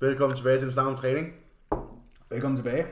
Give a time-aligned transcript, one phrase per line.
[0.00, 1.32] Velkommen tilbage til en snak om træning.
[2.30, 2.86] Velkommen tilbage.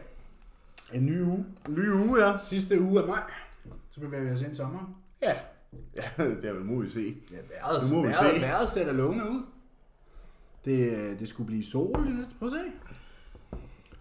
[0.93, 1.47] En ny uge.
[1.69, 2.39] Ny uge, ja.
[2.39, 3.23] Sidste uge af maj.
[3.91, 4.87] Så bevæger vi os ind i sommeren.
[5.23, 5.35] Ja.
[5.97, 7.17] Ja, det er vel muligt at se.
[7.31, 8.47] Ja, vejret, Det må vi vejret, se.
[8.47, 9.43] vejret sætter lovende ud.
[10.65, 12.35] Det, øh, det skulle blive sol det næste.
[12.39, 12.59] Prøv at se.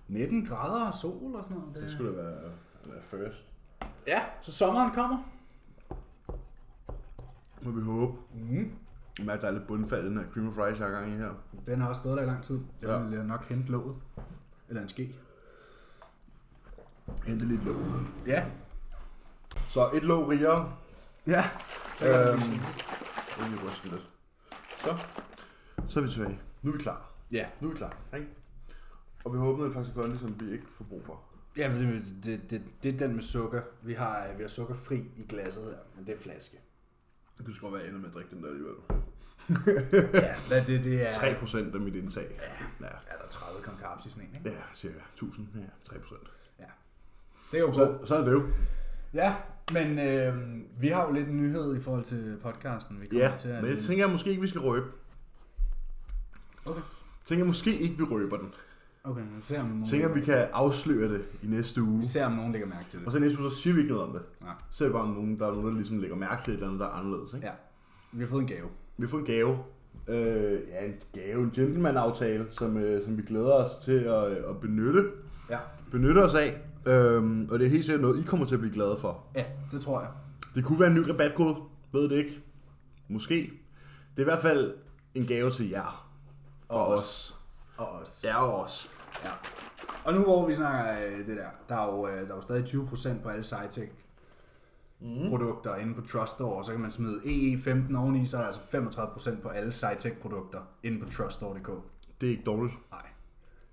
[0.07, 1.75] 19 grader og sol og sådan noget.
[1.75, 2.35] Det Det, skulle da være,
[2.85, 3.43] være first.
[4.07, 5.17] Ja, så sommeren kommer.
[7.61, 8.13] Må vi håbe.
[8.33, 8.71] Mm.
[9.17, 11.13] Jeg mærker, der er lidt bundfald i den her cream of rice, jeg har gang
[11.13, 11.31] i her.
[11.67, 12.59] Den har også stået der i lang tid.
[12.81, 12.97] Jeg Ja.
[12.99, 13.95] vil nok hente låget.
[14.69, 15.15] Eller en ske.
[17.25, 17.75] Hente lidt låg.
[18.25, 18.45] Ja.
[19.69, 20.73] Så et låg rigere.
[21.27, 21.43] Ja.
[22.05, 22.39] Øhm,
[23.49, 24.13] vil ryste lidt.
[24.79, 24.97] Så.
[25.87, 26.39] Så er vi tilbage.
[26.63, 27.09] Nu er vi klar.
[27.31, 27.47] Ja.
[27.61, 27.97] Nu er vi klar.
[28.15, 28.27] Ikke?
[29.25, 31.21] Og vi håber, at faktisk kondi, som vi ikke får brug for.
[31.57, 33.61] Ja, men det, det, det, det er den med sukker.
[33.81, 36.57] Vi har, vi har sukkerfri i glasset her, men det er flaske.
[37.37, 38.75] Det kunne sgu godt være ender med at drikke den der alligevel.
[40.13, 41.11] ja, hvad det, det er...
[41.11, 42.25] 3% af mit indtag.
[42.39, 42.85] Ja.
[42.85, 42.91] ja.
[42.91, 44.49] Er der 30 gram carbs i sådan en, ikke?
[44.49, 45.47] Ja, cirka 1000.
[45.55, 46.15] Ja, 3%.
[47.51, 48.43] Det er jo Så, så er det jo.
[49.13, 49.35] Ja,
[49.73, 50.35] men øh,
[50.79, 53.01] vi har jo lidt en nyhed i forhold til podcasten.
[53.01, 54.85] Vi kommer Ja, til at, men jeg tænker jeg måske ikke, vi skal røbe.
[56.65, 56.79] Okay.
[56.79, 58.53] Jeg tænker måske ikke, vi røber den.
[59.03, 61.99] Okay, vi ser, om nogen, tænker, vi kan afsløre det i næste uge.
[62.01, 63.13] vi ser, om nogen lægger mærke til Og det.
[63.13, 64.21] så næste uge, så siger vi ikke noget om det.
[64.41, 64.53] Nej.
[64.69, 66.55] Så er det bare, om nogen, der er nogen, der ligesom lægger mærke til et
[66.55, 67.33] eller andet, der er anderledes.
[67.33, 67.47] Ikke?
[67.47, 67.53] Ja,
[68.11, 68.67] vi har fået en gave.
[68.97, 69.57] Vi har fået en gave.
[70.07, 74.59] Øh, ja, en gave, en gentleman-aftale, som, øh, som vi glæder os til at, at
[74.61, 75.03] benytte,
[75.49, 75.57] Ja.
[75.91, 76.61] benytte os af.
[76.85, 79.23] Øhm, og det er helt sikkert noget, I kommer til at blive glade for.
[79.35, 80.09] Ja, det tror jeg.
[80.55, 81.55] Det kunne være en ny rabatkode,
[81.93, 82.41] ved det ikke.
[83.07, 83.35] Måske.
[84.15, 84.73] Det er i hvert fald
[85.15, 86.09] en gave til jer.
[86.69, 86.97] Og os.
[86.99, 87.35] os.
[87.77, 88.21] Og os.
[88.23, 88.91] Ja, og os.
[89.23, 89.29] Ja.
[90.03, 92.41] Og nu hvor vi snakker øh, det der, der er jo, øh, der er jo
[92.41, 93.91] stadig 20% på alle SciTech
[94.99, 95.29] Mm.
[95.29, 98.47] produkter inde på Trust Store, og så kan man smide EE15 oveni, så er der
[98.47, 98.61] altså
[99.37, 101.69] 35% på alle SciTech produkter inde på truststore.dk.
[102.21, 102.73] Det er ikke dårligt.
[102.91, 103.01] Nej,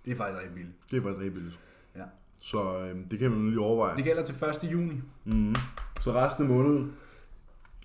[0.04, 0.76] det er faktisk rigtig billigt.
[0.90, 1.58] Det er faktisk rigtig billigt.
[1.96, 2.02] Ja.
[2.40, 3.96] Så øhm, det kan man lige overveje.
[3.96, 4.72] Det gælder til 1.
[4.72, 5.00] juni.
[5.24, 5.54] Mm.
[6.00, 6.92] Så resten af måneden,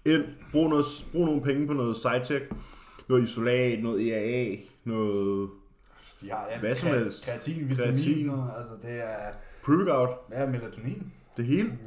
[0.05, 2.45] ind, brug, noget, brug nogle penge på noget SciTech,
[3.09, 5.49] noget isolat, noget EAA, noget
[6.21, 7.25] De har ja, Hvad som helst.
[7.25, 7.95] Kreatin, Kreatin.
[7.95, 9.31] vitaminer, altså det er,
[9.63, 11.13] pre-workout, er melatonin?
[11.37, 11.77] det hele.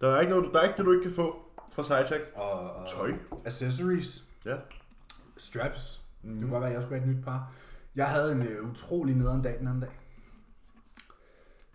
[0.00, 1.36] Der er ikke noget, der er ikke det, du ikke kan få
[1.72, 2.24] fra SciTech.
[2.34, 3.12] Og, og Tøj.
[3.44, 4.56] accessories, Ja.
[5.36, 6.00] straps.
[6.22, 6.28] Mm.
[6.30, 6.34] Mhm.
[6.38, 7.52] Det kunne godt være, at jeg skulle have et nyt par.
[7.96, 9.90] Jeg havde en øh, utrolig nederen dag den anden dag.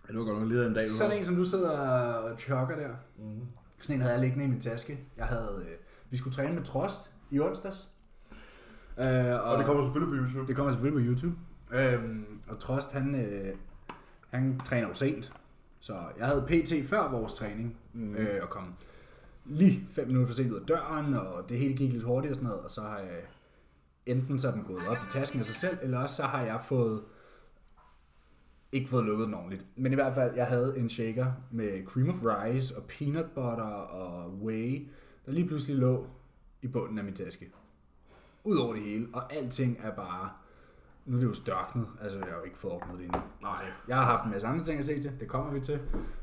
[0.08, 0.84] ja det var godt nok lidt af en dag.
[0.84, 1.20] du Sådan havde.
[1.20, 2.88] en, som du sidder og chokker der.
[3.18, 3.40] Mhm.
[3.80, 4.98] Sådan en havde jeg liggende i min taske.
[5.16, 5.76] Jeg havde, øh,
[6.10, 7.88] vi skulle træne med Trost i onsdags.
[8.98, 10.46] Øh, og, Og det kommer selvfølgelig på YouTube.
[10.48, 11.36] det kommer selvfølgelig på YouTube.
[11.72, 13.54] Øhm, og Trost, han, øh,
[14.30, 15.32] han træner jo sent.
[15.80, 18.14] Så jeg havde PT før vores træning, mm.
[18.14, 18.74] øh, og kom
[19.44, 22.36] lige 5 minutter for sent ud af døren, og det hele gik lidt hurtigt og
[22.36, 23.20] sådan noget, og så har jeg
[24.06, 26.42] enten så er den gået op i tasken af sig selv, eller også så har
[26.42, 27.02] jeg fået
[28.72, 29.66] ikke fået lukket den ordentligt.
[29.76, 33.64] Men i hvert fald, jeg havde en shaker med cream of rice og peanut butter
[33.64, 34.88] og whey,
[35.26, 36.06] der lige pludselig lå
[36.62, 37.50] i bunden af min taske.
[38.44, 40.30] Udover det hele, og alting er bare...
[41.06, 43.20] Nu er det jo størknet, altså jeg har jo ikke fået ordnet det endnu.
[43.42, 43.64] Nej.
[43.88, 45.80] Jeg har haft en masse andre ting at se til, det kommer vi til.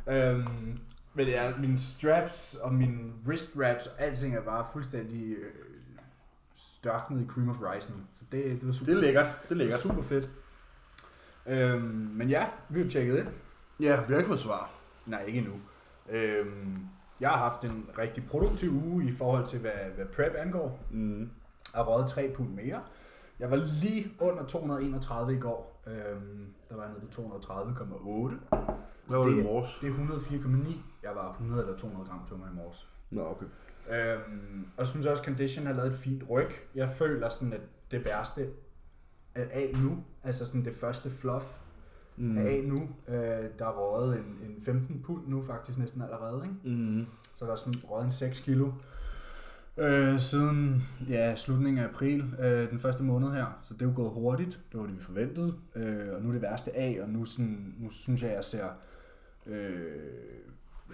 [0.07, 0.77] Øhm,
[1.13, 5.51] men det er mine straps og mine wrist wraps og alting er bare fuldstændig øh,
[6.55, 7.97] størknet i cream of rice nu.
[8.15, 9.25] Så det, det var super, Det er lækkert.
[9.43, 9.79] Det er lækkert.
[9.79, 10.29] super fedt.
[11.47, 11.81] Øhm,
[12.13, 13.27] men ja, vi har tjekket ind.
[13.79, 14.69] Ja, vi har ikke fået svar.
[15.05, 15.53] Nej, ikke endnu.
[16.09, 16.77] Øhm,
[17.19, 20.79] jeg har haft en rigtig produktiv uge i forhold til, hvad, hvad prep angår.
[20.91, 21.19] Mm.
[21.19, 21.29] Jeg
[21.75, 22.81] har røget 3 pund mere.
[23.39, 25.83] Jeg var lige under 231 i går.
[25.87, 28.35] Øhm, der var jeg nede på 230,8.
[29.07, 29.77] Hvad var det i Det- morges?
[29.81, 30.81] Det er 104,9.
[31.03, 32.87] Jeg var 100 eller 200 gram tungere i morges.
[33.09, 33.45] Nå, okay.
[33.89, 36.49] Øhm, og jeg synes også, Condition har lavet et fint ryg.
[36.75, 37.61] Jeg føler sådan, at
[37.91, 38.41] det værste
[39.35, 40.03] er af nu.
[40.23, 41.45] Altså sådan det første fluff
[42.19, 42.37] Mm.
[42.37, 42.89] er af nu.
[43.07, 43.15] Øh,
[43.59, 46.43] der er røget en, en 15 pund nu faktisk næsten allerede.
[46.45, 46.77] Ikke?
[46.81, 47.05] Mm.
[47.35, 48.71] Så der er sådan røget en 6 kilo.
[49.79, 53.59] Øh, siden ja, slutningen af april, øh, den første måned her.
[53.63, 54.59] Så det er jo gået hurtigt.
[54.71, 55.55] Det var det, vi forventede.
[55.75, 58.67] Øh, og nu er det værste af, og nu, sådan, nu synes jeg, jeg ser
[59.45, 59.91] øh,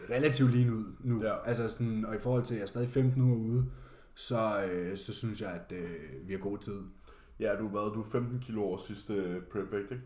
[0.10, 1.24] relativt lean ud nu.
[1.24, 1.46] Ja.
[1.46, 3.66] Altså sådan, og i forhold til, at jeg er stadig 15 uger ude,
[4.16, 6.82] så, øh, så synes jeg, at øh, vi har god tid.
[7.40, 10.04] Ja, du, hvad, du er 15 kilo over sidste prep vægt, ikke?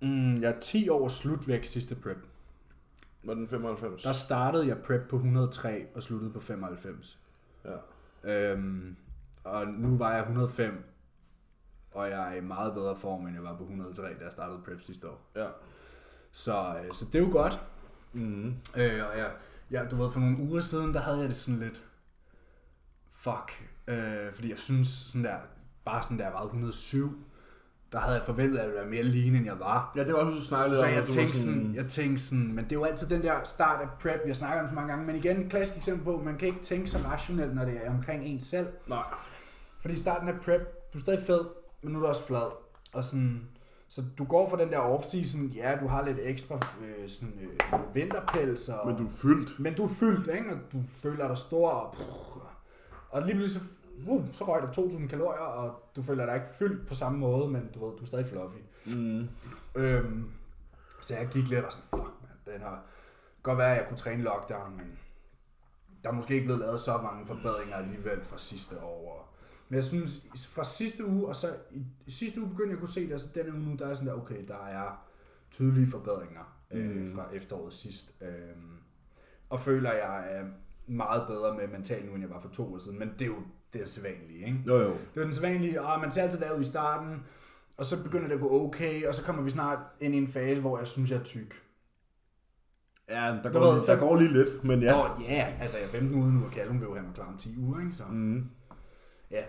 [0.00, 2.18] Mm, jeg er 10 år slutvæk sidste prep.
[3.24, 4.02] Var den 95?
[4.02, 7.18] Der startede jeg prep på 103 og sluttede på 95.
[7.64, 7.76] Ja.
[8.24, 8.96] Øhm,
[9.44, 10.84] og nu var jeg 105,
[11.90, 14.62] og jeg er i meget bedre form, end jeg var på 103, da jeg startede
[14.64, 15.30] prep sidste år.
[15.36, 15.46] Ja.
[16.32, 17.60] Så, øh, så det er jo godt.
[18.12, 18.48] Mm.
[18.76, 19.32] Øh, og jeg,
[19.70, 21.84] jeg, du ved, for nogle uger siden, der havde jeg det sådan lidt,
[23.10, 25.38] fuck, øh, fordi jeg synes sådan der,
[25.84, 27.24] bare sådan der, jeg vejede 107,
[27.92, 29.92] der havde jeg forventet, at jeg være mere lean, end jeg var.
[29.96, 32.22] Ja, det var også, du snakkede Så om, jeg du var tænkte, sådan, jeg tænkte
[32.24, 34.74] sådan, men det er jo altid den der start af prep, jeg snakker om så
[34.74, 37.64] mange gange, men igen, et klassisk eksempel på, man kan ikke tænke så rationelt, når
[37.64, 38.66] det er omkring en selv.
[38.86, 38.98] Nej.
[39.80, 41.40] Fordi starten af prep, du er stadig fed,
[41.82, 42.52] men nu er du også flad.
[42.92, 43.40] Og sådan,
[43.88, 47.94] så du går for den der off-season, ja, du har lidt ekstra øh, sådan, øh,
[47.94, 49.60] vinterpels, og, Men du er fyldt.
[49.60, 50.50] men du er fyldt, ikke?
[50.52, 51.96] og du føler dig stor, og,
[53.10, 53.68] og lige pludselig, så,
[54.06, 57.48] uh, så røg der 2.000 kalorier, og du føler dig ikke fyldt på samme måde,
[57.50, 58.58] men du ved, du er stadig fluffy.
[58.86, 59.28] Mm.
[59.76, 60.30] Øhm,
[61.00, 62.84] så jeg gik lidt og var sådan, fuck man, den har
[63.42, 64.98] godt være, at jeg kunne træne lockdown, men
[66.04, 69.34] der er måske ikke blevet lavet så mange forbedringer alligevel fra sidste år.
[69.68, 72.78] Men jeg synes, fra sidste uge, og så i, i sidste uge begyndte jeg at
[72.78, 75.06] kunne se det, og så denne uge nu, der er sådan der, okay, der er
[75.50, 77.14] tydelige forbedringer øh, Mm.
[77.14, 78.14] fra efteråret sidst.
[78.20, 78.56] Øh,
[79.50, 80.44] og føler, jeg er
[80.86, 83.26] meget bedre med mental nu, end jeg var for to år siden, men det er
[83.26, 83.36] jo
[83.72, 84.58] det er sædvanlige, ikke?
[84.66, 84.90] Jo, jo.
[85.14, 87.22] Det er den sædvanlige, og man ser altid lavet i starten,
[87.76, 90.28] og så begynder det at gå okay, og så kommer vi snart ind i en
[90.28, 91.62] fase, hvor jeg synes, jeg er tyk.
[93.08, 94.94] Ja, der går, ved, lige, der går lige lidt, men ja.
[94.94, 97.26] Og ja, altså jeg er 15 uger nu, og Callum vil jo have mig klar
[97.26, 97.92] om 10 uger, ikke?
[97.92, 98.50] Så, Mm.
[99.30, 99.42] ja.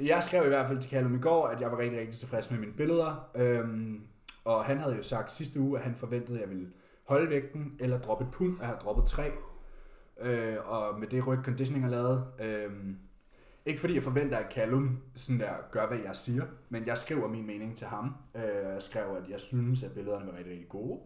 [0.00, 2.50] Jeg skrev i hvert fald til Callum i går, at jeg var rigtig, rigtig tilfreds
[2.50, 3.30] med mine billeder.
[3.36, 4.00] Øhm,
[4.44, 6.68] og han havde jo sagt sidste uge, at han forventede, at jeg ville
[7.04, 9.30] holde vægten, eller droppe et pund, og jeg har droppet 3.
[10.20, 12.24] Øh, og med det ryg conditioning er lavet.
[12.40, 12.96] Øhm,
[13.68, 17.28] ikke fordi jeg forventer, at Callum sådan der, gør, hvad jeg siger, men jeg skriver
[17.28, 18.14] min mening til ham.
[18.34, 21.00] Øh, jeg skrev, at jeg synes, at billederne var rigtig, rigtig gode.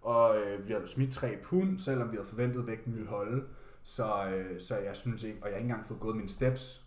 [0.00, 3.44] Og øh, vi havde smidt 3 pund, selvom vi havde forventet, at vægten ville holde.
[3.82, 6.86] Så, øh, så jeg synes ikke, og jeg har ikke engang fået gået mine steps.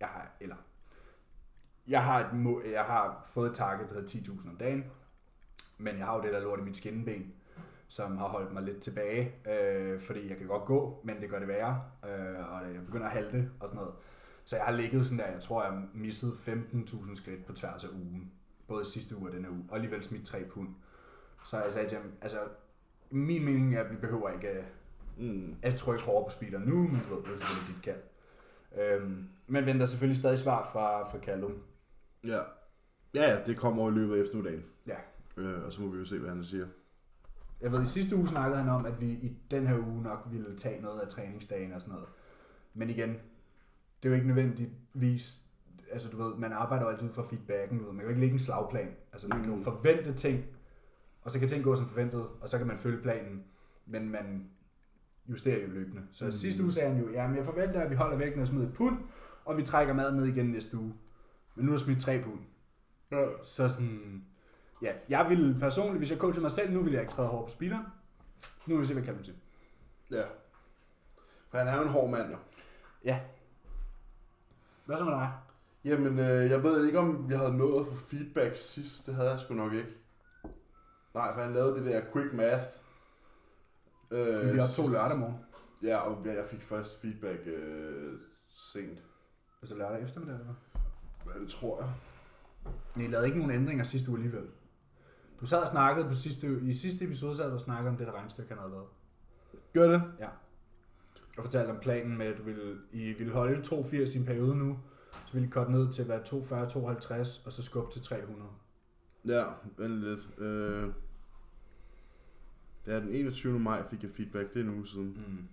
[0.00, 0.56] Jeg har, eller,
[1.88, 4.84] jeg har, et må, jeg har fået et target, der hedder 10.000 om dagen.
[5.78, 7.34] Men jeg har jo det der lort i mit skinneben,
[7.88, 9.34] som har holdt mig lidt tilbage.
[9.50, 11.82] Øh, fordi jeg kan godt gå, men det gør det værre.
[12.04, 13.94] Øh, og jeg begynder at halte og sådan noget.
[14.48, 17.84] Så jeg har ligget sådan der, jeg tror, jeg har misset 15.000 skridt på tværs
[17.84, 18.32] af ugen.
[18.68, 19.64] Både sidste uge og denne uge.
[19.68, 20.68] Og alligevel smidt 3 pund.
[21.44, 22.38] Så jeg sagde til ham, altså,
[23.10, 24.64] min mening er, at vi behøver ikke at,
[25.18, 25.54] Mm.
[25.62, 28.00] at trykke hårdere på speeder nu, men du ved, det er selvfølgelig dit kald.
[29.02, 31.52] Øhm, men venter selvfølgelig stadig svar fra, fra Callum.
[32.24, 32.38] Ja.
[33.14, 34.64] Ja, ja, det kommer i løbet af eftermiddagen.
[34.86, 34.96] Ja.
[35.36, 36.66] Øh, og så må vi jo se, hvad han siger.
[37.60, 40.26] Jeg ved, i sidste uge snakkede han om, at vi i den her uge nok
[40.30, 42.08] ville tage noget af træningsdagen og sådan noget.
[42.74, 43.16] Men igen,
[44.02, 45.42] det er jo ikke nødvendigvis,
[45.92, 48.08] altså du ved, man arbejder jo altid ud fra feedbacken, du ved, man kan jo
[48.08, 48.94] ikke lægge en slagplan.
[49.12, 50.44] Altså man kan jo forvente ting,
[51.24, 53.44] og så kan ting gå som forventet, og så kan man følge planen,
[53.86, 54.50] men man
[55.28, 56.02] justerer jo løbende.
[56.12, 56.30] Så Mm.
[56.30, 58.66] sidste uge sagde han jo, ja, men jeg forventer, at vi holder vægten og smider
[58.68, 58.98] et pund,
[59.44, 60.94] og vi trækker maden ned igen næste uge.
[61.54, 62.40] Men nu er der smidt tre pund.
[63.10, 63.26] Ja.
[63.44, 64.24] Så sådan,
[64.82, 67.46] ja, jeg ville personligt, hvis jeg coachede mig selv, nu ville jeg ikke træde hårdt
[67.46, 67.84] på speederen.
[68.66, 69.36] Nu vil vi se, hvad Callum siger.
[70.10, 70.22] Ja.
[71.50, 72.36] For han er jo en hård mand, jo.
[73.04, 73.20] Ja.
[74.88, 75.32] Hvad så med dig?
[75.84, 79.06] Jamen, øh, jeg ved ikke, om jeg havde nået at få feedback sidst.
[79.06, 79.90] Det havde jeg sgu nok ikke.
[81.14, 82.64] Nej, for han lavede det der quick math.
[84.10, 85.36] Øh, vi har to lørdag morgen.
[85.82, 88.18] Ja, og jeg fik først feedback øh,
[88.48, 89.02] sent.
[89.62, 90.54] Altså lørdag eftermiddag, eller
[91.24, 91.34] hvad?
[91.34, 91.90] Ja, det tror jeg.
[92.94, 94.48] Men I lavede ikke nogen ændringer sidste uge alligevel.
[95.40, 98.06] Du sad og snakkede på sidste, i sidste episode, sad du og snakkede om det
[98.06, 98.88] der regnstykke, han havde lavet.
[99.72, 100.02] Gør det?
[101.38, 104.56] Og fortalte om planen med, at du ville, I ville holde 280 i en periode
[104.56, 104.78] nu.
[105.12, 108.50] Så ville I korte ned til at være 240-52, og så skubbe til 300.
[109.26, 109.44] Ja,
[109.76, 110.28] vent lidt.
[110.38, 110.88] Øh,
[112.86, 113.58] ja, den 21.
[113.58, 114.54] maj fik jeg feedback.
[114.54, 115.24] Det er en uge siden.
[115.28, 115.44] Mm.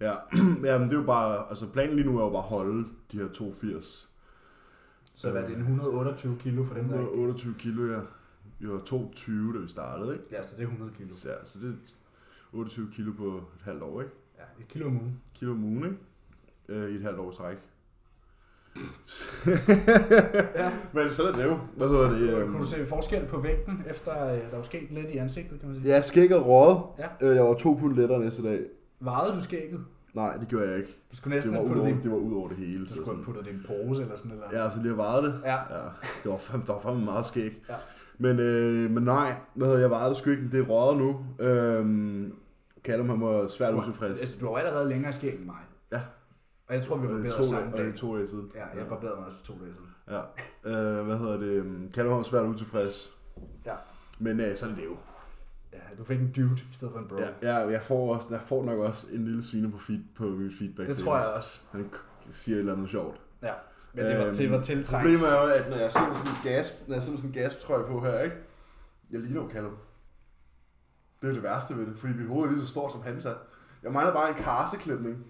[0.00, 0.12] Ja,
[0.70, 1.48] ja men det er jo bare...
[1.48, 4.14] Altså, planen lige nu er jo bare at holde de her 82.
[5.14, 7.04] Så hvad er det, en 128 kilo for dem, der ikke...
[7.04, 8.00] 128 kilo, ja.
[8.58, 10.24] Vi var 22, da vi startede, ikke?
[10.32, 11.16] Ja, så det er 100 kilo.
[11.16, 11.94] Så, ja, så det er
[12.52, 14.12] 28 kilo på et halvt år, ikke?
[14.38, 15.20] Ja, et kilo om ugen.
[15.34, 15.96] Kilo om ugen, ikke?
[16.68, 17.56] Øh, I et halvt år træk.
[20.56, 20.70] Ja.
[21.02, 21.58] Men så er det jo.
[21.76, 22.20] Hvad hedder det?
[22.20, 25.60] Øhm, kunne du se forskel på vægten, efter øh, der var sket lidt i ansigtet,
[25.60, 25.94] kan man sige?
[25.94, 26.80] Ja, skægget råd.
[26.98, 27.28] Ja.
[27.28, 28.60] Øh, jeg var to pund lettere næste dag.
[29.00, 29.80] Vejede du skægget?
[30.14, 30.88] Nej, det gjorde jeg ikke.
[31.10, 32.56] Du skulle Det næsten var, have ud puttet over, det, det var ud over det
[32.56, 32.80] hele.
[32.80, 33.16] du Så skulle sådan.
[33.18, 34.52] have puttet det i en pose eller sådan noget.
[34.52, 35.40] Ja, så lige vejet det.
[35.44, 35.54] Ja.
[35.56, 35.84] Ja,
[36.22, 37.62] det var fandme, der var fandme meget skæg.
[37.68, 37.74] Ja.
[38.18, 40.98] Men, øh, men nej, hvad hedder jeg vejede det sgu ikke, men det er røget
[40.98, 41.24] nu.
[41.46, 42.34] Øhm,
[42.84, 44.20] Callum, han var svært Du, utilfreds.
[44.20, 45.56] altså, du har jo allerede længere skæg end mig.
[45.92, 46.00] Ja.
[46.68, 47.92] Og jeg tror, vi var er to, samme og det dag.
[47.92, 48.50] er to dage siden.
[48.54, 49.88] Ja, jeg barberede mig også for to dage siden.
[50.64, 50.98] Ja.
[50.98, 51.64] Øh, hvad hedder det?
[51.94, 53.12] Callum var svært utilfreds.
[53.66, 53.74] Ja.
[54.18, 54.96] Men øh, så er det jo.
[55.72, 57.16] Ja, du fik en dude i stedet for en bro.
[57.18, 60.24] Ja, jeg, jeg, får også, jeg får nok også en lille svine på, feed, på
[60.24, 60.88] min feedback.
[60.88, 61.60] det tror jeg også.
[61.72, 61.90] Han
[62.30, 63.20] siger et eller andet sjovt.
[63.42, 63.52] Ja.
[63.92, 65.04] Men det var, Øhm, det var tiltrængt.
[65.06, 67.22] Problemet er jo, at når jeg sidder med sådan en gas, når jeg sidder med
[67.30, 68.36] sådan en gastrøje på her, ikke?
[69.10, 69.72] Jeg ligner jo Callum.
[71.22, 73.24] Det er det værste ved det, fordi mit hoved er lige så stort som hans
[73.24, 73.34] er.
[73.82, 75.24] Jeg mangler bare en karseklipning.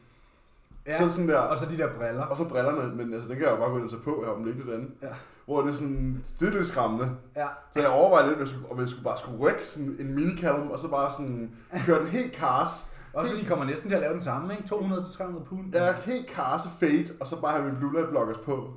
[0.86, 0.98] Ja.
[0.98, 2.22] Så sådan der, og så de der briller.
[2.22, 4.22] Og så brillerne, men altså, det kan jeg jo bare gå ind og tage på
[4.24, 4.90] her om lidt andet.
[5.02, 5.08] Ja.
[5.44, 7.16] Hvor det er sådan, det er lidt skræmmende.
[7.36, 7.48] Ja.
[7.72, 10.14] Så jeg overvejede lidt, om jeg skulle, om jeg skulle bare skulle rykke sådan en
[10.14, 12.92] mini og så bare sådan køre den helt cars.
[13.12, 14.64] Også fordi de kommer næsten til at lave den samme, ikke?
[14.74, 15.74] 200-300 pund.
[15.74, 18.74] Ja, helt cars fade, og så bare have min blue light blockers på.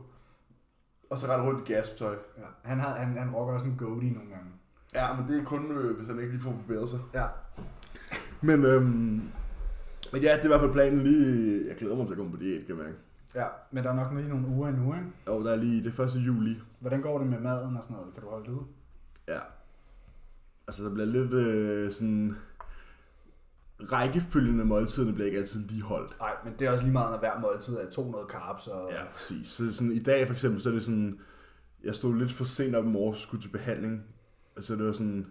[1.10, 2.16] Og så rette rundt i gasptøj.
[2.38, 2.44] Ja.
[2.70, 4.50] Han, har, han, han rocker også en goatee nogle gange.
[4.96, 7.00] Ja, men det er kun, øh, hvis han ikke lige får bevæget sig.
[7.14, 7.28] Ja.
[8.42, 9.22] Men, øhm,
[10.14, 11.68] men ja, det er i hvert fald planen lige...
[11.68, 12.96] Jeg glæder mig til at komme på diæt, kan man
[13.36, 15.06] Ja, men der er nok lige nogle uger endnu, ikke?
[15.28, 16.58] Jo, der er lige det første juli.
[16.80, 18.14] Hvordan går det med maden og sådan noget?
[18.14, 18.64] Kan du holde det ud?
[19.28, 19.40] Ja.
[20.68, 22.36] Altså, der bliver lidt øh, sådan...
[23.92, 26.20] Rækkefølgende måltiderne bliver ikke altid lige holdt.
[26.20, 28.68] Nej, men det er også lige meget, når hver måltid er 200 carbs.
[28.68, 28.92] Og...
[28.92, 29.48] Ja, præcis.
[29.48, 31.20] Så sådan, i dag for eksempel, så er det sådan...
[31.84, 34.04] Jeg stod lidt for sent op i morgen, skulle til behandling.
[34.60, 35.28] Så det var sådan...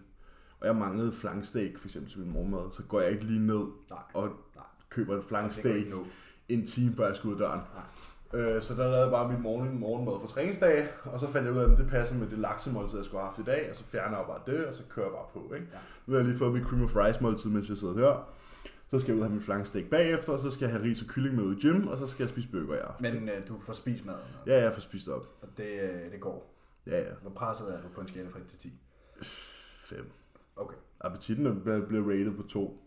[0.61, 2.73] Og jeg manglede flanksteak for eksempel til min morgenmad.
[2.73, 3.99] Så går jeg ikke lige ned Nej.
[4.15, 4.65] og Nej.
[4.91, 5.87] køber en flanksteak
[6.49, 7.61] en time før jeg skulle ud af døren.
[7.75, 8.57] Nej.
[8.57, 11.55] Øh, så der lavede jeg bare min morgen, morgenmad for træningsdag, og så fandt jeg
[11.55, 13.77] ud af, at det passer med det laksemåltid, jeg skulle have haft i dag, og
[13.77, 15.55] så fjerner jeg bare det, og så kører jeg bare på.
[15.55, 15.67] Ikke?
[15.73, 15.79] Ja.
[16.07, 18.29] Nu har jeg lige fået mit cream of rice måltid, mens jeg sidder her.
[18.91, 21.03] Så skal jeg ud og have min flanksteak bagefter, og så skal jeg have ris
[21.03, 23.03] og kylling med ud i gym, og så skal jeg spise bøger i aften.
[23.15, 24.21] Men øh, du får spist maden.
[24.47, 25.27] Ja, jeg får spist op.
[25.43, 26.55] og det, øh, det går.
[26.87, 27.13] Ja, ja.
[27.23, 28.73] Hvor presset er du på en skala fra 1 til 10?
[29.85, 30.11] Fem.
[30.57, 30.77] Okay.
[31.01, 32.87] Appetitten blevet rated på to.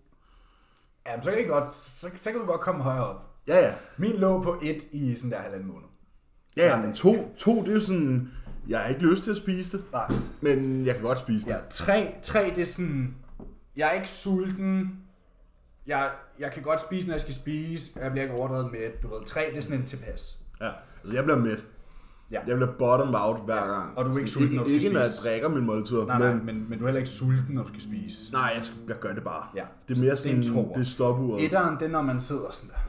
[1.07, 3.21] Jamen, så kan, I godt, så, så kan du godt komme højere op.
[3.47, 3.73] Ja, ja.
[3.97, 5.87] Min lå på 1 i sådan der halvanden måned.
[6.57, 8.31] Ja, ja, men to, to, det er jo sådan...
[8.67, 10.07] Jeg har ikke lyst til at spise det, Nej.
[10.41, 11.53] men jeg kan godt spise det.
[11.53, 13.15] Ja, 3, 3 det er sådan...
[13.75, 14.99] Jeg er ikke sulten.
[15.87, 17.99] Jeg, jeg kan godt spise, når jeg skal spise.
[17.99, 19.01] Jeg bliver ikke overdrevet med.
[19.01, 20.39] Du ved, 3 det er sådan en tilpas.
[20.61, 20.71] Ja,
[21.01, 21.65] altså jeg bliver mæt.
[22.33, 22.39] Ja.
[22.47, 23.97] Jeg bliver bottom out hver gang.
[23.97, 25.29] Og du er ikke Sådan, sulten, når du ikke, skal ikke når jeg spise.
[25.29, 27.67] drikker min måltider, Nej, men, nej, men, men du er heller ikke sulten, når du
[27.69, 28.31] skal spise.
[28.31, 29.43] nej, jeg, skal, jeg gør det bare.
[29.55, 29.63] Ja.
[29.87, 30.73] Det er mere Det er en sådan, toer.
[30.73, 31.45] det er stopuret.
[31.45, 32.79] Etteren, det er, når man sidder sådan der.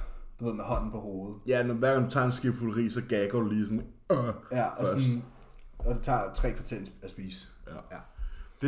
[0.40, 1.36] Du ved, med hånden på hovedet.
[1.46, 3.82] Ja, når hver gang du tager en skefuld ris, så gagger du lige sådan,
[4.12, 4.18] øh,
[4.52, 4.90] Ja, og, først.
[4.90, 5.22] sådan,
[5.78, 7.46] og det tager tre kvarter at spise.
[7.66, 7.72] Ja.
[7.96, 8.00] ja.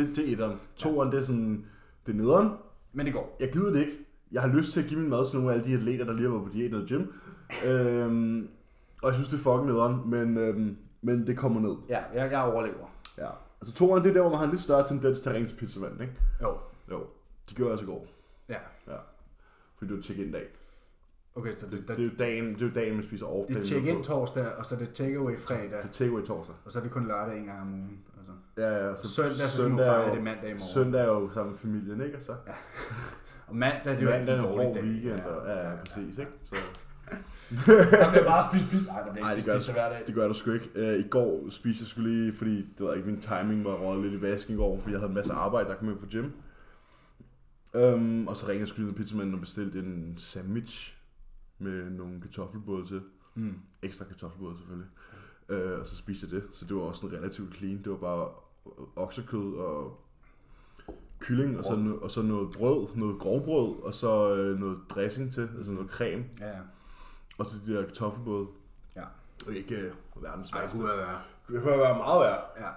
[0.01, 0.57] Det, det er etteren.
[0.75, 1.65] Toeren, det er sådan,
[2.05, 2.49] det er nederen.
[2.93, 3.37] Men det går.
[3.39, 3.97] Jeg gider det ikke.
[4.31, 6.13] Jeg har lyst til at give min mad til nogle af alle de atleter, der
[6.13, 7.01] lige været på diæt eller gym.
[7.65, 8.47] øhm,
[9.03, 11.75] og jeg synes, det er fucking nederen, men, øhm, men det kommer ned.
[11.89, 12.93] Ja, jeg, jeg overlever.
[13.17, 13.29] Ja.
[13.61, 15.47] Altså toeren, det er der, hvor man har en lidt større tendens til at ringe
[15.49, 16.13] til pizzamanden, ikke?
[16.41, 16.57] Jo.
[16.91, 16.99] Jo.
[17.49, 18.05] De gjorde jeg i går.
[18.49, 18.57] Ja.
[18.87, 18.97] Ja.
[19.77, 20.45] Fordi det var check-in dag.
[21.35, 23.57] Okay, så det, Det er jo dagen, det er jo dagen man spiser off det
[23.57, 26.55] er check-in torsdag, og så er det takeaway fredag, Det er takeaway torsdag.
[26.65, 27.99] og så er det kun lørdag en gang om ugen.
[28.17, 28.31] Altså.
[28.57, 28.95] Ja, ja.
[28.95, 30.59] Så Søndag, så du er jo- det mandag i morgen.
[30.73, 32.17] Søndag er jo sammen med familien, ikke?
[32.17, 32.35] Og så
[33.47, 34.83] Og mandag, det er jo altid mandag en en dårlig dag.
[34.83, 35.21] weekend.
[35.25, 36.31] Og, ja, ja, præcis, ikke?
[36.45, 36.55] Så,
[37.91, 38.91] Der skal bare spise pizza.
[38.91, 40.03] Nej, der bliver Ej, ikke det gør spist pizza hver dag.
[40.07, 40.69] det gør du sgu ikke.
[40.75, 44.03] Uh, I går spiste jeg sgu lige, fordi det var ikke min timing var røget
[44.03, 46.07] lidt i vasken i går, fordi jeg havde en masse arbejde, der kom ind fra
[46.11, 46.31] gym.
[47.93, 50.97] Um, og så ringede jeg sgu lige med pizzamanden og bestilte en sandwich
[51.59, 53.01] med nogle kartoffelbåde til.
[53.35, 53.53] Mm.
[53.81, 54.87] Ekstra kartoffelbåde selvfølgelig.
[55.49, 57.77] Uh, og så spiste jeg det, så det var også sådan relativt clean.
[57.77, 58.27] Det var bare
[58.95, 60.03] oksekød og
[61.19, 65.49] kylling, og så, og så noget brød, noget grovbrød, og så øh, noget dressing til,
[65.57, 66.53] altså noget creme, Ja, ja.
[67.37, 68.47] Og så de der kartoffelbåde.
[68.95, 69.03] Ja.
[69.47, 70.77] Og ikke øh, verdens Ej, det værste.
[70.77, 71.19] kunne være.
[71.49, 72.53] Det kunne være meget værd.
[72.59, 72.69] Ja.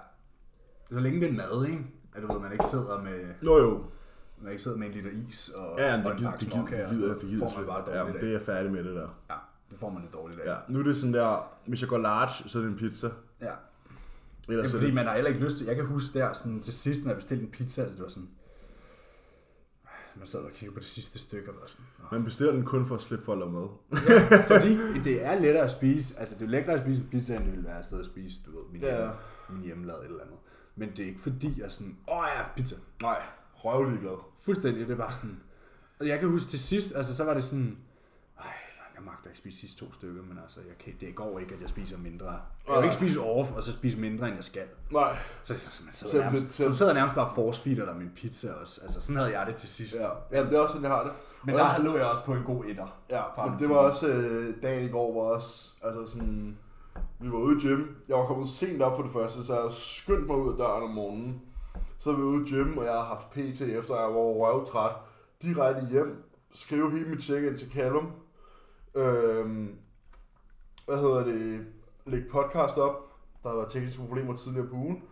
[0.95, 1.85] Så længe det er mad, ikke?
[2.15, 3.83] At du ved, man ikke sidder med, Jo jo.
[4.41, 6.45] man ikke sidder med en liter is og, Ja, og men det en gider, pakke
[6.45, 7.45] det gider, småkager, det gider, så det gider.
[7.87, 8.21] Ja, dårligt men dag.
[8.21, 9.07] det er jeg færdig med det der.
[9.29, 9.35] Ja,
[9.71, 10.45] det får man en dårlig dag.
[10.45, 13.09] Ja, nu er det sådan der, hvis jeg går large, så er det en pizza.
[13.41, 13.51] ja.
[14.47, 15.67] Det Ellers er er fordi, det, man har heller ikke lyst til...
[15.67, 18.09] Jeg kan huske der, sådan, til sidst, når jeg bestilte en pizza, altså det var
[18.09, 18.29] sådan...
[20.21, 21.85] Man sad og kiggede på det sidste stykke, og var sådan...
[21.99, 23.67] "Nå." man bestiller den kun for at slippe for at lave mad.
[24.47, 26.19] Fordi det er lettere at spise.
[26.19, 28.05] Altså, det er lækkere at spise en pizza, end det ville være et sted at
[28.05, 28.95] spise, du ved, min, Ja.
[28.97, 29.13] hjemme,
[29.49, 30.37] min hjemmelavede eller andet.
[30.75, 32.75] Men det er ikke fordi, jeg er sådan, åh ja, pizza.
[33.01, 33.21] Nej,
[33.53, 34.17] røvlig glad.
[34.41, 35.39] Fuldstændig, det er bare sådan...
[35.99, 37.77] Og jeg kan huske til sidst, altså så var det sådan...
[39.01, 41.61] Jeg magter ikke spise sidste to stykker, men altså, jeg kan, det går ikke, at
[41.61, 42.25] jeg spiser mindre.
[42.67, 44.63] Jeg vil ikke spise off, og så spise mindre, end jeg skal.
[44.91, 45.15] Nej.
[45.43, 48.81] Så, så man sidder Så- nærmest, så- sidder nærmest bare force-feeder dig min pizza også.
[48.83, 49.95] Altså, sådan havde jeg det til sidst.
[49.95, 51.11] Ja, ja det er også sådan, jeg har det.
[51.45, 52.87] Men Og der også- lå jeg også på en god etter.
[53.09, 56.57] Ja, men det var også øh, dagen i går, var også, altså sådan,
[57.19, 57.83] vi var ude i gym.
[58.07, 60.83] Jeg var kommet sent op for det første, så jeg skyndte mig ud af døren
[60.83, 61.41] om morgenen.
[61.97, 64.91] Så var vi ude i gym, og jeg har haft PT efter, jeg var røvtræt.
[65.41, 68.11] Direkte hjem, skrive hele mit check-in til Callum.
[68.95, 69.75] Øhm,
[70.85, 71.65] hvad hedder det?
[72.05, 73.07] Lægge podcast op.
[73.43, 75.03] Der har været tekniske problemer tidligere på ugen.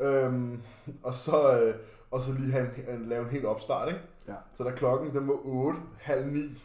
[0.00, 0.62] Øhm,
[1.02, 1.74] og så, øh,
[2.10, 4.00] og så lige have en, en, lave en helt opstart, ikke?
[4.28, 4.34] Ja.
[4.54, 6.62] Så da klokken den var 8, halv 9,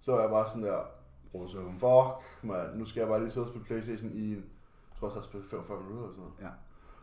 [0.00, 0.80] så var jeg bare sådan der,
[1.32, 4.42] Så, fuck man, nu skal jeg bare lige sidde og spille Playstation i, jeg
[4.98, 6.34] tror også jeg har spillet 45 minutter eller sådan noget.
[6.40, 6.48] ja.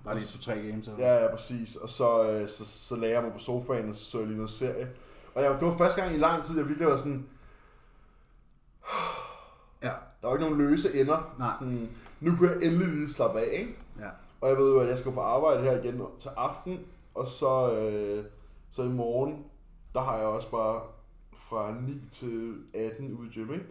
[0.03, 0.85] Bare lige to-tre games.
[0.85, 0.91] Så.
[0.97, 1.75] Ja, ja, præcis.
[1.75, 4.37] Og så, øh, så, så lagde jeg mig på sofaen, og så så jeg lige
[4.37, 4.89] noget serie.
[5.35, 7.29] Og jeg, det var første gang i lang tid, jeg virkelig var sådan,
[10.21, 11.35] Der var ikke nogen løse ender.
[11.39, 11.53] Nej.
[11.59, 11.89] Sådan,
[12.19, 13.77] nu kunne jeg endelig lige slappe af, ikke?
[13.99, 14.09] Ja.
[14.41, 16.79] Og jeg ved jo, at jeg skal på arbejde her igen til aften,
[17.15, 18.25] og så, øh,
[18.69, 19.45] så i morgen,
[19.93, 20.81] der har jeg også bare
[21.37, 23.65] fra 9 til 18 ude i gym, ikke?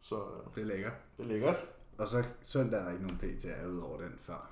[0.00, 0.92] Så øh, Det er lækkert.
[1.16, 1.56] det er lækkert.
[1.98, 4.50] Og så søndag er der ikke nogen PTR ud over den før.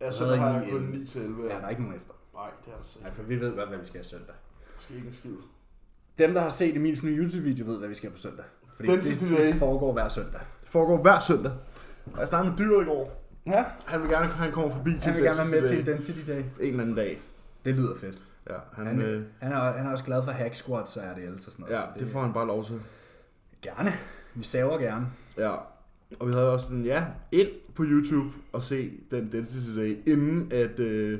[0.00, 1.42] Ja, så er der har jeg kun en- 9 til 11.
[1.42, 2.12] Ja, der er ikke nogen efter.
[2.34, 4.34] Nej, det er altså Nej, for vi ved godt, hvad vi skal have søndag.
[4.60, 5.36] Jeg skal ikke en skid.
[6.18, 8.44] Dem, der har set Emils nye YouTube-video, ved, hvad vi skal på søndag.
[8.76, 9.46] Fordi Density det, Day.
[9.46, 10.40] det foregår hver søndag.
[10.62, 11.52] Det foregår hver søndag.
[12.12, 13.22] Og jeg snakkede med dyret i går.
[13.46, 16.26] Ja, Han vil gerne, han kommer forbi til han vil gerne være med til Density
[16.30, 16.38] Day.
[16.38, 17.20] en eller anden dag.
[17.64, 18.18] Det lyder fedt.
[18.50, 21.46] Ja, han, Han, øh, han, er, han er også glad for hack squats og RDLs
[21.46, 21.74] og sådan noget.
[21.74, 22.80] ja, så det får han bare lov til.
[23.62, 23.92] Gerne.
[24.34, 25.06] Vi saver gerne.
[25.38, 25.50] Ja,
[26.20, 30.52] og vi havde også sådan, ja, ind på YouTube og se den Density Day, inden
[30.52, 31.18] at øh,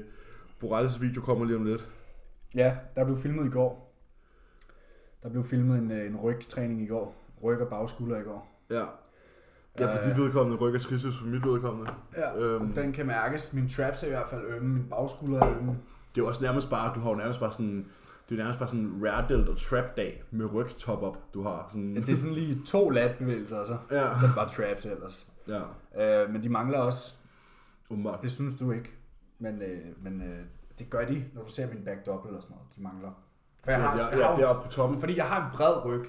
[0.61, 1.89] Borales video kommer lige om lidt.
[2.55, 3.86] Ja, der blev filmet i går.
[5.27, 7.15] Der blev filmet en, øh, en rygtræning i går.
[7.43, 8.61] Ryg og bagskulder i går.
[8.71, 8.85] Ja.
[9.79, 10.17] Ja, for de Øh.
[10.19, 11.91] vedkommende rykker triceps for mit vedkommende.
[12.17, 12.73] Ja, Øhm.
[12.73, 13.53] den kan mærkes.
[13.53, 15.71] Min traps er i hvert fald ømme, min bagskulder er ømme.
[16.15, 17.87] Det er jo også nærmest bare, du har jo nærmest bare sådan,
[18.29, 21.17] det er nærmest bare sådan en rare delt og trap dag med ryg top up,
[21.35, 21.67] du har.
[21.69, 24.49] Sådan, Ja, det er sådan lige to latbevægelser, og så, ja, så er det bare
[24.49, 25.33] traps ellers.
[25.49, 25.61] ja,
[26.25, 27.15] Øh, men de mangler også,
[27.91, 28.23] umiddelbart.
[28.23, 28.91] det synes du ikke,
[29.39, 30.39] men, øh, men øh,
[30.79, 32.77] det gør de, når du ser min back double og sådan noget.
[32.77, 33.11] De mangler.
[33.67, 35.01] For jeg Ja, har, ja, ja, det er oppe på toppen.
[35.01, 36.05] Fordi jeg har en bred ryg.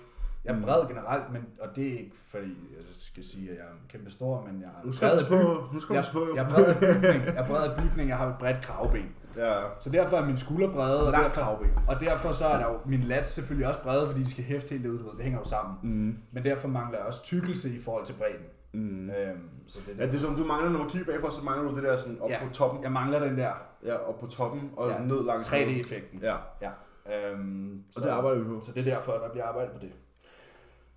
[0.46, 3.64] Jeg er bred generelt, men, og det er ikke fordi, jeg skal sige, at jeg
[3.64, 6.76] er kæmpe stor, men jeg er bred af på, du jeg, jeg er bred af
[6.86, 9.06] bygning, jeg er bred af bygning, jeg har et bredt kravben.
[9.38, 11.70] Ja, Så derfor er min skulder brede, og derfor, kravben.
[11.88, 14.70] og derfor så er der jo min lats selvfølgelig også brede, fordi de skal hæfte
[14.70, 15.76] helt ud, det hænger jo sammen.
[15.84, 18.46] mm, Men derfor mangler jeg også tykkelse i forhold til bredden.
[18.74, 19.10] mm.
[19.10, 21.46] Øhm, så det, er Ja, det er som du mangler, når man kigger bagfra, så
[21.46, 22.40] mangler du det der sådan op Ja.
[22.48, 22.84] på toppen.
[22.84, 23.52] Jeg mangler den der
[23.86, 25.00] Ja, op på toppen og Ja.
[25.00, 26.20] ned langs 3D-effekten.
[26.22, 26.70] Ja, Ja.
[27.14, 28.62] Øhm, og det arbejder vi på.
[28.62, 29.92] Så det er derfor, der bliver arbejdet på det.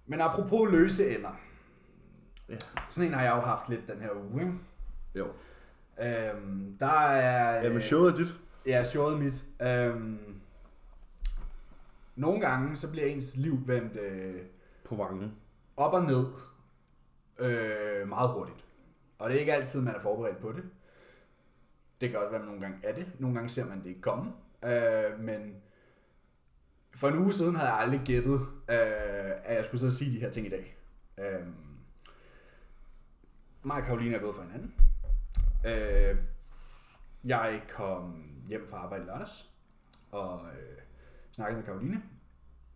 [0.06, 1.40] Men apropos løse ender.
[2.48, 2.56] Ja.
[2.90, 4.54] Sådan en har jeg jo haft lidt den her uge, ikke?
[5.14, 5.26] Jo.
[6.02, 7.62] Øhm, der er...
[7.64, 8.34] Ja, men showet er dit.
[8.66, 9.44] Ja, showet mit.
[9.62, 10.40] Øhm,
[12.16, 14.42] nogle gange, så bliver ens liv vendt øh,
[14.84, 15.32] På vangen.
[15.76, 16.26] op og ned
[17.38, 18.64] øh, meget hurtigt.
[19.18, 20.62] Og det er ikke altid, man er forberedt på det.
[22.00, 23.06] Det kan også være, at man nogle gange er det.
[23.18, 24.32] Nogle gange ser man det ikke komme.
[24.64, 25.54] Øh, men
[27.00, 30.13] for en uge siden havde jeg aldrig gættet, øh, at jeg skulle sidde og sige
[30.13, 30.76] de her ting i dag.
[31.19, 31.47] Øh,
[33.63, 34.75] mig og Karoline er gået fra hinanden.
[35.67, 36.17] Øh,
[37.25, 39.54] jeg kom hjem fra arbejde i lørdags,
[40.10, 40.78] og øh,
[41.32, 42.02] snakkede med Karoline.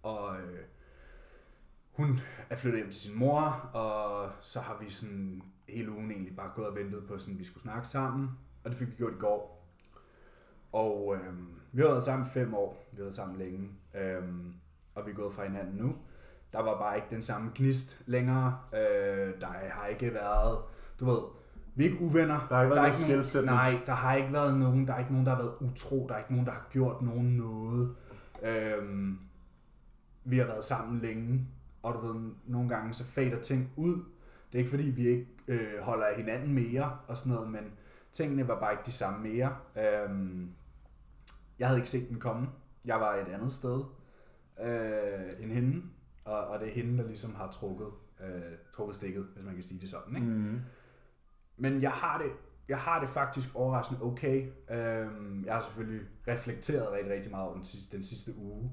[0.02, 0.64] Og øh,
[1.92, 3.40] hun er flyttet hjem til sin mor,
[3.72, 7.40] og så har vi sådan hele ugen egentlig bare gået og ventet på, sådan, at
[7.40, 8.30] vi skulle snakke sammen.
[8.64, 9.68] Og det fik vi gjort i går.
[10.72, 11.34] Og øh,
[11.72, 12.88] vi har været sammen fem år.
[12.92, 13.70] Vi har været sammen længe.
[13.94, 14.54] Øhm,
[14.94, 15.94] og vi er gået fra hinanden nu.
[16.52, 18.58] Der var bare ikke den samme gnist længere.
[18.74, 20.58] Øh, der har ikke været,
[21.00, 21.18] du ved,
[21.74, 22.46] vi er ikke uvenner.
[22.48, 23.54] Der har ikke været nogen- skelsættende.
[23.54, 26.06] Nej, der har ikke været nogen, der er ikke nogen, der har været utro.
[26.08, 27.94] Der er ikke nogen, der har gjort nogen noget.
[28.46, 29.18] Øhm,
[30.24, 31.46] vi har været sammen længe,
[31.82, 33.94] og du ved, nogle gange så fader ting ud.
[34.52, 37.62] Det er ikke fordi, vi ikke øh, holder af hinanden mere og sådan noget, men
[38.12, 39.56] tingene var bare ikke de samme mere.
[39.78, 40.50] Øhm,
[41.58, 42.46] jeg havde ikke set den komme.
[42.84, 43.84] Jeg var et andet sted
[44.60, 45.82] øh, end hende,
[46.24, 47.88] og, og det er hende, der ligesom har trukket,
[48.20, 50.16] øh, trukket stikket, hvis man kan sige det sådan.
[50.16, 50.28] Ikke?
[50.28, 50.60] Mm.
[51.56, 52.32] Men jeg har det,
[52.68, 54.50] jeg har det faktisk overraskende okay.
[54.70, 58.70] Øhm, jeg har selvfølgelig reflekteret rigtig, rigtig meget over den sidste, den sidste uge.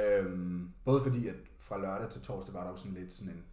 [0.00, 3.44] Øhm, både fordi, at fra lørdag til torsdag var der jo sådan lidt sådan en,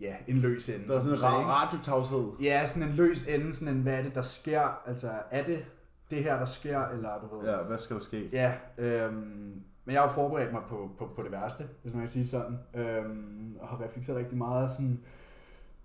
[0.00, 0.88] ja, en løs ende.
[0.88, 2.32] Der er sådan en radiotavshed.
[2.40, 4.88] Ja, sådan en løs ende, sådan en, hvad er det, der sker?
[4.88, 5.64] Altså, er det
[6.12, 7.50] det her, der sker, eller du ved...
[7.50, 8.28] Ja, hvad skal der ske?
[8.32, 12.02] Ja, øhm, men jeg har jo forberedt mig på, på, på det værste, hvis man
[12.02, 14.70] kan sige sådan, øhm, og har reflekteret rigtig meget.
[14.70, 15.00] Sådan,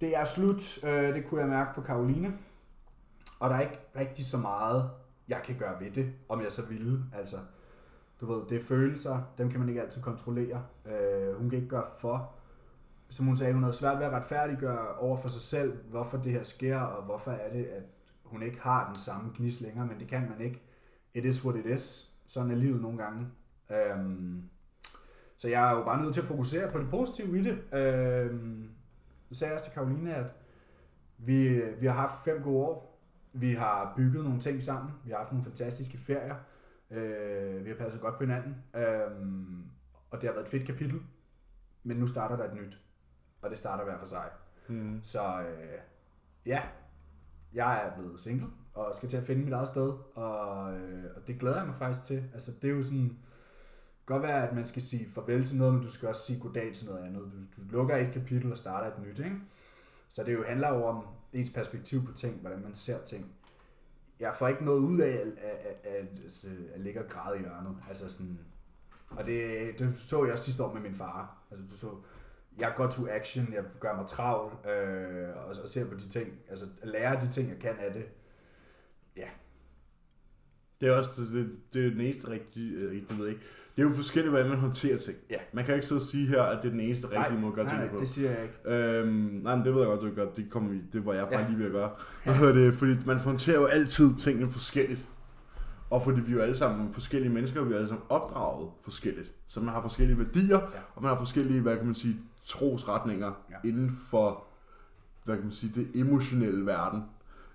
[0.01, 2.33] det er slut, øh, det kunne jeg mærke på Karoline,
[3.39, 4.89] og der er ikke rigtig så meget,
[5.27, 7.03] jeg kan gøre ved det, om jeg så ville.
[7.17, 7.37] Altså,
[8.21, 10.63] du ved, det er følelser, dem kan man ikke altid kontrollere.
[10.85, 12.31] Øh, hun kan ikke gøre for.
[13.09, 16.31] Som hun sagde, hun havde svært ved at retfærdiggøre over for sig selv, hvorfor det
[16.31, 17.83] her sker, og hvorfor er det, at
[18.27, 20.61] hun ikke har den samme gnist længere, men det kan man ikke.
[21.13, 22.13] It is what it is.
[22.25, 23.27] Sådan er livet nogle gange.
[23.71, 24.49] Øhm,
[25.37, 27.73] så jeg er jo bare nødt til at fokusere på det positive i det.
[27.73, 28.69] Øhm,
[29.29, 30.25] så sagde jeg også til Karoline, at
[31.17, 32.99] vi, vi har haft fem gode år.
[33.33, 34.93] Vi har bygget nogle ting sammen.
[35.05, 36.35] Vi har haft nogle fantastiske ferier.
[36.91, 38.55] Øh, vi har passet godt på hinanden.
[38.75, 39.65] Øhm,
[40.09, 41.01] og det har været et fedt kapitel.
[41.83, 42.81] Men nu starter der et nyt.
[43.41, 44.29] Og det starter hver for sig.
[44.67, 44.99] Mm.
[45.03, 45.79] Så øh,
[46.45, 46.61] ja,
[47.53, 51.27] jeg er blevet single, og skal til at finde mit eget sted, og, øh, og
[51.27, 52.23] det glæder jeg mig faktisk til.
[52.33, 53.17] Altså, det er jo sådan,
[54.05, 56.73] godt være, at man skal sige farvel til noget, men du skal også sige goddag
[56.73, 57.21] til noget andet.
[57.21, 59.35] Du, du lukker et kapitel og starter et nyt, ikke?
[60.09, 63.31] Så det jo handler jo om ens perspektiv på ting, hvordan man ser ting.
[64.19, 67.37] Jeg får ikke noget ud af at, at, at, at, altså, at ligge og græde
[67.37, 67.77] i hjørnet.
[67.89, 68.39] Altså sådan,
[69.09, 71.37] og det, det så jeg også sidste år med min far.
[71.51, 71.87] Altså du så,
[72.59, 76.27] jeg går to action, jeg gør mig travl, øh, og, og ser på de ting,
[76.49, 78.05] altså at lære de ting, jeg kan af det.
[79.17, 79.27] Ja,
[80.81, 83.41] Det er også det, det er den eneste rigtige, øh, det ved ikke.
[83.75, 85.17] Det er jo forskelligt, hvordan man håndterer ting.
[85.29, 85.37] Ja.
[85.53, 87.55] Man kan jo ikke og sige her, at det er den eneste rigtige måde at
[87.55, 87.99] gøre nej, tingene nej, på.
[87.99, 88.55] det siger jeg ikke.
[88.65, 89.09] Øhm,
[89.43, 90.25] nej, men det ved jeg godt, du gør.
[90.31, 91.47] Det, kommer det var jeg bare Ja.
[91.47, 91.91] lige ved at gøre.
[92.23, 92.73] Hedder det?
[92.73, 95.05] Fordi man håndterer jo altid tingene forskelligt.
[95.89, 99.31] Og fordi vi er jo alle sammen forskellige mennesker, vi er alle sammen opdraget forskelligt.
[99.47, 100.79] Så man har forskellige værdier, Ja.
[100.95, 102.15] og man har forskellige, hvad kan man sige,
[102.47, 103.69] trosretninger Ja.
[103.69, 104.43] inden for,
[105.23, 107.03] hvad kan man sige, det emotionelle verden.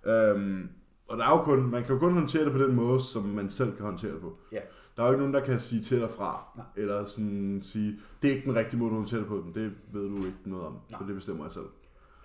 [0.07, 0.68] Øhm,
[1.09, 3.22] og der er jo kun, man kan jo kun håndtere det på den måde, som
[3.24, 4.37] man selv kan håndtere det på.
[4.52, 4.59] Ja.
[4.96, 6.66] Der er jo ikke nogen, der kan sige til dig fra, Nej.
[6.76, 9.72] eller sådan sige, det er ikke den rigtige måde, du håndterer det på, men det
[9.92, 10.98] ved du ikke noget om, Nej.
[11.00, 11.64] for det bestemmer jeg selv.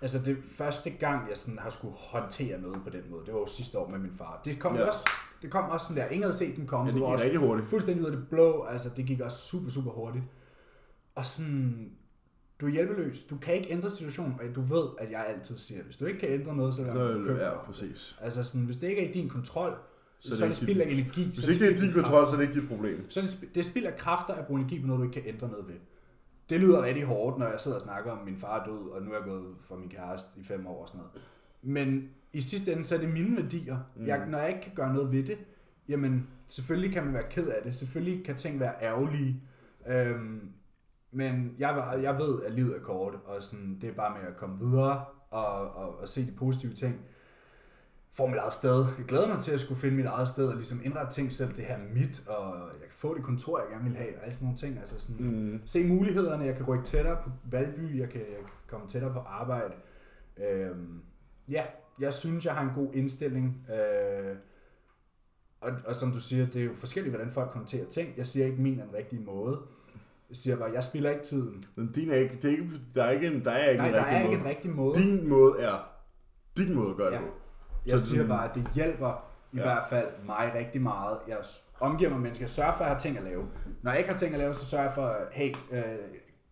[0.02, 3.40] Altså det første gang, jeg sådan har skulle håndtere noget på den måde, det var
[3.40, 4.40] jo sidste år med min far.
[4.44, 4.86] Det kom Ja.
[4.86, 5.08] også,
[5.42, 6.86] det kom også sådan der, ingen havde set den komme.
[6.86, 7.68] Ja, det var gik også rigtig hurtigt.
[7.70, 10.24] fuldstændig ud af det blå, altså det gik også super, super hurtigt.
[11.14, 11.90] Og sådan,
[12.60, 15.82] du er hjælpeløs, du kan ikke ændre situationen, og du ved, at jeg altid siger,
[15.82, 18.18] hvis du ikke kan ændre noget, så er det bekymret ja, præcis.
[18.20, 19.74] Altså sådan, hvis det ikke er i din kontrol,
[20.18, 21.24] så, er så er det spild af energi.
[21.24, 23.10] Hvis så ikke det er spild din kontrol, så er det ikke dit problem.
[23.10, 25.20] så er det, det er spild af kræfter at bruge energi på noget, du ikke
[25.20, 25.74] kan ændre noget ved.
[26.50, 28.90] Det lyder rigtig hårdt, når jeg sidder og snakker om, at min far er død,
[28.90, 31.24] og nu er jeg gået fra min kæreste i fem år og sådan noget.
[31.62, 33.78] Men i sidste ende, så er det mine værdier.
[33.96, 34.06] Mm.
[34.06, 35.38] Jeg, når jeg ikke kan gøre noget ved det,
[35.88, 37.74] jamen selvfølgelig kan man være ked af det.
[37.74, 39.42] Selvfølgelig kan ting være ærgerlige.
[39.88, 40.40] Øhm,
[41.12, 44.36] men jeg, jeg ved, at livet er kort, og sådan, det er bare med at
[44.36, 47.00] komme videre og, og, og se de positive ting
[48.12, 48.86] får mit eget sted.
[48.98, 51.56] Jeg glæder mig til at skulle finde mit eget sted og ligesom indrette ting selv.
[51.56, 54.22] Det her er mit, og jeg kan få det kontor, jeg gerne vil have, og
[54.22, 54.78] alle sådan nogle ting.
[54.78, 55.60] Altså sådan, Mm.
[55.64, 59.18] se mulighederne, jeg kan rykke tættere på Valby, jeg kan, jeg kan komme tættere på
[59.18, 59.74] arbejde.
[60.48, 61.02] Øhm,
[61.48, 61.64] ja,
[62.00, 63.66] jeg synes, jeg har en god indstilling.
[63.70, 64.36] Øh,
[65.60, 68.08] og, og som du siger, det er jo forskelligt, hvordan folk håndterer ting.
[68.16, 69.60] Jeg siger ikke, min er den rigtige måde.
[70.28, 71.64] Jeg siger bare, jeg spiller ikke tiden.
[71.76, 73.88] Men din er ikke, det er ikke, der er ikke en, der er ikke Nej,
[73.88, 74.40] en der rigtig er ikke måde.
[74.40, 74.98] en rigtig måde.
[74.98, 75.88] Din måde er
[76.56, 77.18] din måde at gøre Ja.
[77.18, 77.32] det på.
[77.86, 79.62] Jeg Så siger sådan- bare, at det hjælper i Ja.
[79.62, 79.72] ja.
[79.74, 81.18] hvert fald mig rigtig meget.
[81.28, 81.36] Jeg
[81.80, 82.42] omgiver mig med mennesker.
[82.42, 83.44] Jeg sørger for, at jeg har ting at lave.
[83.82, 85.82] Når jeg ikke har ting at lave, så sørger jeg for, hey, øh,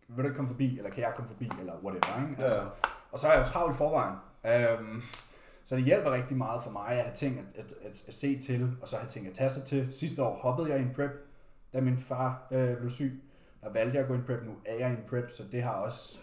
[0.09, 2.29] vil du ikke komme forbi, eller kan jeg komme forbi, eller whatever.
[2.31, 2.43] Ikke?
[2.43, 2.45] Ja.
[2.45, 2.61] Altså,
[3.13, 4.15] og så er jeg jo travlt i forvejen.
[4.47, 5.03] Øhm,
[5.65, 8.39] så det hjælper rigtig meget for mig at have ting at, at, at, at se
[8.43, 9.89] til, og så have ting at tage sig til.
[9.93, 11.11] Sidste år hoppede jeg i en prep,
[11.73, 13.23] da min far øh, blev syg.
[13.61, 15.43] Der valgte jeg at gå i en prep, nu er jeg i en prep, så
[15.53, 16.19] det har også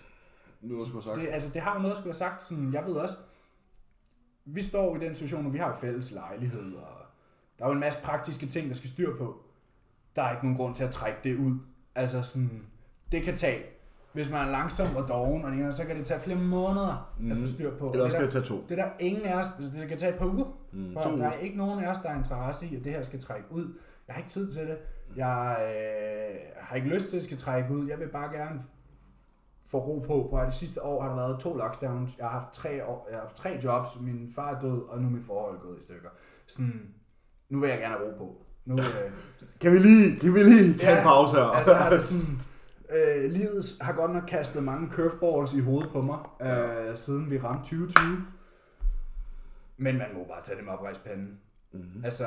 [0.62, 1.18] Nu har du sagt.
[1.20, 2.44] det, altså, det har jo noget at skulle have sagt.
[2.44, 3.16] Sådan, jeg ved også,
[4.46, 6.98] vi står i den situation, hvor vi har jo fælles lejlighed, og
[7.60, 9.44] der er jo en masse praktiske ting, der skal styr på.
[10.16, 11.58] Der er ikke nogen grund til at trække det ud.
[11.96, 12.64] Altså sådan,
[13.12, 13.64] det kan tage,
[14.14, 17.14] hvis man er langsom og doven, og det ene, så kan det tage flere måneder
[17.20, 17.32] mm.
[17.32, 17.92] at få styr på.
[17.92, 18.66] Eller også det, der, jeg tage to.
[18.70, 20.58] det er der ingen af os, det kan tage et par uger.
[20.72, 22.92] Mm, For to der er ikke nogen af os, der er interesse i, at det
[22.92, 23.74] her skal trække ud.
[24.08, 24.78] Jeg har ikke tid til det.
[25.16, 27.88] Jeg øh, har ikke lyst til, at skal trække ud.
[27.88, 28.64] Jeg vil bare gerne
[29.66, 30.28] få ro på.
[30.32, 32.18] På det sidste år har der været to lockdowns.
[32.18, 33.90] Jeg har haft tre, år, jeg har haft tre jobs.
[34.02, 36.10] Min far er død, og nu er mit forhold gået i stykker.
[36.48, 36.82] Sådan,
[37.50, 38.46] nu vil jeg gerne have ro på.
[38.66, 39.12] Nu, øh,
[39.62, 41.44] Kan vi lige, kan vi lige tage en Ja, pause her?
[41.44, 42.40] altså, er det sådan,
[42.90, 47.40] øh, livet har godt nok kastet mange curveballs i hovedet på mig, øh, siden vi
[47.40, 48.18] ramte 2020.
[49.78, 51.40] Men man må bare tage det med oprejst panden.
[51.72, 52.02] Mhm.
[52.06, 52.26] Altså.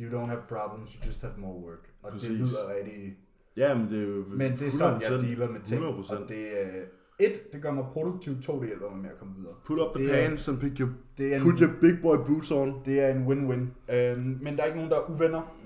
[0.00, 1.90] You don't have problems, you just have more work.
[2.02, 2.28] Og Præcis.
[2.28, 3.16] det lyder rigtig...
[3.56, 5.26] Ja, men det er jo Men det er sådan, jeg 100%.
[5.26, 5.82] dealer med ting.
[5.84, 6.14] 100%.
[6.22, 6.82] Og det, øh,
[7.18, 8.40] et, det gør mig produktiv.
[8.42, 9.54] To, det hjælper mig med at komme videre.
[9.64, 11.94] Put up the Det er- pants and pick your, Det er put en, your big
[12.02, 12.82] boy boots on.
[12.84, 13.92] det er en win-win.
[13.94, 15.56] Øhm, men der er ikke nogen, der er uvenner.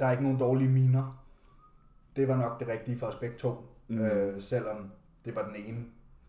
[0.00, 1.24] Der er ikke nogen dårlige miner.
[2.16, 3.64] Det var nok det rigtige for os begge to.
[3.88, 4.00] Mm.
[4.00, 4.90] Øh, selvom
[5.24, 5.84] det var den ene,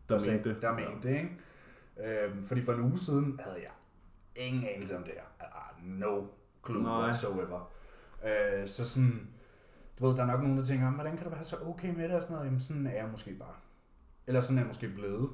[0.10, 0.62] Der sagde- mente det.
[0.62, 2.24] Der mente det, ikke?
[2.26, 3.72] Øhm, fordi for en uge siden havde jeg
[4.46, 5.46] ingen anelse om det her.
[5.48, 6.22] Ah, no
[6.66, 6.92] clue Nej.
[7.02, 7.72] whatsoever.
[8.26, 9.28] Øh, så sådan,
[10.00, 11.96] du ved, der er nok nogen, der tænker, "Jamen, hvordan kan du være så okay
[11.96, 12.46] med det og sådan noget?
[12.46, 13.56] Jamen sådan er jeg måske bare.
[14.28, 15.30] Eller sådan er jeg måske blevet.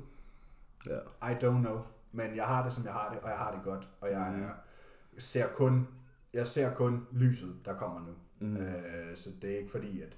[0.87, 0.97] Ja.
[1.31, 1.81] I don't know.
[2.11, 3.87] Men jeg har det, som jeg har det, og jeg har det godt.
[4.01, 4.43] Og jeg, Mhm.
[4.43, 4.49] er,
[5.17, 5.87] ser kun
[6.33, 8.13] jeg ser kun lyset, der kommer nu.
[8.39, 8.57] Mm.
[8.57, 10.17] Øh, så det er ikke fordi, at,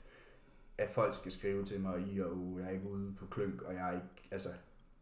[0.78, 3.62] at folk skal skrive til mig i og u, jeg er ikke ude på klønk,
[3.62, 4.50] og jeg er ikke, altså,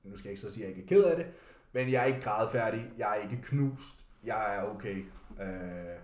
[0.03, 1.25] nu skal jeg ikke så sige, at jeg ikke er ked af det,
[1.73, 5.05] men jeg er ikke grædfærdig, jeg er ikke knust, jeg er okay.
[5.41, 5.99] Øh,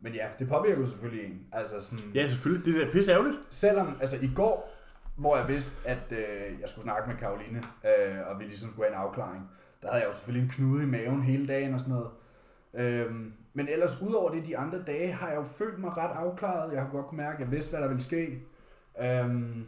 [0.00, 1.46] men ja, det påvirker jo selvfølgelig en.
[1.52, 2.66] Altså sådan, Ja, selvfølgelig.
[2.66, 3.38] Det er da pisse ærgerligt.
[3.50, 4.72] selvom, altså i går,
[5.16, 8.88] hvor jeg vidste, at øh, jeg skulle snakke med Karoline, øh, og vi ligesom skulle
[8.88, 9.50] have en afklaring,
[9.82, 12.10] der havde jeg jo selvfølgelig en knude i maven hele dagen og sådan noget.
[12.74, 16.72] Øhm, men ellers, udover det de andre dage, har jeg jo følt mig ret afklaret.
[16.72, 18.42] Jeg har godt kunne mærke, at jeg vidste, hvad der ville ske.
[19.00, 19.66] Øhm,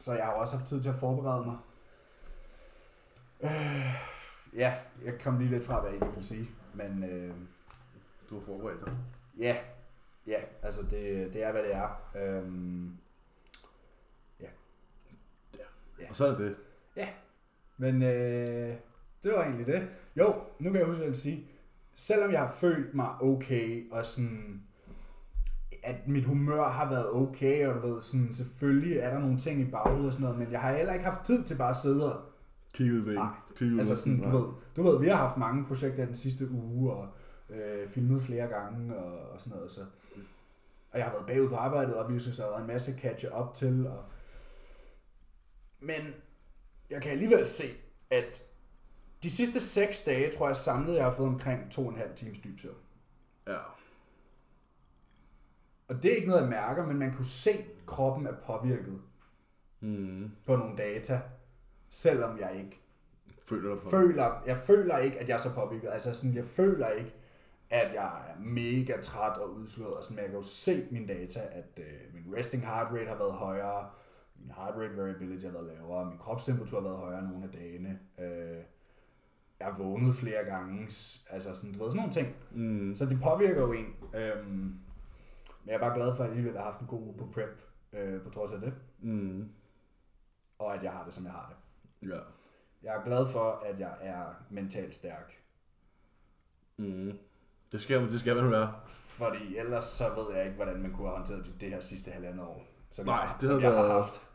[0.00, 1.56] så jeg har også haft tid til at forberede mig.
[3.42, 3.94] Øh,
[4.54, 6.48] ja, jeg kom lige lidt fra, hvad jeg egentlig ville sige.
[6.74, 7.34] Men øh,
[8.30, 8.92] Du har forberedt dig.
[9.38, 9.56] ja,
[10.26, 12.10] ja, altså det, det er, hvad det er.
[12.16, 12.96] Øhm,
[16.10, 16.56] Og så er det det.
[17.76, 18.74] Men øh,
[19.22, 19.88] det var egentlig det.
[20.16, 21.46] Jo, nu kan jeg huske, hvad jeg vil sige.
[21.94, 24.62] Selvom jeg har følt mig okay, og sådan,
[25.82, 29.60] at mit humør har været okay, og du ved, sådan, selvfølgelig er der nogle ting
[29.60, 31.76] i baghovedet og sådan noget, men jeg har heller ikke haft tid til bare at
[31.76, 32.22] sidde og
[32.72, 33.26] Kig ud i væggen.
[33.60, 36.92] Ud Altså sådan, du ved, du ved, vi har haft mange projekter den sidste uge,
[36.92, 37.08] og
[37.50, 39.86] øh, filmet flere gange, og, og sådan noget, så...
[40.92, 42.98] Og jeg har været bagud på arbejdet, og vi synes, der har været en masse
[42.98, 44.04] catch op til, og...
[45.80, 46.00] Men
[46.90, 47.64] jeg kan alligevel se,
[48.10, 48.42] at
[49.22, 52.14] de sidste seks dage, tror jeg samlet, jeg har fået omkring to og en halv
[52.16, 52.76] times dyb søvn.
[53.46, 53.58] Ja.
[55.88, 59.00] Og det er ikke noget, jeg mærker, men man kunne se, at kroppen er påvirket
[59.82, 60.30] Mm.
[60.46, 61.20] på nogle data,
[61.90, 62.80] selvom jeg ikke
[63.50, 65.88] Føler dig føler, jeg føler ikke, at jeg er så påvirket.
[65.92, 67.14] Altså sådan, jeg føler ikke,
[67.70, 69.94] at jeg er mega træt og udslået.
[69.94, 73.08] Og sådan, men jeg kan jo se mine data, at øh, min resting heart rate
[73.08, 73.90] har været højere,
[74.36, 77.98] min heart rate variability har været lavere, min kropstemperatur har været højere nogle af dagene.
[78.18, 78.62] Øh,
[79.58, 80.86] jeg har vågnet flere gange,
[81.30, 82.34] altså sådan, du ved, sådan nogle ting.
[82.50, 82.94] Mm.
[82.94, 83.94] Så det påvirker jo en.
[84.14, 84.78] Øhm,
[85.64, 87.28] men jeg er bare glad for, at jeg alligevel har haft en god uge på
[87.34, 88.74] prep, øh, på trods af det.
[89.00, 89.48] Mm.
[90.58, 91.56] Og at jeg har det, som jeg har det.
[92.02, 92.18] Ja.
[92.82, 95.32] Jeg er glad for, at jeg er mentalt stærk.
[96.76, 97.12] Mm.
[97.72, 98.72] Det skal, det skal man være.
[98.88, 102.10] Fordi ellers så ved jeg ikke, hvordan man kunne have håndteret det, det her sidste
[102.10, 102.64] halvandet år.
[102.92, 104.26] Som Nej, jeg, det havde jeg har været- haft.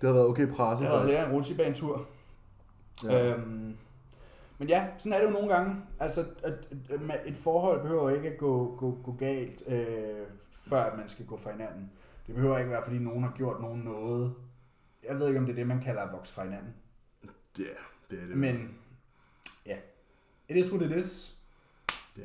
[0.00, 0.84] Det har været okay presset.
[0.84, 2.06] Jeg havde lært en rutsjebanetur.
[3.04, 3.24] Ja.
[3.26, 3.76] Øhm,
[4.58, 5.82] men ja, sådan er det jo nogle gange.
[6.00, 10.82] Altså, at, at, at et forhold behøver ikke at gå, gå, gå galt, øh, før
[10.84, 11.90] at man skal gå fra hinanden.
[12.26, 14.34] Det behøver ikke være, fordi nogen har gjort nogen noget.
[15.08, 16.74] Jeg ved ikke, om det er det, man kalder at vokse fra hinanden.
[17.58, 17.64] Ja,
[18.10, 18.36] det er det.
[18.36, 18.78] Men
[19.66, 19.76] ja,
[20.48, 21.38] it is what it is.
[22.18, 22.22] Ja.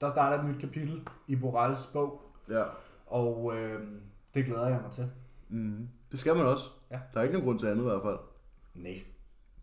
[0.00, 2.64] Der starter et nyt kapitel i Borals bog, Ja.
[3.06, 3.88] og øh,
[4.34, 5.10] det glæder jeg mig til.
[5.48, 5.88] Mm.
[6.10, 6.64] Det skal man også.
[6.90, 7.00] Ja.
[7.14, 8.18] Der er ikke nogen grund til andet i hvert fald.
[8.74, 9.02] Nej.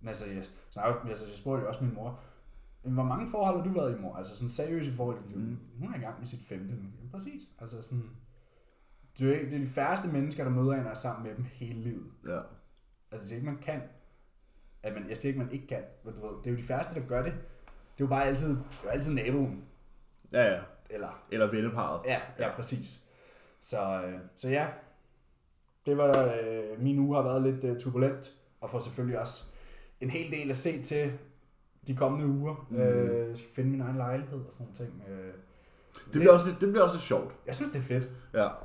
[0.02, 2.20] Men altså, jeg, snakker, altså, jeg spurgte jo også min mor,
[2.84, 4.16] "Men hvor mange forhold har du været i, mor?
[4.16, 5.34] Altså sådan seriøse forhold i.
[5.36, 5.58] Mm.
[5.80, 6.90] Hun er i gang med sit femte nu.
[7.12, 7.42] Præcis.
[7.60, 8.10] Altså sådan,
[9.20, 11.46] det er, det er de færreste mennesker, der møder en og er sammen med dem
[11.54, 12.12] hele livet.
[12.28, 12.40] Ja.
[13.12, 13.82] Altså, det er ikke, man kan.
[14.86, 15.82] At man, jeg siger ikke, man ikke kan.
[16.04, 17.32] Men du ved, det er jo de færreste, der gør det.
[17.34, 19.64] Det er jo bare altid, det er jo altid naboen.
[20.32, 20.60] Ja, ja.
[20.90, 22.02] Eller, Eller venneparet.
[22.06, 22.56] ja, ja, Ja.
[22.56, 23.00] præcis.
[23.60, 24.68] Så, øh, så ja,
[25.86, 29.44] det var, øh, min uge har været lidt øh, turbulent, og får selvfølgelig også
[30.02, 31.12] en hel del at se til
[31.88, 32.68] de kommende uger.
[32.70, 32.78] Mm.
[32.80, 35.04] Øh, jeg skal finde min egen lejlighed og sådan nogle ting.
[35.10, 35.34] Øh,
[36.06, 37.36] Det bliver, også lidt, det bliver også lidt sjovt.
[37.46, 38.10] Jeg synes, det er fedt.
[38.34, 38.40] Ja.
[38.40, 38.56] Bare,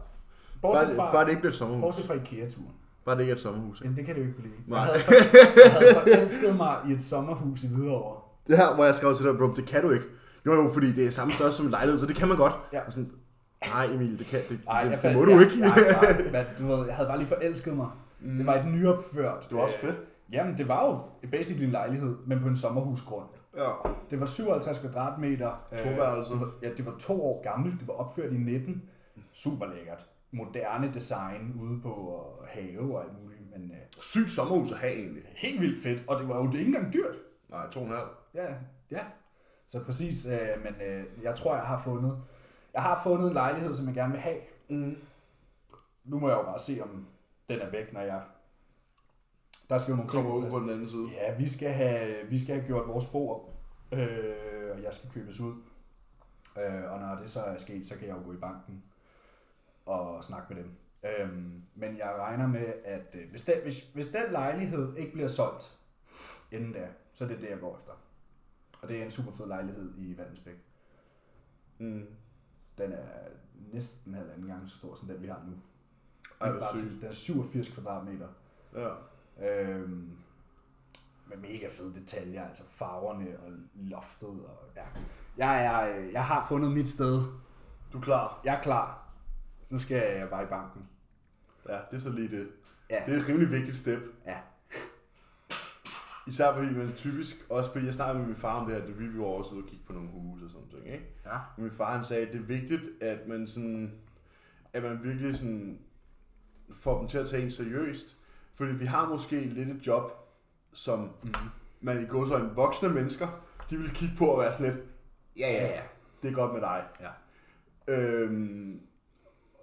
[0.62, 1.82] Bortset det, fra, bare det ikke bliver sommerhus.
[1.82, 2.74] bortset fra IKEA-turen.
[3.10, 3.80] Bare det ikke er et sommerhus.
[3.80, 4.54] Jamen, det kan du ikke blive.
[4.66, 4.78] Nej.
[4.80, 5.24] Jeg havde,
[5.64, 8.20] jeg havde forelsket mig i et sommerhus i Hvidovre.
[8.48, 10.04] Det her, hvor jeg skrev til dig, bro, det kan du ikke.
[10.46, 12.52] Jo, jo, fordi det er samme størrelse som en lejlighed, så det kan man godt.
[12.72, 12.80] Ja.
[12.86, 13.10] Og sådan,
[13.74, 15.58] nej Emil, det, kan, det, Ej, det, jeg det, fandt- må du jeg, ikke.
[15.60, 17.88] Jeg, jeg, jeg, du ved, jeg havde bare lige forelsket mig.
[18.20, 18.36] Mm.
[18.36, 19.46] Det var et nyopført.
[19.48, 19.96] Det var også øh, fedt.
[20.32, 20.98] Jamen, det var jo
[21.30, 23.26] basically en lejlighed, men på en sommerhusgrund.
[23.56, 23.62] Ja.
[24.10, 25.50] Det var 57 kvadratmeter.
[25.84, 26.32] To værelser.
[26.32, 27.80] det var, ja, det var to år gammelt.
[27.80, 28.82] Det var opført i 19.
[29.32, 30.06] Super lækkert.
[30.30, 33.40] Moderne design ude på øh, have og alt muligt.
[33.50, 35.22] Men øh, Sygt sommerhus at have egentlig.
[35.36, 36.04] helt vildt fedt.
[36.08, 37.16] Og det var jo det ikke engang dyrt.
[37.48, 38.08] Nej, to og en halv.
[38.34, 38.54] Ja,
[38.90, 39.04] ja.
[39.68, 40.26] Så præcis.
[40.26, 42.22] Øh, men øh, jeg tror, jeg har fundet...
[42.74, 44.38] Jeg har fundet en lejlighed, som jeg gerne vil have.
[44.68, 44.96] Mm.
[46.04, 47.06] Nu må jeg jo bare se, om
[47.48, 48.22] den er væk, når jeg...
[49.70, 50.50] Der skal jo nogle Kommer ud.
[50.50, 51.08] på den anden side.
[51.12, 53.54] Ja, vi skal have, vi skal have gjort vores bord,
[53.92, 55.54] øh, og jeg skal købes ud.
[56.58, 58.82] Øh, og når det så er sket, så kan jeg jo gå i banken
[59.90, 60.70] og snakke med dem.
[61.02, 65.28] Øhm, men jeg regner med, at øh, hvis, den, hvis, hvis den lejlighed ikke bliver
[65.28, 65.78] solgt
[66.52, 67.92] inden da, så er det det, jeg går efter.
[68.82, 70.56] Og det er en super fed lejlighed i Vandensbæk.
[71.78, 72.06] Mm.
[72.78, 73.06] Den er
[73.72, 75.52] næsten halvanden gang så stor som den, vi har nu.
[76.40, 76.88] Ej, bare sygt.
[76.90, 78.28] til- Den er 87 kvadratmeter.
[78.74, 78.88] Ja.
[79.50, 80.10] Øhm,
[81.26, 84.28] med mega fede detaljer, altså farverne og loftet.
[84.28, 84.84] Og, ja.
[85.36, 87.22] jeg, er, øh, jeg har fundet mit sted.
[87.92, 88.40] Du er klar?
[88.44, 89.09] Jeg er klar.
[89.70, 90.82] Nu skal jeg bare i banken.
[91.68, 92.48] Ja, det er så lige det.
[92.90, 93.02] Ja.
[93.06, 94.00] Det er et rimelig vigtigt step.
[94.26, 94.36] Ja.
[96.26, 98.92] Især fordi man typisk, også fordi jeg snakkede med min far om det her, da
[98.92, 101.06] vi var også ude og kigge på nogle huse og sådan noget, ikke?
[101.24, 101.36] Ja.
[101.36, 103.92] Og min far han sagde, at det er vigtigt, at man sådan,
[104.72, 105.78] at man virkelig sådan
[106.74, 108.16] får dem til at tage en seriøst.
[108.54, 110.12] Fordi vi har måske lidt et job,
[110.72, 111.32] som Mm.
[111.80, 113.28] man i går så en voksne mennesker,
[113.70, 114.84] de vil kigge på at være sådan lidt,
[115.36, 115.82] Ja, ja, ja.
[116.22, 116.84] Det er godt med dig.
[117.00, 117.10] ja.
[117.88, 118.80] Øhm,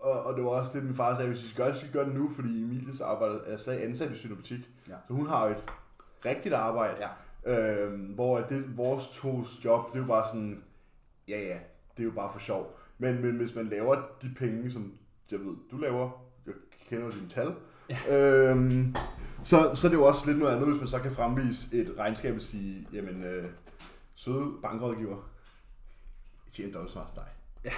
[0.07, 1.79] og, og det var også det, min far sagde, hvis vi skal gøre det, så
[1.79, 4.69] skal vi gøre det nu, fordi Emilies arbejde er stadig ansat i Synobutik.
[4.87, 4.93] Ja.
[5.07, 5.63] Så hun har jo et
[6.25, 6.95] rigtigt arbejde.
[6.99, 7.09] Ja.
[7.45, 10.63] Øhm, hvor det, vores tos job, det er jo bare sådan,
[11.27, 11.57] ja ja,
[11.97, 12.79] det er jo bare for sjov.
[12.97, 14.93] Men, men hvis man laver de penge, som
[15.31, 16.53] jeg ved, du laver, jeg
[16.89, 17.55] kender dine tal,
[17.89, 18.49] ja.
[18.51, 18.95] øhm,
[19.43, 21.95] så, så er det jo også lidt noget andet, hvis man så kan fremvise et
[21.97, 23.49] regnskab og sige, jamen, øh,
[24.15, 25.17] søde bankrådgiver,
[26.45, 27.31] jeg tjener dobbelt så meget som dig.
[27.65, 27.71] Ja.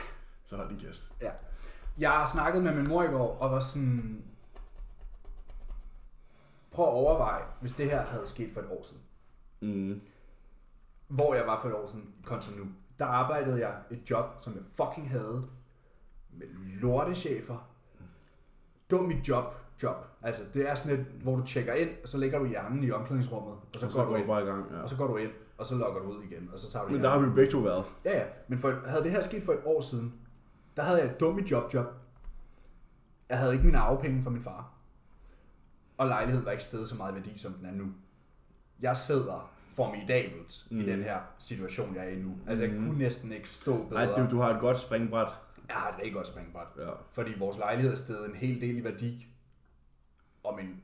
[0.45, 1.11] Så hold din kæft.
[1.21, 1.31] Ja.
[1.99, 4.23] Jeg har snakket med min mor i går, og var sådan...
[6.71, 9.01] Prøv at overveje, hvis det her havde sket for et år siden.
[9.61, 10.01] Mm.
[11.07, 12.65] Hvor jeg var for et år siden kontra nu.
[12.99, 15.45] Der arbejdede jeg et job, som jeg fucking havde.
[16.31, 16.47] Med
[16.81, 17.69] lortechefer.
[18.91, 19.95] Dum mit job, job.
[20.21, 22.91] Altså, det er sådan et, hvor du tjekker ind, og så lægger du hjernen i
[22.91, 24.27] omklædningsrummet, og så, Og så går går du ind.
[24.27, 24.81] bare i gang, ja.
[24.81, 26.91] Og så går du ind, og så logger du ud igen, og så tager du
[26.91, 27.85] Men der har vi jo begge to været.
[28.05, 28.25] Ja, ja.
[28.47, 30.13] Men for, havde det her sket for et år siden,
[30.79, 31.85] der havde jeg et dumt job job.
[33.29, 34.71] Jeg havde ikke mine arvepenge fra min far.
[35.97, 37.85] Og lejligheden var ikke stedet så meget værdi, som den er nu.
[38.79, 40.79] Jeg sidder formidabelt mm.
[40.79, 42.37] i den her situation, jeg er i nu.
[42.47, 44.05] Altså, jeg kunne næsten ikke stå bedre.
[44.05, 45.27] Nej, du, du har et godt springbræt.
[45.67, 46.67] Jeg har et rigtig godt springbræt.
[46.77, 46.89] Ja.
[47.11, 49.27] Fordi vores lejlighed er stedet en hel del i værdi.
[50.43, 50.81] Og min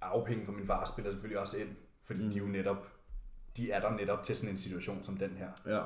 [0.00, 1.68] arvepenge fra min far spiller selvfølgelig også ind.
[2.04, 2.30] Fordi mm.
[2.30, 2.86] de jo netop,
[3.56, 5.48] de er der netop til sådan en situation som den her.
[5.66, 5.82] Ja.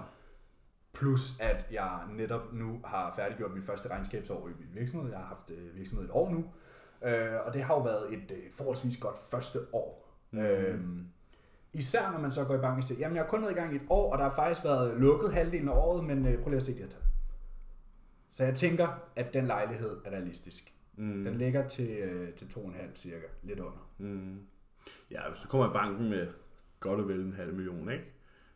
[0.94, 5.10] Plus at jeg netop nu har færdiggjort mit første regnskabsår i min virksomhed.
[5.10, 6.44] Jeg har haft øh, virksomhed et år nu.
[7.08, 10.18] Øh, og det har jo været et øh, forholdsvis godt første år.
[10.30, 10.38] Mm.
[10.38, 10.80] Øh,
[11.72, 13.54] især når man så går i bank og siger, jamen jeg har kun været i
[13.54, 16.42] gang i et år, og der har faktisk været lukket halvdelen af året, men øh,
[16.42, 17.00] prøv lige at se de her tal.
[18.30, 20.74] Så jeg tænker, at den lejlighed er realistisk.
[20.96, 21.24] Mm.
[21.24, 23.90] Den ligger til, øh, til 2,5 cirka, lidt under.
[23.98, 24.40] Mm.
[25.10, 26.28] Ja, hvis du kommer i banken med
[26.80, 28.04] godt og vel en halv million, ikke?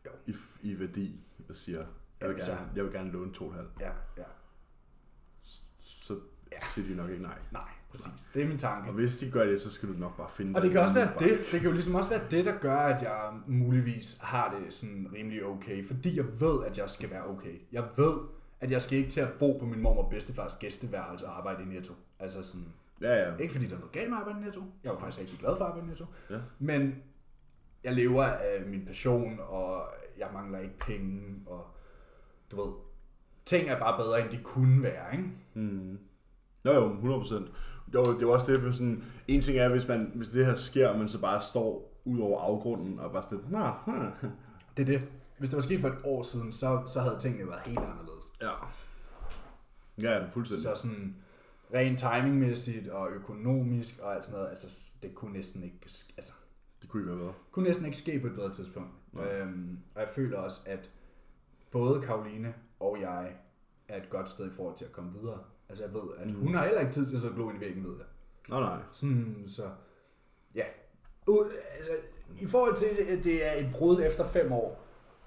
[0.05, 0.11] Jo.
[0.25, 1.85] I, i værdi, og siger,
[2.21, 4.23] jeg vil, Ja, gerne, jeg vil gerne låne 2,5, Ja, ja.
[5.41, 6.15] så
[6.73, 7.37] siger de nok ikke nej.
[7.51, 8.11] Nej, præcis.
[8.33, 8.89] Det er min tanke.
[8.89, 10.93] Og hvis de gør det, så skal du nok bare finde Og det kan også
[10.93, 11.39] være det.
[11.51, 15.07] Det kan jo ligesom også være det, der gør, at jeg muligvis har det sådan
[15.13, 15.87] rimelig okay.
[15.87, 17.61] Fordi jeg ved, at jeg skal være okay.
[17.71, 18.17] Jeg ved,
[18.59, 21.63] at jeg skal ikke til at bo på min mor og bedstefars gæsteværelse og arbejde
[21.63, 21.93] i Netto.
[22.19, 22.73] Altså sådan.
[23.01, 23.37] Ja, ja.
[23.37, 24.63] ikke fordi der er noget galt med at arbejde i Netto.
[24.83, 26.05] Jeg var faktisk rigtig glad for at arbejde i Netto.
[26.29, 26.37] Ja.
[26.59, 26.95] Men
[27.83, 29.83] jeg lever af min passion, og
[30.17, 31.67] jeg mangler ikke penge, og
[32.51, 32.73] du ved,
[33.45, 35.29] ting er bare bedre, end de kunne være, ikke?
[35.53, 35.99] Mm.
[36.65, 37.47] Jo, jo, 100 procent.
[37.93, 40.55] Jo, det er også det, med sådan, en ting er, hvis, man, hvis det her
[40.55, 44.29] sker, og man så bare står ud over afgrunden, og bare sådan, nah, hmm.
[44.77, 45.01] Det er det.
[45.37, 48.23] Hvis det var sket for et år siden, så, så havde tingene været helt anderledes.
[48.41, 48.49] ja.
[50.01, 50.63] Ja, ja, fuldstændig.
[50.63, 51.15] Så sådan
[51.73, 55.79] rent timingmæssigt og økonomisk og alt sådan noget, altså det kunne næsten ikke,
[56.17, 56.33] altså,
[56.81, 57.33] Det kunne ikke være bedre.
[57.51, 58.89] kunne næsten ikke ske på et bedre tidspunkt.
[59.19, 60.89] Øhm, og jeg føler også, at
[61.71, 63.31] både Karoline og jeg
[63.87, 65.39] er et godt sted i forhold til at komme videre.
[65.69, 67.61] Altså jeg ved, at hun har heller ikke tid til at så glo ind i
[67.61, 68.05] væggen, ved jeg.
[68.49, 68.77] Nå, nej.
[68.91, 69.69] Sådan, så
[70.55, 70.63] ja.
[71.29, 71.91] U- altså,
[72.39, 74.83] I forhold til, at det er et brud efter fem år,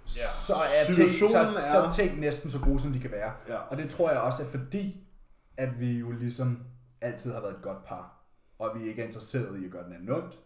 [0.06, 0.10] Ja.
[0.46, 3.32] så, er ting, så, Situationen så er- ting næsten så gode, som de kan være.
[3.48, 3.56] Ja.
[3.56, 5.06] Og det tror jeg også er fordi,
[5.56, 6.62] at vi jo ligesom
[7.00, 8.24] altid har været et godt par.
[8.58, 10.38] Og vi ikke er interesseret i at gøre den anden ondt.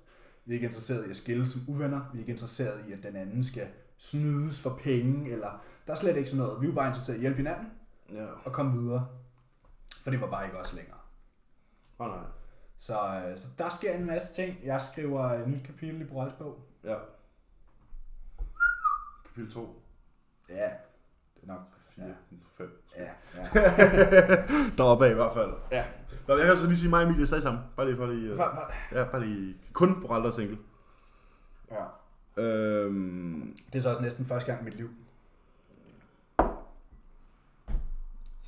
[0.45, 2.01] Vi er ikke interesseret i at skille som uvenner.
[2.13, 3.67] Vi er ikke interesseret i, at den anden skal
[3.99, 5.31] snydes for penge.
[5.33, 6.61] Eller der er slet ikke sådan noget.
[6.61, 7.67] Vi er jo bare interesseret i at hjælpe hinanden
[8.13, 8.27] Ja.
[8.45, 9.07] og komme videre.
[10.03, 10.99] For det var bare ikke os længere.
[11.99, 12.19] Åh, nej.
[12.79, 14.59] Så, øh, så der sker en masse ting.
[14.65, 16.59] Jeg skriver et nyt kapitel i Borals bog.
[16.85, 16.97] Ja.
[19.25, 19.83] Kapitel 2.
[20.49, 20.55] Ja,
[21.35, 21.61] det er nok.
[21.95, 22.05] 4,
[22.57, 22.83] 5.
[22.97, 23.03] Ja,
[23.35, 23.45] ja.
[24.79, 25.53] Deroppe af i hvert fald.
[25.71, 25.85] ja.
[26.29, 27.63] Nå, jeg kan så lige sige mig og Emilie er stadig sammen.
[27.77, 28.31] Bare lige for lige...
[28.31, 28.99] Uh, Hva, hva?
[29.01, 29.57] ja, bare lige...
[29.73, 30.59] Kun på Ralder single.
[31.71, 31.85] ja.
[32.43, 34.91] Øhm, Det er så også næsten første gang i mit liv.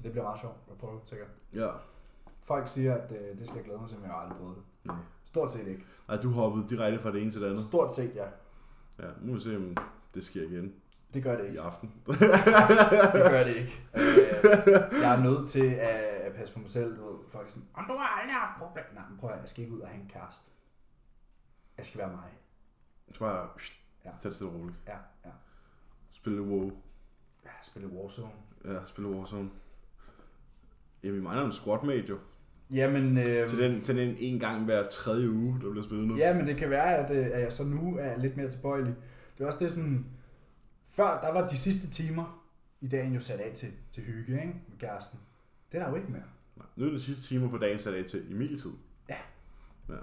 [0.06, 1.28] Det bliver meget sjovt at prøve, sikkert.
[1.54, 1.68] ja.
[2.40, 4.56] Folk siger, at øh, det skal jeg glæde mig til, men jeg har aldrig prøvet
[4.56, 4.64] det.
[4.84, 4.96] Nej.
[5.24, 5.84] Stort set ikke.
[6.08, 7.60] Nej, du hoppede direkte fra det ene til det andet.
[7.60, 8.26] Stort set, ja.
[8.98, 9.76] Ja, nu må vi se, om
[10.14, 10.74] det sker igen
[11.14, 11.60] Det gør det i ikke.
[11.60, 11.92] aften.
[12.06, 12.18] Det
[13.30, 13.80] gør det ikke.
[13.94, 16.96] Øh, jeg er nødt til at, passe på mig selv.
[16.98, 18.88] Du ved, folk er sådan, om du har aldrig haft problemer.
[18.94, 20.42] Nej, men prøv at, jeg skal ikke ud og have en kæreste.
[21.78, 22.30] Jeg skal være mig.
[23.12, 23.48] Så bare...
[24.04, 24.10] Ja.
[24.20, 24.76] Tag det stille roligt.
[24.86, 25.30] Ja, ja.
[26.12, 26.70] Spille WoW.
[27.44, 28.32] ja spille Warzone.
[28.64, 29.50] Ja, spille Warzone.
[31.06, 32.18] Ja, vi mangler en squadmate jo.
[32.70, 36.16] Jamen, øh, Til den, til den en gang hver tredje uge, der bliver spillet nu.
[36.16, 38.94] Ja, men det kan være, at, øh, at jeg så nu er lidt mere tilbøjelig.
[39.38, 40.06] Det er også det sådan...
[40.86, 42.44] Før, der var de sidste timer
[42.80, 44.54] i dagen jo sat af til, til hygge, ikke?
[44.68, 45.18] Med kæresten.
[45.72, 46.22] Det er der jo ikke mere.
[46.56, 48.72] Nej, Nu er det sidste timer på dagen sat af til Emil-tid.
[49.08, 49.16] Ja.
[49.88, 49.94] Ja.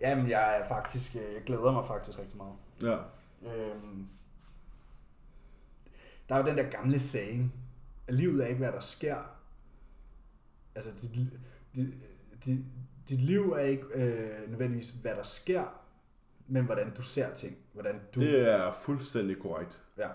[0.00, 1.16] Jamen, jeg er faktisk...
[1.16, 2.54] øh, Jeg glæder mig faktisk rigtig meget.
[2.82, 2.96] Ja.
[3.56, 4.06] Øhm,
[6.28, 7.54] Der er jo den der gamle saying,
[8.08, 9.16] livet er ikke, hvad der sker.
[10.74, 11.10] Altså, dit,
[11.74, 11.94] dit,
[12.44, 12.58] dit,
[13.08, 15.64] dit liv er ikke øh, nødvendigvis, hvad der sker,
[16.46, 17.56] men hvordan du ser ting.
[17.72, 18.20] Hvordan du...
[18.20, 19.82] Det er fuldstændig korrekt.
[19.98, 20.08] Ja.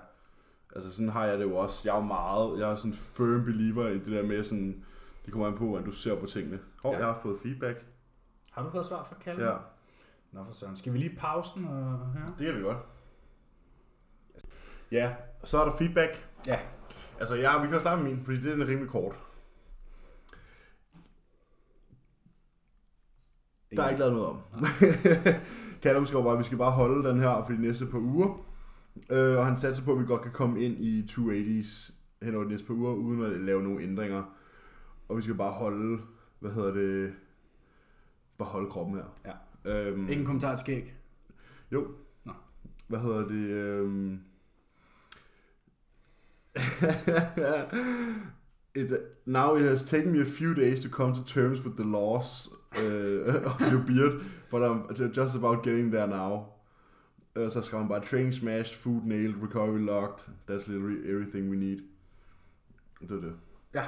[0.76, 1.82] Altså sådan har jeg det jo også.
[1.86, 4.86] Jeg er jo meget, jeg er sådan firm believer i det der med sådan,
[5.26, 6.60] det kommer an på, hvordan du ser på tingene.
[6.84, 7.00] Og Ja.
[7.00, 7.06] ja.
[7.06, 7.86] jeg har fået feedback.
[8.52, 9.46] Har du fået svar fra Kalle?
[9.50, 9.58] Ja,
[10.32, 10.76] Nå for søren.
[10.76, 11.68] Skal vi lige pause den?
[11.68, 12.00] Og...
[12.16, 12.26] Ja.
[12.40, 12.78] det kan vi godt.
[14.92, 16.30] Ja, så er der feedback.
[16.48, 16.60] ja.
[17.20, 19.16] Altså, ja, vi kan jo starte med min, fordi det er en rimelig kort.
[23.76, 24.38] Der er ikke lavet noget om.
[25.84, 28.46] Callum skrev bare, at vi skal bare holde den her for de næste par uger.
[29.10, 32.44] Øh, og han satser på, at vi godt kan komme ind i 280's hen over
[32.44, 34.24] de næste par uger, uden at lave nogle ændringer.
[35.10, 36.02] Og vi skal bare holde,
[36.40, 37.14] hvad hedder det,
[38.38, 39.34] bare holde kroppen her.
[39.66, 39.88] Ja.
[39.88, 40.94] Øhm, Ingen kommentar til skæg.
[41.72, 41.88] jo.
[42.24, 42.34] Nå.
[42.88, 43.50] Hvad hedder det?
[43.50, 44.20] Øhm...
[48.76, 48.92] it,
[49.26, 52.50] now it has taken me a few days to come to terms with the loss
[52.76, 52.80] uh,
[53.50, 56.46] of your beard, but I'm just about getting there now.
[57.36, 61.58] Uh, så skrev han bare, training smashed, food nailed, recovery locked, that's literally everything we
[61.58, 61.80] need.
[63.02, 63.34] Det er det.
[63.74, 63.84] Ja.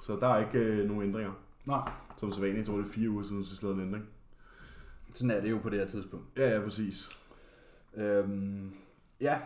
[0.00, 1.32] Så der er ikke øh, nogen ændringer.
[1.66, 1.90] Nej.
[2.16, 4.04] Som så vanligt, tror det er fire uger siden, så lavede en ændring.
[5.14, 6.26] Sådan er det jo på det her tidspunkt.
[6.36, 7.08] Ja, ja, præcis.
[7.94, 8.72] Øhm,
[9.20, 9.38] ja,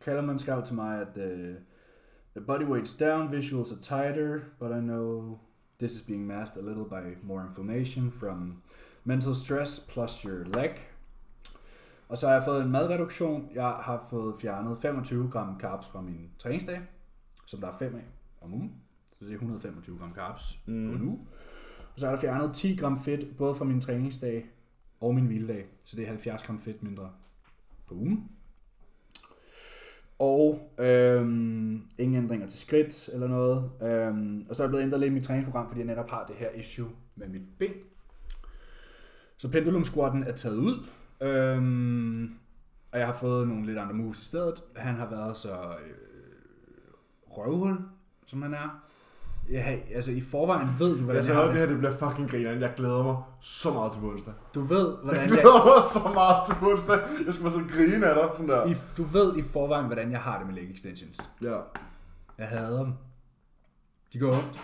[0.00, 1.54] Kellerman skrev til mig, at uh,
[2.38, 5.40] the body weight's down, visuals are tighter, but I know
[5.78, 8.62] this is being masked a little by more inflammation from
[9.04, 10.70] mental stress plus your leg.
[12.08, 13.48] Og så har jeg fået en madreduktion.
[13.54, 16.80] Jeg har fået fjernet 25 gram carbs fra min træningsdag,
[17.46, 18.04] som der er 5 af
[18.40, 18.72] om ugen.
[19.18, 20.88] Så det er 125 gram carbs mm.
[20.88, 21.18] på en uge.
[21.94, 24.46] Og så er der fjernet 10 gram fedt, både fra min træningsdag
[25.00, 25.66] og min hviledag.
[25.84, 27.10] Så det er 70 gram fedt mindre
[27.86, 28.30] på ugen.
[30.18, 33.70] Og øhm, ingen ændringer til skridt eller noget.
[33.82, 36.26] Øhm, og så er jeg blevet ændret lidt i mit træningsprogram, fordi jeg netop har
[36.26, 37.74] det her issue med mit ben.
[39.36, 40.86] Så pendulum squatten er taget ud.
[41.20, 42.38] Øhm,
[42.92, 44.62] og jeg har fået nogle lidt andre moves i stedet.
[44.76, 45.94] Han har været så øh,
[47.26, 47.76] røvhul,
[48.26, 48.88] som han er.
[49.50, 51.60] Ja, altså i forvejen ved du, hvordan Altså, jeg har det det.
[51.60, 52.60] her det bliver fucking grineren.
[52.60, 54.34] Jeg glæder mig så meget til på onsdag.
[54.54, 56.98] Du ved, Jeg hvordan jeg, glæder mig så meget til på onsdag.
[57.26, 58.30] Jeg skal bare så grine af dig.
[58.36, 58.66] Sådan der.
[58.66, 61.18] i, du ved i forvejen, hvordan jeg har det med leg extensions.
[61.42, 61.58] Ja.
[62.38, 62.92] Jeg hader dem.
[64.12, 64.60] De går ondt.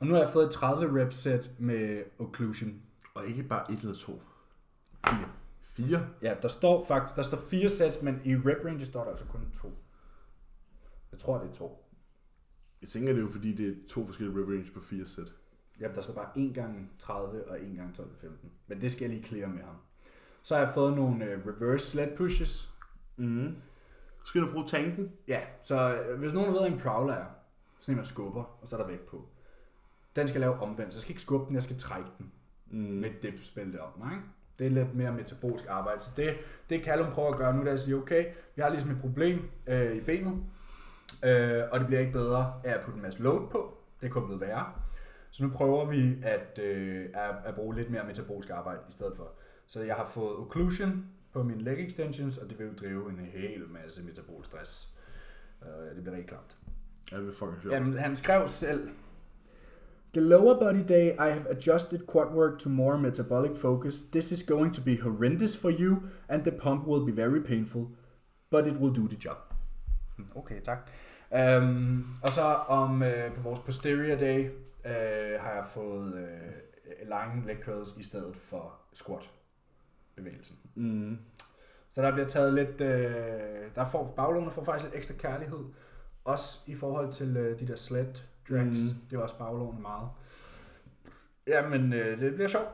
[0.00, 2.72] Og nu har jeg fået et 30 rep set med occlusion.
[3.14, 4.22] Og ikke bare et eller to.
[5.06, 5.28] Fire.
[5.62, 6.06] Fire?
[6.22, 9.24] Ja, der står faktisk, der står fire sets, men i rep range står der altså
[9.26, 9.72] kun to.
[11.12, 11.86] Jeg tror, det er to.
[12.82, 15.32] Jeg tænker, det er jo fordi, det er to forskellige rep range på fire sæt.
[15.80, 18.50] Ja, der står bare 1 gang 30 og 1 gang 12 15.
[18.66, 19.76] Men det skal jeg lige clear med ham.
[20.42, 22.70] Så har jeg fået nogle uh, reverse sled pushes.
[23.16, 23.56] Mhm.
[24.24, 25.12] Skal du bruge tanken?
[25.28, 27.26] Ja, så øh, hvis nogen ved, hvad en prowler er,
[27.80, 29.28] sådan en man skubber, og så er der vægt på.
[30.16, 32.32] Den skal jeg lave omvendt, så jeg skal ikke skubbe den, jeg skal trække den.
[32.70, 32.78] Mm.
[32.78, 34.22] med dipspil om, ikke?
[34.58, 36.02] Det er lidt mere metabolisk arbejde.
[36.02, 36.36] Så det,
[36.70, 38.24] det Callum prøver at gøre nu, det er at sige, okay,
[38.56, 40.42] vi har ligesom et problem øh, i benet,
[41.24, 43.78] øh, og det bliver ikke bedre af at putte en masse load på.
[44.00, 44.72] Det er kun blevet værre.
[45.30, 49.16] Så nu prøver vi at, øh, at, at bruge lidt mere metabolisk arbejde i stedet
[49.16, 49.32] for.
[49.66, 53.18] Så jeg har fået occlusion på mine leg extensions, og det vil jo drive en
[53.18, 54.88] hel masse metabolisk stress.
[55.62, 56.56] Øh, det bliver rigtig klamt.
[57.12, 57.74] Ja, det er fucking sjovt.
[57.74, 58.88] Jamen, han skrev selv.
[60.12, 64.02] The lower body day, I have adjusted quad work to more metabolic focus.
[64.02, 65.96] This is going to be horrendous for you,
[66.28, 67.86] and the pump will be very painful,
[68.50, 69.49] but it will do the job.
[70.34, 70.90] Okay, tak.
[71.30, 74.50] Um, og så om øh, på vores posterior day
[74.84, 79.30] øh, har jeg fået øh, lange leg curls i stedet for squat
[80.16, 80.58] bevægelsen.
[80.74, 81.18] Mm.
[81.92, 85.64] Så der bliver taget lidt, øh, der får baglåne får faktisk lidt ekstra kærlighed.
[86.24, 88.14] Også i forhold til øh, de der sled
[88.50, 88.70] drags.
[88.70, 89.08] Mm.
[89.10, 90.08] Det var også baglåne meget.
[91.46, 92.68] Jamen, øh, det bliver sjovt.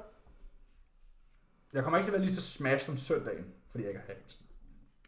[1.72, 4.14] Jeg kommer ikke til at være lige så smashed om søndagen, fordi jeg ikke har
[4.14, 4.38] hængt.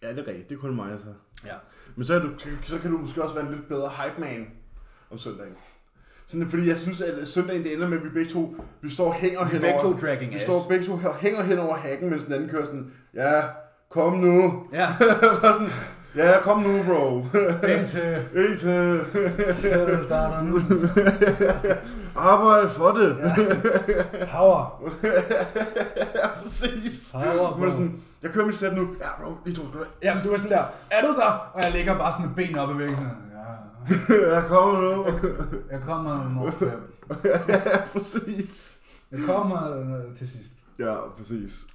[0.03, 0.49] Ja, det er rigtigt.
[0.49, 1.07] Det er kun mig, altså.
[1.47, 1.55] Ja.
[1.97, 2.29] Men så, er du,
[2.65, 4.47] så kan du måske også være en lidt bedre hype man
[5.11, 5.53] om søndagen.
[6.27, 9.07] Sådan, fordi jeg synes, at søndagen det ender med, at vi begge to, vi står
[9.07, 11.43] og hænger Vi er hen begge over, to dragging vi står begge to og hænger
[11.43, 13.43] hen over hacken, mens den anden kører sådan, ja,
[13.89, 14.67] kom nu.
[14.73, 14.89] Ja,
[15.53, 15.69] sådan,
[16.17, 17.19] ja, kom nu, bro.
[17.69, 19.01] indtil En til.
[19.61, 20.61] sædet starter nu.
[22.17, 23.17] Arbejde for det.
[24.33, 24.91] Power.
[26.15, 27.11] ja, præcis.
[27.13, 27.71] Power, Men bro.
[27.71, 28.89] sådan, jeg kører mit sæt nu.
[29.01, 29.63] Ja, bro, lige to.
[29.63, 31.51] du- Jamen, du er sådan der, er du der?
[31.55, 32.99] Og jeg ligger bare sådan med ben op i væggen.
[32.99, 35.07] Ja, Jeg kommer nu.
[35.71, 36.69] jeg kommer nummer 5.
[37.25, 38.81] ja, præcis.
[39.13, 40.53] Jeg kommer øh, til sidst.
[40.79, 41.67] Ja, præcis.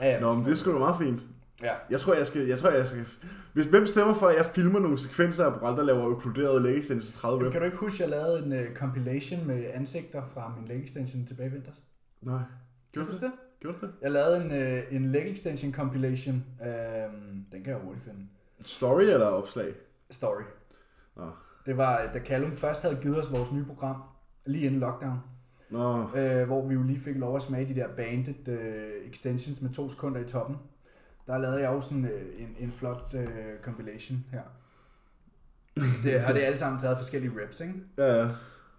[0.00, 1.22] Ja, ja, Nå, men det er sgu da meget fint.
[1.62, 1.72] Ja.
[1.90, 2.46] Jeg tror, jeg skal...
[2.46, 3.04] Jeg tror, jeg skal
[3.52, 6.78] hvis, hvem stemmer for, at jeg filmer nogle sekvenser af Brawl, der laver okkluderede leg
[6.78, 7.52] extensions til 30 rep?
[7.52, 10.84] Kan du ikke huske, at jeg lavede en uh, compilation med ansigter fra min leg
[10.84, 11.76] extension tilbage i vinters?
[12.22, 12.38] Nej.
[12.92, 13.20] Gjorde du det?
[13.20, 13.30] det?
[13.64, 13.94] Gjorde du det?
[14.00, 16.44] Jeg lavede en, uh, en leg extension compilation.
[16.60, 18.20] Um, den kan jeg hurtigt finde.
[18.64, 19.74] Story eller opslag?
[20.10, 20.42] Story.
[21.16, 21.30] Nå.
[21.66, 24.02] Det var, da Callum først havde givet os vores nye program,
[24.46, 25.18] lige inden lockdown,
[25.70, 26.16] Nå.
[26.16, 29.70] øh, hvor vi jo lige fik lov at smage de der banded øh, extensions med
[29.70, 30.56] to sekunder i toppen.
[31.26, 33.28] Der lavede jeg jo sådan øh, en, en flot øh,
[33.62, 34.42] compilation her.
[36.04, 37.74] Det, og det er alle sammen taget forskellige reps, ikke?
[37.98, 38.28] Ja, ja.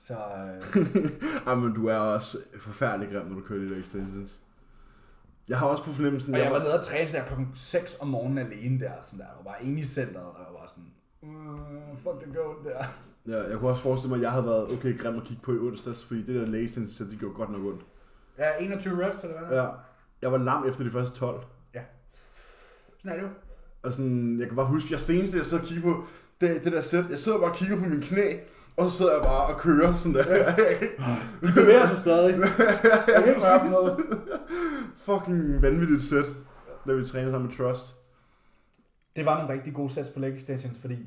[0.02, 0.86] Så øh,
[1.48, 4.42] Ej, men du er også forfærdelig grim, når du kører de der extensions.
[5.50, 6.34] Jeg har også på fornemmelsen...
[6.34, 9.32] og jeg var nede og træne der klokken 6 om morgenen alene der, sådan der,
[9.40, 10.92] og var inde i centret, og jeg var sådan,
[11.22, 12.86] uh, fuck det go der.
[13.28, 15.54] Ja, jeg kunne også forestille mig, at jeg havde været okay grim at kigge på
[15.54, 17.82] i onsdags, fordi det der extensions, det gjorde godt nok ondt.
[18.38, 19.58] Ja, 21 reps, eller hvad?
[19.58, 19.68] Ja.
[20.22, 21.44] Jeg var lam efter de første 12.
[23.06, 23.34] Sådan er det jo.
[23.84, 26.04] Og sådan, jeg kan bare huske, jeg seneste, jeg sidder og kigger på
[26.42, 27.06] det, det der sæt.
[27.10, 28.38] Jeg sidder bare og kigger på min knæ,
[28.78, 30.24] og så sidder jeg bare og kører sådan der.
[31.42, 32.40] De bevæger sig stadig.
[32.40, 33.98] Jeg kan ikke røre noget.
[34.98, 36.26] Fucking vanvittigt sæt,
[36.88, 37.94] da vi trænede sammen med Trust.
[39.16, 40.98] Det var nogle rigtig gode sets på leg extensions, fordi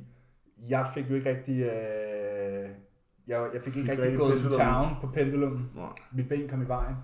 [0.68, 1.60] jeg fik jo ikke rigtig...
[1.62, 2.68] Øh,
[3.26, 4.60] jeg, jeg fik ikke Fik rigtig rigtig gået to pendulum.
[4.60, 5.68] town på pendulum.
[5.74, 5.86] Nej.
[6.12, 6.94] Mit ben kom i vejen.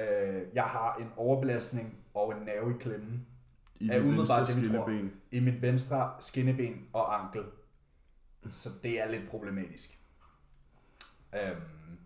[0.00, 3.26] Øh, jeg har en overbelastning og en nerve i klemmen
[3.80, 4.84] I Er umiddelbart det, vi tror.
[4.86, 5.12] skinneben.
[5.30, 7.42] i mit venstre skinneben og ankel.
[8.52, 9.98] Så det er lidt problematisk.
[11.34, 11.98] Øhm,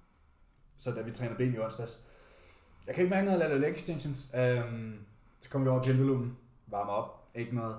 [0.78, 2.06] så da vi træner ben i onsdags,
[2.86, 4.30] jeg kan ikke mærke noget af leg extensions.
[4.34, 4.98] Øhm,
[5.42, 6.36] så kommer vi over pendulum,
[6.66, 7.76] varmer op, ikke noget.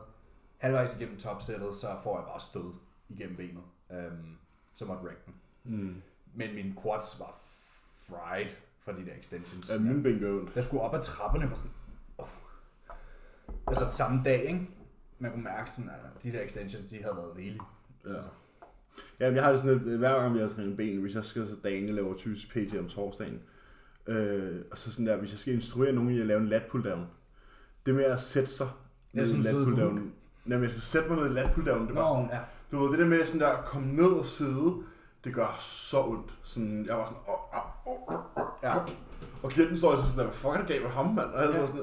[0.57, 2.73] Halvvejs igennem topsættet, så får jeg bare stød
[3.09, 3.63] igennem benet.
[3.91, 4.37] Øhm,
[4.75, 5.35] så måtte række den.
[5.63, 6.01] Mm.
[6.33, 7.39] Men mine quads var
[8.07, 8.49] fried
[8.79, 9.69] for de der extensions.
[9.69, 10.55] Ja, mine ben gør ondt.
[10.55, 11.71] Jeg skulle op ad trapperne var sådan...
[12.17, 12.27] Oh.
[13.67, 14.67] Altså samme dag, ikke?
[15.19, 17.61] Man kunne mærke sådan, at de der extensions, de havde været rigelige.
[18.05, 18.21] Ja.
[19.19, 21.47] Ja, jeg har det sådan lidt, hver gang vi har trænet ben, hvis jeg skal
[21.47, 23.39] så dagen, jeg laver typisk PT om torsdagen,
[24.07, 26.63] øh, og så sådan der, hvis jeg skal instruere nogen i at lave en lat
[26.71, 27.05] pull down,
[27.85, 28.67] det med at sætte sig
[29.13, 30.11] ned i sådan en lat sidde pull på down,
[30.49, 32.39] Jamen, jeg skal sætte mig ned i en lat pull down, det var sådan, ja.
[32.71, 34.73] du ved, det der med sådan der, at komme ned og sidde,
[35.23, 36.33] det gør så ondt.
[36.43, 38.73] Sådan, jeg var sådan, åh, åh, åh, åh, ja.
[39.43, 41.27] og klienten står altså sådan der, hvad fuck er det galt med ham, mand?
[41.27, 41.67] Og jeg Ja.
[41.67, 41.81] sådan,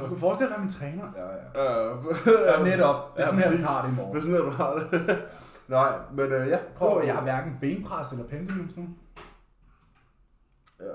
[0.00, 1.04] Du kunne forestille dig, at min træner...
[1.16, 1.26] Ja,
[1.62, 1.96] ja.
[1.96, 2.04] øh,
[2.46, 3.16] Ja, netop.
[3.16, 3.64] Det er Ja, sådan her, præcis.
[3.66, 4.22] har det i morgen.
[4.22, 5.22] sådan der, du har det?
[5.68, 6.58] Nej, men øh, ja.
[6.76, 8.88] Prøv at jeg har hverken benpres eller pendulums nu.
[10.80, 10.92] Ja.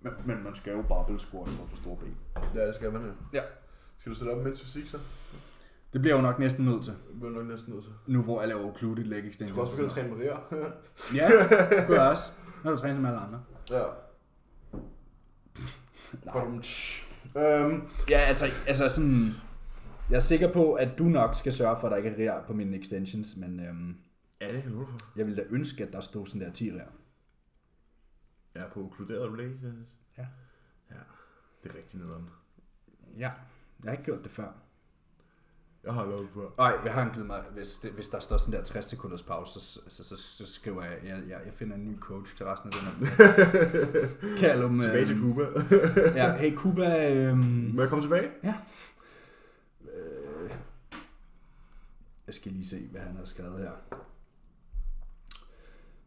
[0.00, 2.16] Men, men man skal jo barbell squat for at få store ben.
[2.54, 3.12] ja, det skal man jo.
[3.32, 3.42] Ja.
[3.98, 4.98] Skal du stille op med fysik så?
[5.92, 6.92] Det bliver jeg jo nok næsten nødt til.
[6.92, 7.92] Det bliver nok næsten nødt til.
[8.06, 9.54] Nu hvor jeg laver occluded leg Du extensions.
[9.54, 10.72] kan også og begynde at træne med noget.
[11.14, 11.28] Ja,
[11.76, 12.30] det kunne jeg også.
[12.64, 13.42] Når du træner som alle andre.
[13.70, 13.82] ja.
[16.24, 16.44] Nej.
[17.64, 19.34] Øhm, Ja, altså, altså sådan...
[20.10, 22.42] Jeg er sikker på, at du nok skal sørge for, at der ikke er rær
[22.46, 23.96] på mine extensions, men øhm,
[24.40, 24.98] ja, det kan du for.
[25.16, 26.84] jeg ville da ønske, at der stod sådan der 10 rær.
[28.54, 29.88] Jeg er på okkluderet belæg, Dennis.
[30.18, 30.26] Ja.
[30.90, 30.96] Ja,
[31.64, 32.28] det er rigtig nederen.
[33.18, 33.30] Ja,
[33.84, 34.48] jeg har ikke gjort det før.
[35.84, 36.48] Jeg har lavet det før.
[36.58, 39.60] Nej, jeg har givet mig, hvis, det, hvis der står sådan der 60 sekunders pause,
[39.60, 42.72] så, så, så, så skriver jeg, jeg, jeg, jeg finder en ny coach til resten
[42.72, 43.18] af den her.
[44.40, 45.46] Callum, Tilbage til øhm, Cuba.
[46.14, 47.38] Ja, hey Kuba, øhm,
[47.74, 48.30] Må jeg komme tilbage?
[48.44, 48.54] øh,
[52.26, 53.72] jeg skal lige se, hvad han har skrevet her.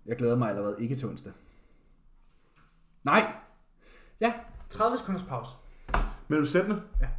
[0.06, 1.34] Jeg glæder mig allerede ikke til onsdag.
[3.04, 3.36] Nej!
[4.20, 4.40] Ja,
[4.70, 5.52] 30 sekunders pause.
[6.28, 6.84] Mellem sættene?
[7.02, 7.10] Ja.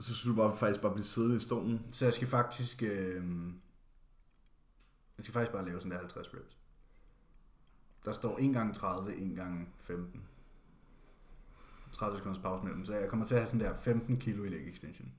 [0.00, 1.86] Så skulle du bare, faktisk bare blive siddende i stolen.
[1.92, 2.82] Så jeg skal faktisk...
[2.82, 3.24] Øh,
[5.16, 6.58] jeg skal faktisk bare lave sådan der 50 reps.
[8.04, 10.24] Der står 1 gange 30, 1 gange 15.
[11.92, 14.48] 30 sekunders pause mellem, så jeg kommer til at have sådan der 15 kilo i
[14.48, 15.12] leg extension.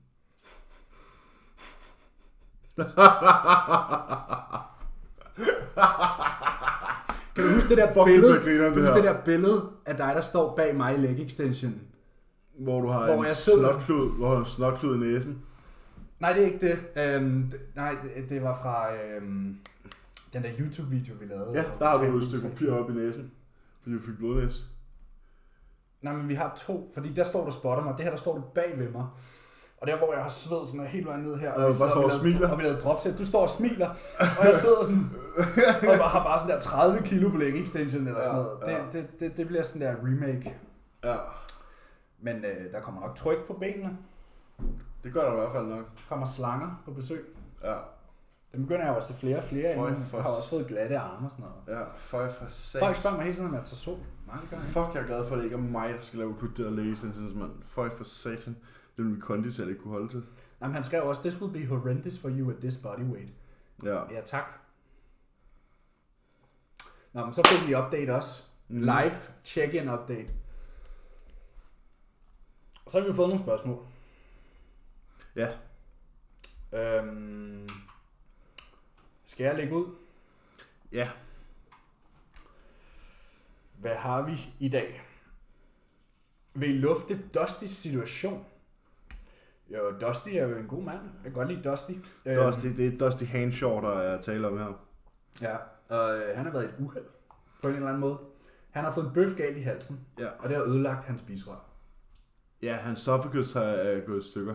[7.34, 8.40] Kan du huske det der Fuck, det billede?
[8.40, 9.12] bliver grineren, Kan du det huske her.
[9.12, 11.74] det der billede af dig, der står bag mig i leg extension?
[12.58, 13.68] Hvor du har Hvor en jeg sidder.
[13.70, 15.42] snotklud, hvor du har en snotklud i næsen.
[16.20, 16.78] Nej, det er ikke det.
[16.96, 19.56] Øhm, det- nej, det, det var fra øhm,
[20.32, 21.50] den der YouTube-video, vi lavede.
[21.54, 23.32] Ja, der har du et stykke papir op i næsen.
[23.82, 24.64] Fordi du fik blodnæs.
[26.02, 28.34] Nej, men vi har to, fordi der står du spotter mig, det her der står
[28.36, 29.06] du bag ved mig.
[29.80, 31.86] Og der hvor jeg har sved sådan helt vejen ned her, Og vi jeg sidder-
[31.86, 32.50] bare står og vi lavede- smiler.
[32.52, 33.88] Og vi lavede dropset, du står og smiler,
[34.40, 35.10] og jeg sidder sådan,
[36.02, 38.58] og har bare sådan der 30 kilo på leg extension eller sådan Ja, noget.
[38.66, 38.76] ja.
[38.76, 40.56] Det, det, det, det bliver sådan der remake.
[41.04, 41.16] Ja,
[42.20, 43.98] Men øh, der kommer nok tryk på benene,
[45.04, 45.78] det gør der i hvert fald nok.
[45.78, 47.36] der kommer slanger på besøg.
[47.64, 47.74] Ja.
[48.52, 49.74] Den begynder jeg jo at se flere og flere.
[49.74, 51.80] Føj Jeg for har også fået glatte arme og sådan noget.
[51.80, 52.76] Ja, føj for sats.
[52.84, 53.98] Folk spørger mig hele tiden, om jeg tager sol.
[54.26, 54.66] Nej, det gør jeg.
[54.66, 57.36] Fuck, jeg er glad for, at det ikke er mig, der skal lave ukrypteret lægesentence,
[57.36, 57.50] mand.
[57.64, 58.56] Føj for satan.
[58.98, 60.26] Det vil min kondisal ikke kunne holde til.
[60.60, 63.32] Jamen, han skrev også, this will be horrendous for you at this body weight.
[63.82, 64.14] Ja.
[64.14, 64.44] Ja, tak.
[67.12, 68.48] Nå, men så fik vi update også.
[68.68, 68.78] Mm.
[68.78, 70.28] Live check-in update.
[72.84, 73.86] Og så har vi fået nogle spørgsmål.
[75.36, 75.52] Ja.
[76.72, 77.68] Øhm,
[79.24, 79.94] skal jeg lægge ud?
[80.92, 81.10] Ja.
[83.78, 85.02] Hvad har vi i dag?
[86.54, 88.44] Vil I lufte Dustys situation?
[89.70, 90.98] Jo, Dusty er jo en god mand.
[91.02, 91.92] Jeg kan godt lide Dusty.
[92.26, 94.86] Øhm, Dusty, det er Dusty Hanshaw, der er tale om her.
[95.42, 95.56] Ja,
[95.88, 97.04] og øh, han har været i et uheld
[97.62, 98.18] på en eller anden måde.
[98.70, 100.26] Han har fået en bøf galt i halsen, Ja.
[100.38, 101.64] og det har ødelagt hans spiserør.
[102.62, 104.54] Ja, hans esophagus har er gået i stykker.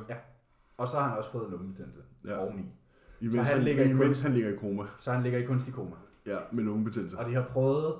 [0.77, 2.31] Og så har han også fået lungebetændelse Ja.
[2.31, 2.37] ja.
[2.37, 2.73] oveni.
[3.21, 4.83] Imens, Så han han, ligger i imens kun- han ligger i koma.
[4.99, 5.95] Så han ligger i kunstig koma.
[6.25, 7.17] Ja, med lungebetændelse.
[7.17, 7.95] Og de har prøvet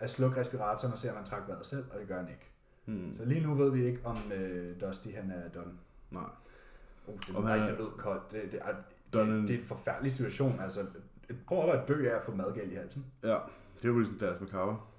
[0.00, 2.50] at slukke respiratoren og se, om han trækker vejret selv, og det gør han ikke.
[2.84, 3.14] Hmm.
[3.14, 5.72] Så lige nu ved vi ikke, om øh, Dusty han er done.
[6.10, 6.22] Nej.
[7.06, 8.32] Oh, det er rigtig lød koldt.
[8.32, 8.74] Det, det, er,
[9.12, 10.60] det, in- det, er en forfærdelig situation.
[10.60, 10.86] Altså,
[11.46, 13.04] prøv at dø af at få mad galt i halsen.
[13.22, 13.28] Ja,
[13.76, 14.90] det er jo ligesom Dallas McCarver.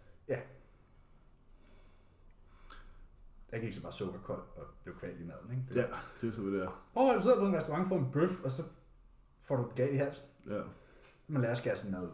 [3.52, 5.52] Jeg kan ikke så bare sukker koldt og blive kvalt i maden.
[5.52, 5.64] Ikke?
[5.70, 5.82] Det, Ja,
[6.22, 6.84] det er så, det er.
[6.94, 8.64] Prøv at du sidder på en restaurant, får en bøf, og så
[9.42, 10.26] får du det galt i halsen.
[10.50, 10.62] Ja,
[11.28, 12.10] Man lærer at skære sin mad ud.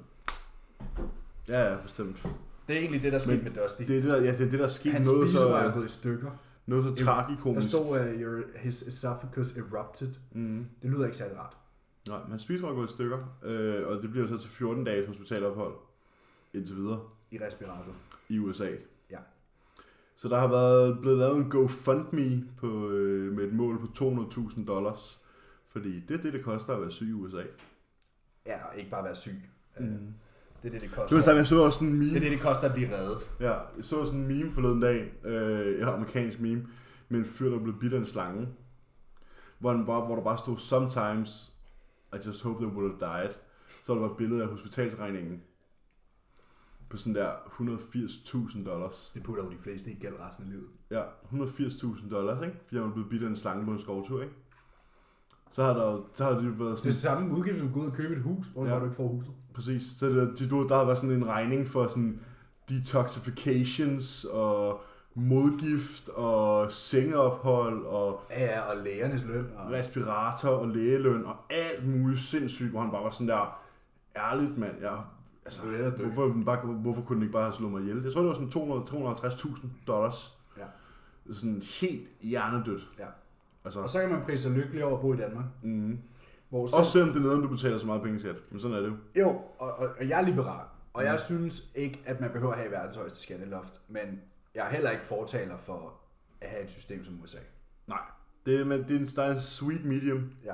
[1.47, 2.27] ja, ja bestemt.
[2.67, 3.81] Det er egentlig det, der skete med Dusty.
[3.83, 5.69] Det er det, der, ja, det er det, der er sket Hans noget spiserør er
[5.69, 6.31] så, gået i stykker.
[6.71, 7.67] Noget så Der tragikomisk.
[7.67, 10.13] stod, uh, your, his esophagus erupted.
[10.31, 10.65] Mm.
[10.81, 11.57] Det lyder ikke særlig rart.
[12.07, 14.83] Nej, men hans spiserør er gået i stykker, øh, og det bliver så til 14
[14.83, 15.73] dages hospitalophold
[16.53, 16.99] indtil videre
[17.31, 17.93] I respirator.
[18.29, 18.69] i USA.
[19.11, 19.17] Ja.
[20.15, 24.65] Så der har været blevet lavet en GoFundMe på, øh, med et mål på 200.000
[24.65, 25.19] dollars,
[25.69, 27.43] fordi det er det, det koster at være syg i USA.
[28.45, 29.31] Ja, og ikke bare være syg.
[29.79, 30.13] Mm.
[30.63, 31.15] Det er det, det Det koster.
[31.15, 32.15] var sådan, jeg så også en Det meme.
[32.15, 33.17] er det, det koster at blive reddet.
[33.39, 36.67] Ja, jeg så sådan en meme forleden dag, øh, en amerikansk meme,
[37.09, 38.47] med en fyr, der blev bidt af en slange.
[39.59, 41.53] Hvor, han bare, hvor der bare stod, sometimes
[42.13, 43.33] I just hope they would have died.
[43.83, 45.41] Så var der bare et billede af hospitalsregningen.
[46.89, 49.11] På sådan der 180.000 dollars.
[49.13, 50.67] Det putter jo de fleste i gæld resten af livet.
[50.91, 51.01] Ja,
[51.33, 52.57] 180.000 dollars, ikke?
[52.65, 54.33] Fordi han var blevet bidt af en slange på en skovtur, ikke?
[55.51, 57.79] Så har der, så har det været Det er sådan, samme udgift, som at gå
[57.79, 58.79] ud og købe et hus, hvor Ja.
[58.79, 59.31] du ikke får huset.
[59.53, 59.83] præcis.
[59.97, 62.19] Så det, du, der har været sådan en regning for sådan
[62.69, 64.81] detoxifications og
[65.15, 69.45] modgift og sengeophold og Ja, ja, og lægernes løn.
[69.57, 69.71] Og...
[69.71, 73.61] respirator og lægeløn og alt muligt sindssygt, hvor han bare var sådan der,
[74.17, 74.97] ærligt mand, jeg,
[75.45, 75.61] altså,
[75.97, 78.01] hvorfor, bare, hvorfor kunne den ikke bare have slået mig ihjel?
[78.03, 80.37] Jeg tror, det var sådan 200 250.000 dollars.
[80.57, 80.63] Ja.
[81.33, 82.89] Sådan helt hjernedødt.
[82.99, 83.05] Ja.
[83.65, 85.45] Altså, Og så kan man prise sig lykkelig over at bo i Danmark.
[85.63, 85.99] mm.
[86.49, 86.75] Hvor så...
[86.75, 88.35] Også selvom det er noget, du betaler så meget penge skat.
[88.51, 89.21] Men sådan er det jo.
[89.21, 90.65] Jo, og, og, og jeg er liberal.
[90.93, 91.17] Og jeg Mm.
[91.17, 93.81] synes ikke, at man behøver at have verdens højeste skatteloft.
[93.87, 94.21] Men
[94.55, 95.93] jeg er heller ikke fortaler for
[96.41, 97.37] at have et system som USA.
[97.87, 97.99] Nej.
[98.45, 100.31] Det, er- men det er en, der er en sweet medium.
[100.45, 100.53] Ja.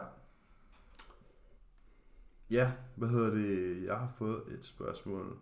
[2.50, 3.84] Ja, hvad hedder det?
[3.86, 5.38] Jeg har fået et spørgsmål.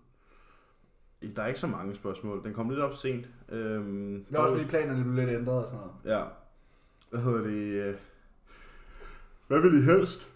[1.36, 2.44] Der er ikke så mange spørgsmål.
[2.44, 3.26] Den kom lidt op sent.
[3.50, 6.20] Øhm, Det er også fordi planerne blev lidt ændret og sådan noget.
[6.20, 6.24] Ja.
[7.16, 7.90] Hvad hedder det?
[7.90, 7.96] øh,
[9.48, 10.30] Hvad vil I helst?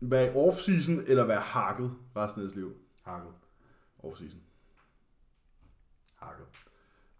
[0.00, 2.76] Være i off-season eller være hakket resten af jeres liv?
[3.02, 3.32] Hakket.
[4.04, 4.38] Off-season.
[6.14, 6.46] Hakket.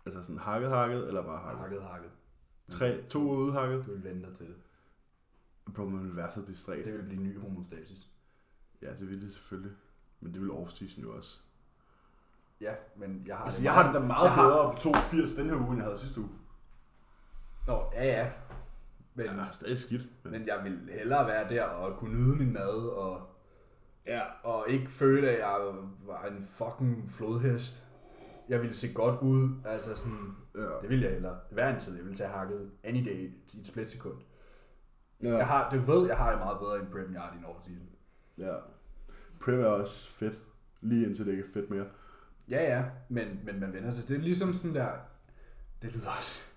[0.07, 1.61] Altså sådan hakket hakket, eller bare hakket?
[1.61, 2.11] Hakket, hakket.
[2.71, 3.87] Tre, to ude hakket?
[3.87, 4.57] Du vil vente dig til det.
[5.75, 6.85] Bro, man vil være så distræt.
[6.85, 8.09] Det vil blive ny homostasis.
[8.83, 9.73] Ja, det vil det selvfølgelig.
[10.21, 11.39] Men det vil off-season jo også.
[12.61, 14.79] Ja, men jeg har Altså, det jeg har det da meget jeg har- bedre på
[14.81, 16.31] 82 den her uge, end jeg havde sidste uge.
[17.67, 18.31] Nå, ja, ja.
[19.15, 20.03] Men, ja, stadig skidt.
[20.23, 23.23] Men, men jeg vil hellere være der og kunne nyde min mad og,
[24.07, 25.61] ja, og ikke føle, at jeg
[26.07, 27.85] var en fucking flodhest.
[28.49, 29.49] Jeg ville se godt ud.
[29.65, 31.39] Altså sådan, ja, det vil jeg hellere.
[31.51, 31.97] Hver en tid.
[31.97, 34.17] Jeg vil tage hakket any day i et splitsekund.
[35.23, 37.45] ja, Jeg har, det ved jeg har det meget bedre end Prem Yard i en
[37.45, 37.89] overseason.
[38.39, 38.55] ja.
[39.41, 40.43] Prem er også fedt.
[40.81, 41.87] Lige indtil det ikke er fedt mere.
[42.49, 44.09] Ja, ja, men, men man vender sig.
[44.09, 44.89] Det er ligesom sådan der,
[45.83, 46.54] det lyder også,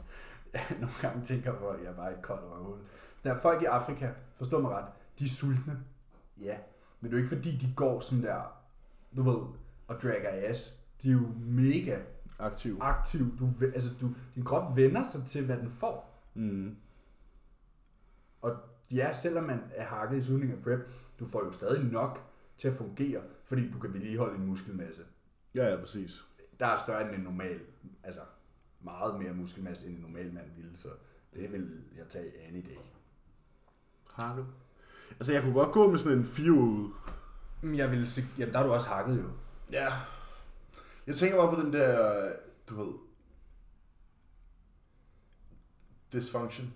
[0.82, 2.78] nogle gange tænker folk, jeg er bare et koldt røvhul.
[3.24, 4.86] Der er folk i Afrika, forstå mig ret,
[5.20, 5.84] de er sultne.
[6.42, 6.58] Ja,
[7.00, 8.42] men det er jo ikke fordi, de går sådan der,
[9.16, 9.40] du ved,
[9.88, 10.80] og dragger ass.
[11.04, 12.00] De er jo mega
[12.40, 12.78] Aktiv.
[12.82, 13.32] aktive.
[13.40, 16.24] Du, altså, du, din krop vender sig til, hvad den får.
[16.34, 16.76] Mm.
[18.42, 18.56] Og
[18.92, 20.80] ja, selvom man er hakket i slutningen af prep,
[21.20, 22.20] du får jo stadig nok
[22.58, 25.02] til at fungere, fordi du kan vedligeholde din muskelmasse.
[25.56, 26.26] Ja, ja, præcis.
[26.60, 27.60] der er større end en normal,
[28.04, 28.22] altså
[28.88, 30.88] meget mere muskelmasse end en normal mand ville, så
[31.34, 32.78] det vil jeg tage any day.
[34.14, 34.46] Hakket.
[35.12, 36.90] Altså, jeg kunne godt gå med sådan en fire ude.
[37.62, 39.30] Men Jeg vil se, jamen, der er du også hakket jo.
[39.72, 39.88] Ja.
[41.08, 42.32] Jeg tænker bare på den der,
[42.70, 42.94] du ved...
[46.14, 46.74] Dysfunction.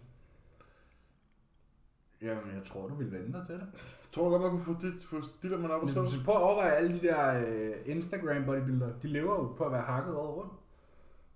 [2.21, 3.67] Jamen, jeg tror, du vil vende dig til det.
[4.11, 6.41] Tror du godt, man kunne få dit, få dit, man op og så prøv at
[6.41, 8.93] overveje alle de der øh, Instagram bodybuildere.
[9.01, 10.53] De lever jo på at være hakket året rundt.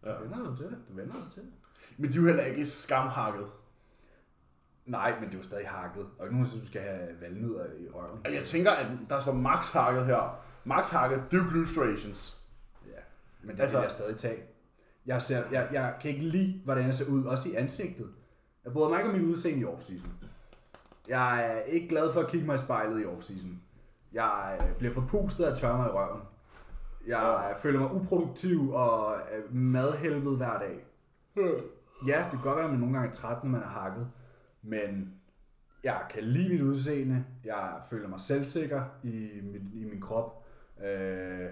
[0.06, 0.12] Ja.
[0.12, 0.78] Du vender dig til det.
[0.89, 1.51] Du vender dig til det.
[1.97, 3.47] Men de er jo heller ikke skamhakket.
[4.86, 6.06] Nej, men det er jo stadig hakket.
[6.20, 8.20] Og nogen, synes, du skal have valnødder i røven.
[8.26, 10.39] Og jeg tænker, at der står max hakket her.
[10.64, 12.32] Max hakket, det er jo.
[12.88, 12.91] Ja,
[13.41, 14.43] men det Altså- altså, vil jeg stadig tage.
[15.06, 18.10] Jeg, ser, jeg, jeg kan ikke lide, hvordan jeg ser ud, også i ansigtet.
[18.64, 20.12] Jeg bryder mig ikke om mit udseende i offseason.
[21.08, 23.62] Jeg er ikke glad for at kigge mig i spejlet i offseason.
[24.14, 26.22] Jeg øh, bliver forpustet af at tørre mig i røven.
[27.08, 27.53] Jeg Ja.
[27.58, 30.86] føler mig uproduktiv og øh, madhelvede hver dag.
[32.08, 34.08] Ja, det kan godt være, at man nogle gange er træt, når man er hakket.
[34.62, 35.14] Men
[35.84, 37.26] jeg kan lide mit udseende.
[37.43, 40.45] Jeg føler mig selvsikker i min, i min krop.
[40.84, 41.49] Øh,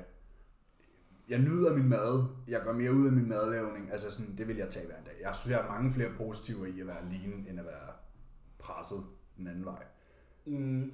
[1.30, 2.26] jeg nyder min mad.
[2.48, 3.92] Jeg gør mere ud af min madlavning.
[3.92, 5.14] Altså sådan, det vil jeg tage hver dag.
[5.22, 7.94] Jeg synes, jeg har mange flere positiver i at være lean, end at være
[8.60, 9.04] presset
[9.38, 9.84] den anden vej.
[10.46, 10.92] Mm.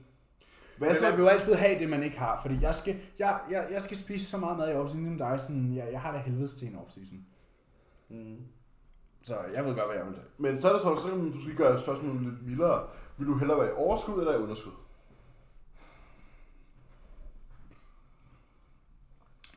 [0.80, 1.04] Hvad så?
[1.04, 2.42] man vil jo altid have det, man ikke har.
[2.42, 5.42] Fordi jeg skal, jeg, jeg, jeg skal spise så meget mad i offseason, som dig.
[5.42, 7.26] Sådan, jeg, jeg har da helvedes til en offseason.
[8.10, 8.38] Mm.
[9.24, 10.28] Så jeg ved godt, hvad jeg vil tage.
[10.38, 12.88] Men så er det så, så kan man måske gøre spørgsmålet lidt vildere.
[13.18, 14.72] Vil du hellere være i overskud eller i underskud?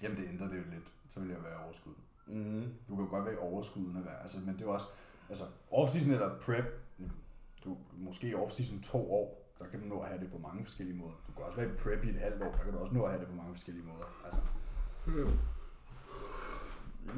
[0.03, 0.93] Jamen, det ændrer det jo lidt.
[1.15, 1.93] Så vil jeg være i overskud.
[2.27, 2.75] Mm.
[2.89, 4.21] Du kan jo godt være i overskud at være.
[4.21, 4.87] Altså, men det er jo også...
[5.29, 6.65] Altså, off-season eller prep,
[7.65, 10.97] du måske off-season to år, der kan du nå at have det på mange forskellige
[10.97, 11.17] måder.
[11.27, 13.03] Du kan også være i prep i et halvt år, der kan du også nå
[13.05, 14.07] at have det på mange forskellige måder.
[14.25, 14.41] Altså,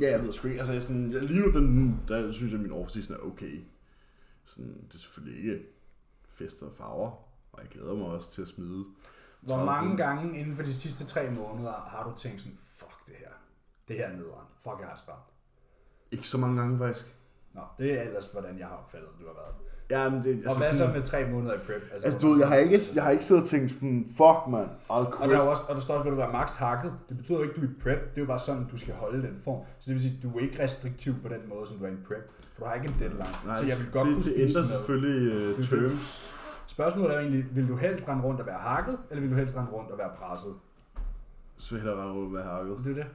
[0.00, 0.60] Ja, jeg ved sgu ikke.
[0.60, 3.18] Altså, jeg er sådan, jeg, lige nu, den, der synes jeg, at min off-season er
[3.18, 3.64] okay.
[4.44, 5.66] Sådan, det er selvfølgelig ikke
[6.28, 7.10] fester og farver,
[7.52, 8.84] og jeg glæder mig også til at smide.
[9.40, 13.06] hvor 30 mange gange inden for de sidste tre måneder har du tænkt sådan, fuck
[13.06, 13.30] det her,
[13.88, 15.14] det her er nederen, fuck jeg har det.
[16.16, 17.16] Ikke så mange gange, faktisk.
[17.52, 19.54] Nå, det er ellers, hvordan jeg har opfattet, at du har været.
[19.94, 21.82] Ja, men det, Og hvad så med tre måneder i prep?
[21.92, 24.68] Altså, du ved, jeg har ikke, jeg har ikke siddet og tænkt sådan, fuck, mand,
[24.68, 25.30] I'll Og quit.
[25.30, 26.92] der, er også, og der står også, at du være max hakket.
[27.08, 28.00] Det betyder jo ikke, at du er i prep.
[28.10, 29.60] Det er jo bare sådan, du skal holde den form.
[29.78, 31.88] Så det vil sige, at du er ikke restriktiv på den måde, som du er
[31.88, 32.30] i en prep.
[32.54, 33.24] For du har ikke en deadline.
[33.46, 34.68] Nej, så jeg vil godt det, kunne det spise ændrer med.
[34.76, 36.30] selvfølgelig uh, Det er terms.
[36.66, 39.56] Spørgsmålet er egentlig, vil du helst rende rundt og være hakket, eller vil du helst
[39.56, 40.52] rende rundt og være presset?
[41.58, 42.76] Så vil jeg hellere rende rundt og være hakket.
[42.84, 43.06] Det er det.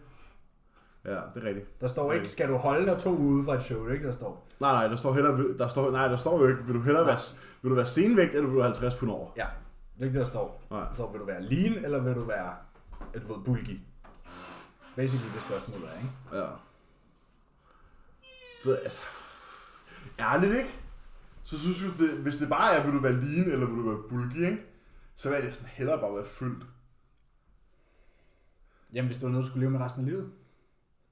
[1.05, 1.81] Ja, det er rigtigt.
[1.81, 4.07] Der står ikke, skal du holde dig to ude fra et show, det er ikke,
[4.07, 4.47] der står.
[4.59, 7.05] Nej, nej, der står heller, der står, nej, der står jo ikke, vil du hellere
[7.05, 7.17] være,
[7.61, 9.31] vil du være senvægt, eller vil du have 50 pund over?
[9.37, 9.45] Ja,
[9.95, 10.63] det er ikke det, der står.
[10.69, 10.85] Nej.
[10.93, 12.55] Står, vil du være lean, eller vil du være,
[13.15, 13.79] et ved, bulky?
[14.95, 16.43] Basically det spørgsmål er, ikke?
[16.45, 16.47] Ja.
[18.63, 19.01] Så altså,
[20.19, 20.69] ærligt ikke?
[21.43, 23.89] Så synes jeg, det, hvis det bare er, vil du være lean, eller vil du
[23.89, 24.63] være bulky, ikke?
[25.15, 26.65] Så vil jeg sådan hellere bare være fyldt.
[28.93, 30.31] Jamen, hvis det var noget, du skulle leve med resten af livet.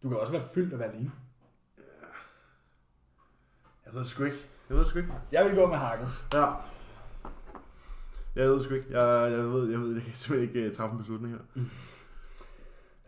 [0.04, 1.12] Du kan også være fyldt og være lean.
[3.88, 4.38] Jeg ved det sgu ikke.
[4.70, 5.14] Jeg ved det sgu ikke.
[5.32, 6.08] Jeg vil gå med hakket.
[6.34, 6.46] Ja.
[8.36, 9.00] Jeg ved det sgu ikke.
[9.00, 11.64] Jeg, jeg ved, jeg ved, jeg kan simpelthen ikke uh, træffe en beslutning her.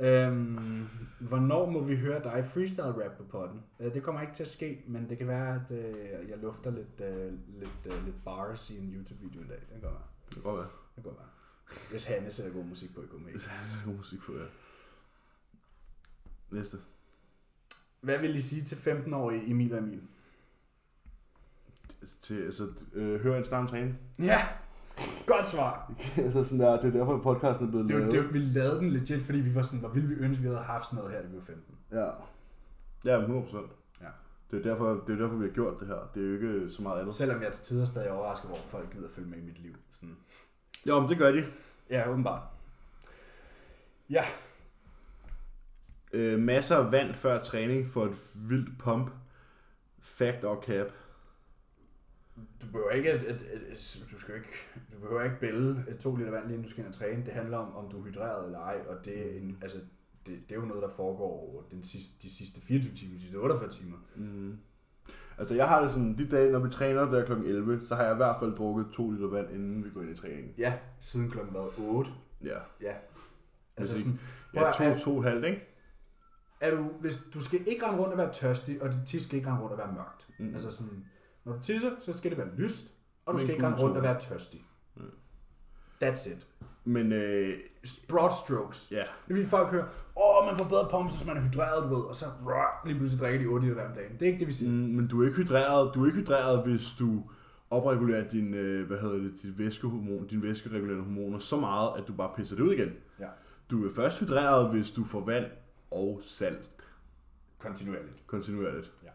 [0.01, 0.87] Øhm,
[1.19, 3.63] hvornår må vi høre dig freestyle rap på podden?
[3.79, 6.71] Øh, Det kommer ikke til at ske, men det kan være, at øh, jeg lufter
[6.71, 9.59] lidt, øh, lidt, øh, lidt bars i en YouTube-video en dag.
[9.59, 10.03] Det kan godt være.
[10.35, 10.69] Det godt være.
[10.95, 11.27] Det godt være.
[11.91, 14.45] Hvis Hanne sætter god musik på i kommer Hvis har så god musik på, ja.
[16.51, 16.77] Næste.
[18.01, 20.01] Hvad vil I sige til 15-årige Emil og Emil?
[22.21, 23.99] Til, altså, øh, hør en stram træning.
[24.19, 24.41] Ja,
[25.25, 25.91] godt svar.
[26.25, 28.11] altså sådan der, det er derfor, at podcasten er blevet Det lavet.
[28.11, 30.47] det var, vi lavede den legit, fordi vi var sådan, hvor ville vi ønske, vi
[30.47, 31.75] havde haft sådan noget her, da vi var 15.
[31.91, 32.05] Ja.
[33.05, 33.71] Ja, 100 procent.
[34.01, 34.07] Ja.
[34.51, 36.09] Det er, derfor, det er derfor, vi har gjort det her.
[36.15, 37.15] Det er jo ikke så meget andet.
[37.15, 39.75] Selvom jeg til tider stadig er overrasket, hvor folk gider følge med i mit liv.
[39.91, 40.17] Sådan.
[40.87, 41.45] Jo, men det gør de.
[41.89, 42.41] Ja, åbenbart.
[44.09, 44.23] Ja,
[46.13, 49.11] Øh, masser af vand før træning for et vildt pump.
[50.01, 50.87] Fact or cap.
[52.61, 53.41] Du behøver ikke, at, at,
[53.71, 54.49] at, du skal ikke,
[54.93, 57.25] du behøver ikke bælge to liter vand, lige inden du skal ind og træne.
[57.25, 59.77] Det handler om, om du er hydreret eller ej, og det er, en, altså,
[60.25, 63.21] det, det er jo noget, der foregår over den sidste, de sidste 24 timer, de
[63.21, 63.97] sidste 48 timer.
[64.15, 64.57] Mm.
[65.37, 67.31] Altså, jeg har det sådan, de dage, når vi træner der kl.
[67.31, 70.11] 11, så har jeg i hvert fald drukket 2 liter vand, inden vi går ind
[70.11, 70.53] i træningen.
[70.57, 72.11] Ja, siden klokken hvad, 8.
[72.43, 72.57] Ja.
[72.81, 72.93] Ja.
[73.77, 74.19] Altså Hvis sådan,
[74.53, 75.65] Ja, prøv at- to, to og halvt, ikke?
[76.61, 79.37] er du, hvis du skal ikke rende rundt og være tørstig, og dit tis skal
[79.37, 80.27] ikke rende rundt og være mørkt.
[80.39, 80.45] Mm.
[80.45, 80.53] Mm.
[80.53, 81.05] Altså sådan,
[81.49, 82.85] når du tisser, så skal det være lyst,
[83.25, 84.65] og du Men skal ikke rende rundt og være tørstig.
[84.97, 85.01] Ja.
[86.09, 86.47] That's it.
[86.83, 87.53] Men øh,
[88.07, 88.87] Broad strokes.
[88.91, 89.85] ja, Det vil folk høre,
[90.17, 92.97] åh, man får bedre pumps, hvis man er hydreret, du ved, og så rrr, lige
[92.97, 94.13] pludselig drikker de 8 liter om dagen.
[94.13, 94.71] Det er ikke det, vi siger.
[94.71, 97.23] mm, men du er ikke hydreret, du er ikke hydreret, hvis du
[97.69, 102.13] opregulere din, øh, hvad hedder det, dit væskehormon, din væskeregulerende hormoner så meget, at du
[102.13, 102.93] bare pisser det ud igen.
[103.19, 103.27] Ja.
[103.71, 105.45] Du er først hydreret, hvis du får vand
[105.91, 106.69] og salt
[107.59, 108.27] Kontinuerligt.
[108.27, 108.91] kontinuerligt.
[109.03, 109.09] Ja.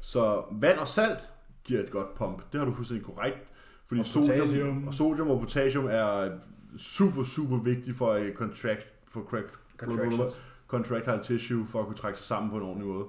[0.00, 1.30] Så vand og salt
[1.66, 2.52] giver et godt pump.
[2.52, 3.36] Det har du fuldstændig korrekt.
[3.86, 4.86] Fordi Og sodium, potassium.
[4.88, 6.38] og sodium og potassium er
[6.78, 9.58] super, super vigtigt for at contract, for crack,
[10.68, 13.06] contractile tissue, for at kunne trække sig sammen på en ordentlig måde.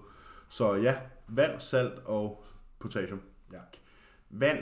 [0.49, 0.95] Så ja,
[1.27, 2.43] vand, salt og
[2.79, 3.21] potassium.
[3.53, 3.57] Ja.
[4.29, 4.59] Vand,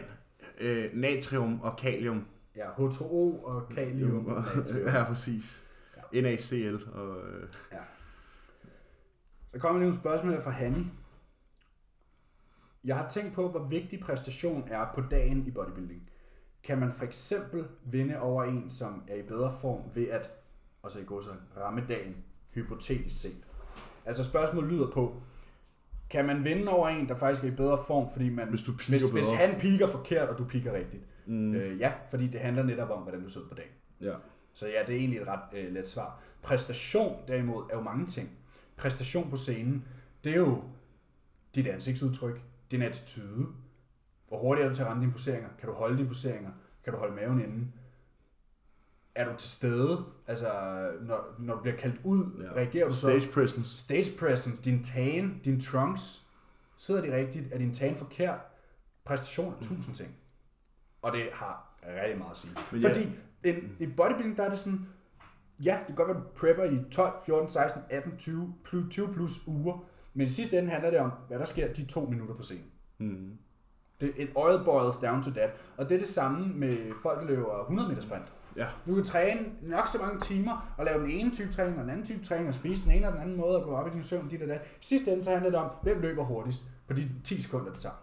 [0.62, 2.26] øh, natrium og kalium.
[2.56, 4.26] Ja, H2O og kalium.
[4.26, 4.44] og
[4.86, 5.66] ja, præcis.
[6.14, 7.18] NaCl og...
[7.18, 7.78] Øh, Ja.
[9.54, 10.88] Der kommer lige nogle spørgsmål her fra Hanni.
[12.86, 16.10] Jeg har tænkt på, hvor vigtig præstation er på dagen i bodybuilding.
[16.64, 20.32] Kan man for eksempel vinde over en, som er i bedre form ved at,
[20.82, 22.16] og så i går så ramme dagen,
[22.54, 23.36] hypotetisk set?
[24.06, 25.22] Altså spørgsmålet lyder på,
[26.10, 28.72] kan man vinde over en, der faktisk er i bedre form, fordi man, Hvis du
[28.72, 29.36] hvis, hvis bedre.
[29.48, 31.04] han piker forkert, og du piker rigtigt?
[31.26, 33.72] mm, Øh, ja, fordi det handler netop om, hvordan du sidder på dagen.
[34.02, 34.14] ja.
[34.54, 36.20] Så ja, det er egentlig et ret øh, let svar.
[36.42, 38.30] Præstation derimod er jo mange ting.
[38.78, 39.86] Præstation på scenen,
[40.24, 40.64] det er jo
[41.56, 42.42] dit ansigtsudtryk,
[42.72, 43.48] din attitude,
[44.28, 46.52] hvor hurtigt er du til at ramme dine poseringer, kan du holde dine poseringer,
[46.84, 47.68] kan du holde maven inde,
[49.16, 50.52] er du til stede, altså
[51.02, 52.52] når, når du bliver kaldt ud, Ja.
[52.56, 53.00] reagerer du så?
[53.00, 53.78] Stage presence.
[53.78, 56.26] Stage presence, din tan, din trunks,
[56.78, 58.40] sidder de rigtigt, er din tan forkert?
[59.06, 60.16] Præstation er tusind ting.
[61.02, 62.54] Og det har rigtig meget at sige.
[62.72, 62.90] Men ja.
[62.90, 63.10] Fordi
[63.44, 64.88] en, i bodybuilding, der er det sådan,
[65.64, 69.14] ja, det kan godt være, du prepper i 12, 14, 16, 18, 20, plus, 20
[69.14, 69.84] plus uger,
[70.16, 72.72] men i sidste ende handler det om, hvad der sker de to minutter på scenen.
[72.98, 73.38] Mm.
[74.02, 75.50] Det, it oil boils down to that.
[75.78, 78.34] Og det er det samme med folk, der løber 100 meter sprint.
[78.58, 78.68] Ja.
[78.88, 81.90] Du kan træne nok så mange timer, og lave den ene type træning og den
[81.90, 83.90] anden type træning, og spise den ene og den anden måde, og gå op i
[83.90, 84.62] din søvn, dit og dat.
[84.82, 87.80] I sidste ende så handler det om, hvem løber hurtigst på de 10 sekunder, det
[87.80, 87.96] tager.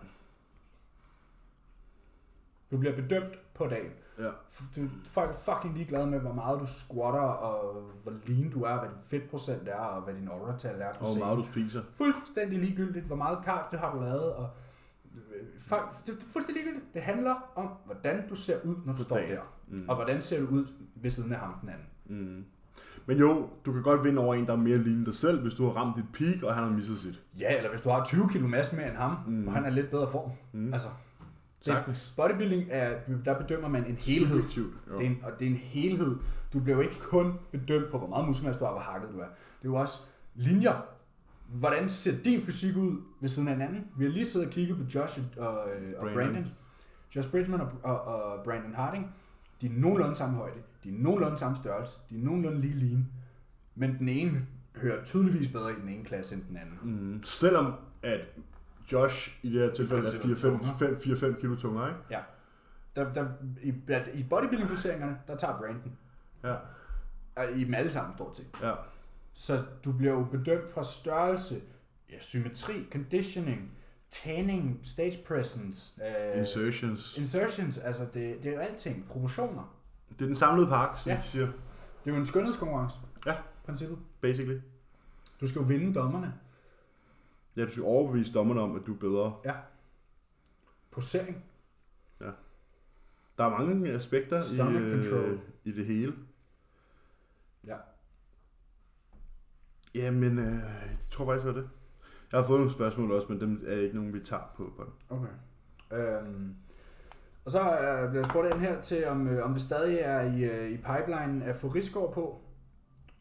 [2.71, 3.91] Du bliver bedømt på dagen.
[4.19, 4.29] Ja.
[4.77, 8.79] Du, folk er fucking ligeglade med, hvor meget du squatter, og hvor lean du er,
[8.79, 11.83] hvad din fedtprocent er, og hvad din aura-tal er på Og hvor meget du spiser.
[11.95, 14.49] Fuldstændig ligegyldigt, hvor meget cardio har du lavet, og
[15.15, 16.95] øh, folk, det er fuldstændig ligegyldigt.
[16.95, 19.41] Det handler om, hvordan du ser ud, når du står der.
[19.69, 19.89] Mm.
[19.89, 21.87] Og hvordan ser du ud ved siden af ham den anden.
[22.37, 22.45] Mm.
[23.07, 25.55] Men jo, du kan godt vinde over en, der er mere lignende dig selv, hvis
[25.55, 27.23] du har ramt dit peak, og han har misset sit.
[27.39, 29.49] Ja, eller hvis du har 20 kilo masse mere end ham, Mm.
[29.49, 30.31] og han er lidt bedre form.
[30.53, 30.73] Mm.
[30.73, 30.89] Altså,
[31.65, 32.13] Sagtens.
[32.17, 34.37] bodybuilding er, der bedømmer man en helhed.
[34.37, 34.75] Subjektivt.
[34.91, 34.99] Jo.
[34.99, 36.17] Det er en, og det er en helhed.
[36.53, 39.19] Du bliver jo ikke kun bedømt på, hvor meget muskelmasse du har, hvor hakket du
[39.19, 39.25] er.
[39.25, 40.01] Det er jo også
[40.35, 40.85] linjer.
[41.49, 43.87] Hvordan ser din fysik ud ved siden af hinanden?
[43.97, 45.59] Vi har lige siddet og kigget på Josh og, og,
[45.97, 46.15] og Brandon.
[46.15, 46.47] Brandon.
[47.17, 49.15] Josh Bridgman og, og, og Brandon Harding.
[49.61, 50.59] De er nogenlunde samme højde.
[50.85, 51.99] De er nogenlunde samme størrelse.
[52.11, 53.09] De er nogenlunde lige lean.
[53.75, 54.47] Men den ene
[54.77, 56.79] hører tydeligvis bedre i den ene klasse end den anden.
[57.13, 57.23] Mm.
[57.23, 58.21] Selvom at
[58.93, 60.37] Josh i det her tilfælde er
[60.77, 62.01] Fem kilo 4-5 kilo tungere, ikke?
[62.11, 62.21] Ja.
[62.97, 63.27] Der, der,
[63.63, 63.69] i,
[64.15, 65.93] I bodybuilding-poseringerne, der tager Brandon.
[66.45, 66.55] Ja.
[67.37, 68.47] Og I dem alle sammen, stort set.
[68.63, 68.73] Ja.
[69.33, 71.55] Så du bliver jo bedømt fra størrelse,
[72.11, 73.71] ja, symmetri, conditioning,
[74.11, 76.01] tanning, stage presence,
[76.35, 77.17] øh, Insertions.
[77.17, 79.75] insertions, altså det, det er jo alting, proportioner.
[80.09, 81.21] Det er den samlede pakke, som ja.
[81.23, 81.47] siger.
[82.05, 83.35] Det er jo en skønhedskonkurrence, Ja.
[83.67, 83.99] princippet.
[84.21, 84.61] Basically.
[85.41, 86.35] Du skal jo vinde dommerne.
[87.57, 89.37] Ja, du skal overbevise dommerne om, at du er bedre.
[89.45, 89.55] Ja.
[90.91, 91.45] Posering.
[93.39, 95.25] Der er mange aspekter i, Stomach control.
[95.31, 96.15] øh, i det hele.
[97.67, 97.77] Ja.
[99.95, 101.71] Jamen, øh, jeg tror faktisk, det var det.
[102.33, 104.73] Jeg har fået nogle spørgsmål også, men dem er ikke nogen, vi tager på.
[104.77, 104.93] på.
[105.09, 105.29] Okay.
[105.93, 106.55] Øhm,
[107.45, 110.21] og så øh, bliver jeg spurgt ind her til, om, øh, om det stadig er
[110.23, 112.41] i, øh, i pipeline at få Rigsgaard på.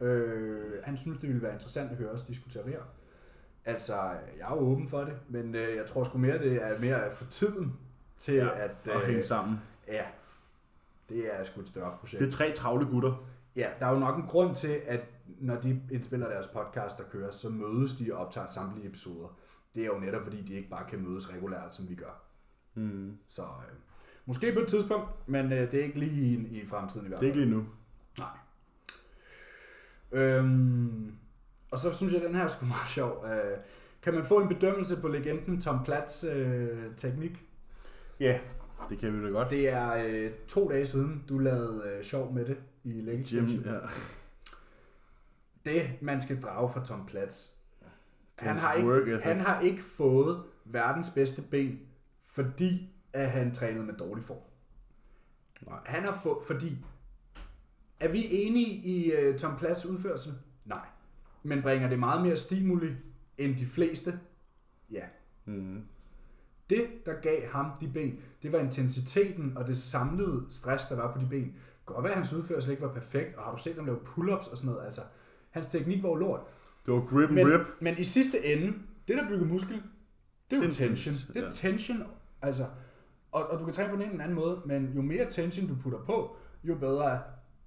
[0.02, 2.82] Øh, han synes, det ville være interessant at høre os diskutere mere.
[3.66, 3.96] Altså,
[4.40, 7.14] jeg er åben for det, men øh, jeg tror sgu mere, det er mere at
[7.14, 7.74] få tiden
[8.20, 8.72] til Ja, at...
[8.90, 9.58] øh, Og hænge sammen.
[9.88, 10.04] Ja,
[11.10, 12.20] det er sgu et større projekt.
[12.22, 13.28] Det er tre travle gutter.
[13.56, 15.06] Ja, der er jo nok en grund til, at
[15.40, 19.38] når de indspiller deres podcast, der kører, så mødes de og optager samtlige episoder.
[19.76, 22.22] Det er jo netop, fordi de ikke bare kan mødes regulært, som vi gør.
[22.76, 23.18] Mm.
[23.28, 23.76] Så øh,
[24.26, 27.20] måske på et tidspunkt, men øh, det er ikke lige i, i fremtiden i hvert
[27.22, 27.42] Det er fald.
[27.44, 27.68] ikke lige nu.
[28.18, 28.38] Nej.
[30.12, 31.16] Øhm,
[31.72, 33.26] og så synes jeg, at den her er sgu meget sjov.
[33.26, 33.58] Øh,
[34.02, 37.46] kan man få en bedømmelse på legenden Tom Platts øh, teknik?
[38.20, 38.40] Ja,
[38.90, 39.50] det kan vi da godt.
[39.50, 43.46] Det er øh, to dage siden, du lavede øh, sjov med det i Leg Jim,
[43.46, 43.66] Extension.
[43.66, 43.80] ja.
[45.66, 47.56] Det, man skal drage fra Tom Platts.
[48.36, 51.80] Han har, ikke, han har ikke fået verdens bedste ben,
[52.26, 54.38] fordi at han trænede med dårlig form.
[55.62, 55.80] Nej.
[55.86, 56.78] Han har fået, fordi...
[58.00, 60.34] Er vi enige i uh, Tom Platts udførsel?
[60.66, 60.86] Nej.
[61.44, 62.90] Men bringer det meget mere stimuli
[63.38, 64.20] end de fleste?
[64.92, 65.04] Ja.
[65.46, 65.82] Mm.
[66.70, 71.14] det, der gav ham de ben, det var intensiteten og det samlede stress, der var
[71.14, 71.56] på de ben.
[71.86, 74.52] Godt være, at hans udførsel ikke var perfekt, og har du set ham lave pull-ups
[74.52, 75.02] og sådan noget, altså,
[75.50, 76.40] hans teknik var jo lort.
[76.86, 77.68] Det var grip and Men, rip.
[77.82, 78.74] men i sidste ende,
[79.08, 79.82] det der bygger muskel,
[80.52, 81.14] det er jo Det er tension.
[81.14, 81.52] tension, Det er ja.
[81.52, 82.04] tension,
[82.42, 82.64] altså,
[83.32, 85.68] og, og du kan træne på den ene eller anden måde, men jo mere tension
[85.68, 87.20] du putter på, jo bedre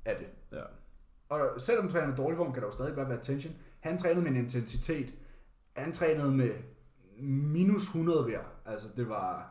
[0.04, 0.26] er det.
[0.52, 0.62] Ja.
[1.40, 3.54] Og selvom du træner med dårlig form, kan der jo stadig godt være tension.
[3.80, 5.14] Han trænede med en intensitet.
[5.76, 6.50] Han trænede med
[7.20, 8.38] minus 100 hver.
[8.66, 9.50] Altså det var,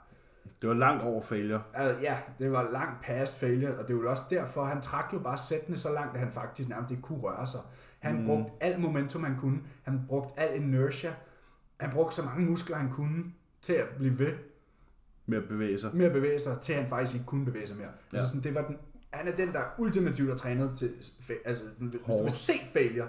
[0.61, 1.61] Det var langt over failure.
[1.73, 5.13] altså, ja, det var langt past failure, og det var jo også derfor, han trak
[5.13, 7.59] jo bare sættene så langt, at han faktisk nærmest ikke kunne røre sig.
[7.99, 8.25] Han mm.
[8.25, 9.59] brugte alt momentum, han kunne.
[9.83, 11.13] Han brugte al inertia.
[11.79, 13.23] Han brugte så mange muskler, han kunne
[13.61, 14.33] til at blive ved
[15.25, 15.89] Med at bevæge sig.
[15.95, 17.87] med at bevæge sig, til han faktisk ikke kunne bevæge sig mere.
[17.87, 17.93] Ja.
[18.13, 18.17] Ja.
[18.17, 18.77] Altså sådan, det var den,
[19.13, 20.93] han er den, der ultimativt er trænet til,
[21.45, 23.07] altså, hvis du vil se failure,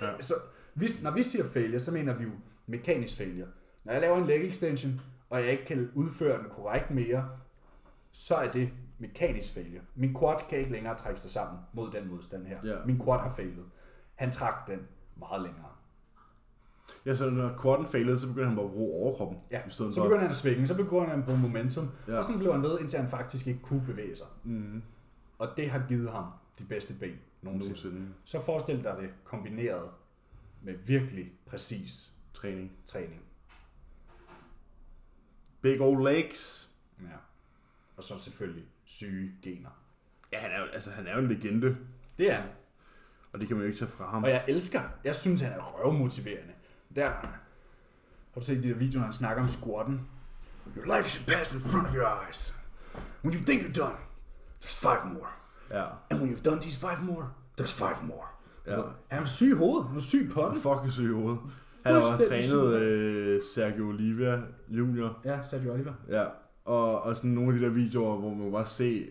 [0.00, 0.20] ja.
[0.20, 0.34] Så
[0.74, 2.30] hvis, når vi siger failure, så mener vi jo
[2.66, 3.46] mekanisk failure.
[3.84, 7.28] Når jeg laver en leg extension, og jeg ikke kan udføre den korrekt mere,
[8.12, 9.82] så er det mekanisk failure.
[9.94, 12.58] Min quad kan ikke længere trække sig sammen mod den modstand her.
[12.64, 12.76] Ja.
[12.86, 13.64] Min quad har failet.
[14.14, 14.78] Han trak den
[15.16, 15.66] meget længere.
[17.06, 19.38] Ja, så når quaden failede, så begyndte han bare at bruge overkroppen.
[19.50, 20.04] Ja, I stedet så for.
[20.04, 22.12] begynder han at svinge, så begynder han at bruge momentum, ja.
[22.12, 22.18] Ja.
[22.18, 24.26] og sådan blev han ved, indtil han faktisk ikke kunne bevæge sig.
[24.44, 24.82] Mm,
[25.40, 26.26] Og det har givet ham
[26.58, 27.74] de bedste ben nogensinde.
[27.74, 28.14] nogensinde.
[28.24, 29.90] Så forestil dig det kombineret
[30.62, 32.72] med virkelig præcis Træning.
[32.86, 33.22] træning.
[35.60, 36.70] Big old legs.
[37.02, 37.16] Ja.
[37.96, 39.70] Og så selvfølgelig syge gener.
[40.32, 41.76] Ja, han er, jo, altså, han er jo en legende.
[42.18, 42.50] Det er han.
[43.32, 44.24] Og det kan man jo ikke tage fra ham.
[44.24, 46.52] Og jeg elsker, jeg synes, han er røvmotiverende.
[46.94, 47.40] Der har
[48.34, 50.08] du set de der videoer, han snakker om squatten?
[50.76, 52.58] Your life should pass in front of your eyes.
[53.24, 53.96] When you think you're done,
[54.62, 55.28] there's five more.
[55.70, 55.84] Ja.
[56.10, 57.24] And when you've done these five more,
[57.60, 58.26] there's five more.
[58.66, 58.82] Ja.
[59.08, 59.88] Han er syg i hovedet.
[59.88, 60.60] Han er syg på den.
[60.60, 61.40] Fucking syg i hovedet.
[61.84, 65.18] Han har også trænet øh, Sergio Olivia Junior.
[65.24, 65.92] Ja, Sergio Oliver.
[66.08, 66.24] Ja.
[66.64, 69.08] Og, og sådan nogle af de der videoer, hvor man bare se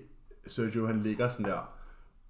[0.48, 1.70] Sergio, han ligger sådan der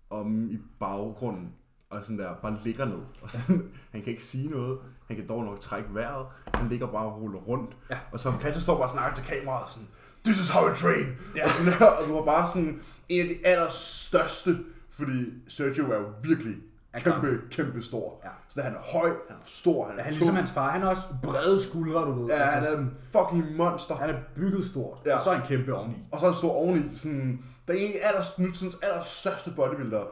[0.10, 1.54] om i baggrunden,
[1.90, 3.02] og sådan der bare ligger ned.
[3.22, 4.80] Og sådan, han kan ikke sige noget.
[5.08, 6.26] Han kan dog nok trække vejret.
[6.54, 7.78] Han ligger bare og ruller rundt.
[7.90, 7.98] Ja.
[8.12, 9.88] Og så Katja står bare og snakker til kameraet sådan,
[10.26, 11.06] This is how I train.
[11.36, 11.46] Ja.
[11.46, 14.58] Og, sådan der, og du var bare sådan en af de allerstørste,
[14.92, 16.56] fordi Sergio er jo virkelig
[16.94, 18.22] Er kæmpe, kæmpe stor.
[18.24, 18.30] Ja.
[18.50, 20.20] Så han er høj, han er stor, han er, Ja, han er tung.
[20.20, 20.70] ligesom hans far.
[20.72, 22.30] Han har også brede skuldre, du ved.
[22.30, 23.96] Ja, han Altså, er en fucking monster.
[23.96, 24.98] han er bygget stort.
[25.06, 25.14] Ja.
[25.16, 25.96] Og så er han kæmpe oveni.
[26.12, 26.82] Og så er han stor oveni.
[26.96, 30.04] Sådan, der er en af aller, nutidens allerstørste bodybuilder.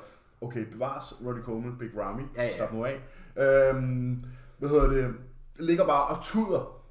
[0.41, 2.21] Okay, bevares Roddy Coleman, Big Ramy.
[2.35, 2.55] Ja, ja.
[2.55, 2.99] Slap nu af.
[3.37, 4.23] Øhm,
[4.57, 5.07] hvad hedder det?
[5.59, 6.81] Ligger bare og tuder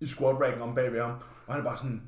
[0.00, 1.10] i squat racken om bagved ham.
[1.46, 2.02] Og han er bare sådan,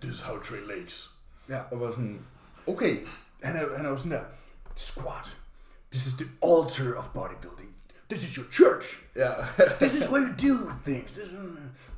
[0.00, 1.10] this is how train legs.
[1.48, 1.60] Ja.
[1.70, 2.20] Og var sådan,
[2.66, 3.06] okay.
[3.42, 4.24] Han er, han er jo sådan der,
[4.76, 5.36] squat.
[5.90, 7.68] This is the altar of bodybuilding.
[8.10, 8.84] This is your church.
[9.16, 9.32] Ja.
[9.80, 11.10] This is where you deal with things.
[11.10, 11.38] This is,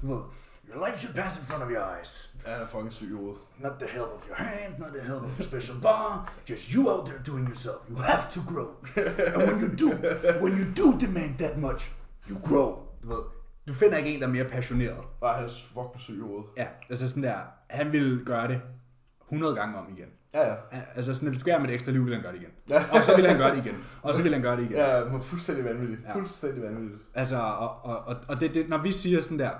[0.03, 0.23] du ved,
[0.69, 2.31] your life should pass in front of your eyes.
[2.47, 3.41] ja, han er fucking syg i hovedet.
[3.59, 6.91] Not the help of your hand, not the help of your special bar, just you
[6.91, 7.81] out there doing yourself.
[7.89, 8.69] You have to grow.
[9.35, 9.89] And when you do,
[10.41, 11.83] when you do demand that much,
[12.29, 12.89] you grow.
[13.03, 13.25] Du ved,
[13.71, 15.05] du finder ikke en, der er mere passioneret.
[15.23, 16.61] Nej, han er fucking syg i.
[16.61, 17.37] Ja, altså sådan der,
[17.71, 18.61] han vil gøre det
[19.29, 20.09] 100 gange om igen.
[20.35, 20.57] Ja, ja.
[20.95, 22.51] Altså sådan, hvis du gør med et ekstra liv, vil han gøre det igen.
[22.69, 22.85] Ja.
[22.93, 23.85] Og så vil han gøre det igen.
[24.03, 24.77] Og så vil han gøre det igen.
[24.77, 26.01] Ja, men fuldstændig vanvittigt.
[26.05, 26.15] Ja.
[26.15, 27.03] Fuldstændig vanvittigt.
[27.15, 29.51] Altså, og, og, og, og det, det, når vi siger sådan der,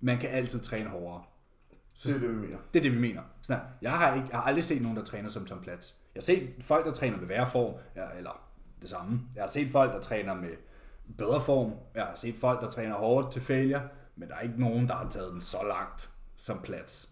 [0.00, 1.22] man kan altid træne hårdere.
[1.94, 2.56] Så Det er det, vi mener.
[2.74, 3.22] Det er det, vi mener.
[3.42, 5.92] Sådan jeg, har ikke, jeg har aldrig set nogen, der træner som Tom Platz.
[6.14, 8.40] Jeg har set folk, der træner med værre form, ja, eller
[8.82, 9.20] det samme.
[9.34, 10.50] Jeg har set folk, der træner med
[11.18, 11.72] bedre form.
[11.94, 13.82] Jeg har set folk, der træner hårdt til failure.
[14.16, 17.06] Men der er ikke nogen, der har taget den så langt som Platz.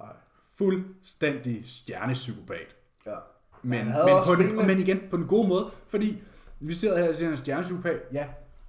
[0.00, 0.12] Nej.
[0.58, 2.76] Fuldstændig stjernepsykopat.
[3.06, 3.14] Ja.
[3.62, 3.94] Men, men,
[4.26, 6.22] på den, men igen, på den gode måde, fordi
[6.60, 8.00] vi sidder her og siger, at han er stjernepsykopat.
[8.12, 8.26] Ja,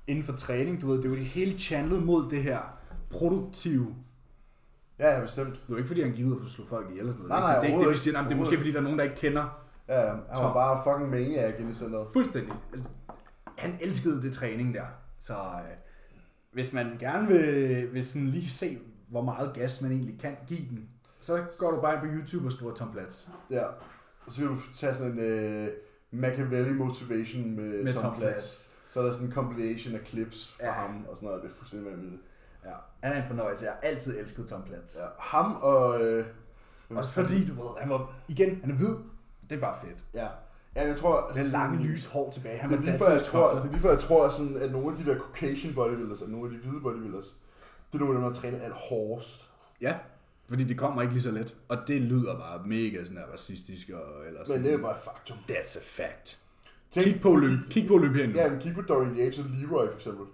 [0.07, 2.59] inden for træning, du ved, det er jo det hele channlet mod det her
[3.09, 3.95] produktive
[4.99, 5.61] Ja, ja, bestemt.
[5.67, 7.41] Det er ikke fordi, han gik ud og slog folk ihjel eller sådan noget.
[7.43, 8.13] Nej, det, nej, er det ikke det, vi siger.
[8.13, 10.83] Nej, det er måske fordi, der er nogen, der ikke kender Ja, han var bare
[10.83, 12.07] fucking maniac inde i centret.
[12.13, 12.53] fuldstændig.
[13.57, 14.85] Han elskede det træning der.
[15.21, 15.77] Så øh,
[16.51, 20.69] hvis man gerne vil, vil sådan lige se, hvor meget gas man egentlig kan give
[20.69, 20.89] den,
[21.21, 23.27] så går du bare ind på YouTube og skriver Tom Platz.
[23.49, 23.65] Ja.
[24.25, 25.69] Og så kan du tage sådan en øh,
[26.11, 28.33] Machiavelli motivation med, Med med Tom Tom, Platz.
[28.33, 28.67] Platz.
[28.89, 30.71] Så er der sådan en compilation af clips fra Ja.
[30.71, 31.43] ham og sådan noget.
[31.43, 32.21] Det er fuldstændig vanvittigt.
[32.65, 32.71] Ja,
[33.03, 33.65] han er en fornøjelse.
[33.65, 34.95] Jeg har altid elsket Tom Platz.
[34.95, 35.01] Ja.
[35.03, 35.07] Ja.
[35.19, 36.01] Ham og...
[36.01, 36.25] Øh,
[36.89, 38.95] Også fordi, du ved, han var, igen, han er hvid.
[39.49, 40.03] Det er bare fedt.
[40.13, 40.27] Ja.
[40.77, 41.31] Ja, jeg tror...
[41.33, 42.57] Det er lange, lys hår tilbage.
[42.57, 44.57] Han Det er lige før, jeg tror, det er lige før, jeg tror at sådan,
[44.57, 47.35] at nogle af de der Caucasian bodybuilders, og nogle af de hvide bodybuilders,
[47.91, 49.49] det er nogle af dem, der træner alt hårdest.
[49.81, 49.95] Ja,
[50.49, 51.55] fordi det kommer ikke lige så let.
[51.69, 53.89] Og det lyder bare mega sådan her racistisk.
[53.89, 54.61] Og, eller sådan.
[54.61, 55.37] Men det er bare et faktum.
[55.51, 56.39] That's a fact.
[56.91, 58.31] Tænk, Kig på, Olymp- kig på Olympien.
[58.31, 60.25] Ja, men kig på Dorian Yates og Leroy for eksempel.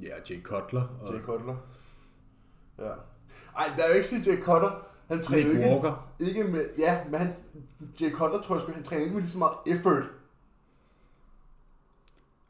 [0.00, 0.82] Ja, Jay Cutler.
[1.02, 1.56] Og, Jay Cutler.
[2.78, 2.84] Ja.
[3.56, 4.86] Ej, der er jo ikke sige Jay Cutter.
[5.08, 6.08] Han træner Nick ikke, Walker.
[6.20, 6.64] ikke med...
[6.78, 7.32] Ja, men han,
[8.00, 10.02] Jay Cutter tror jeg sgu, han træner ikke med lige så meget effort.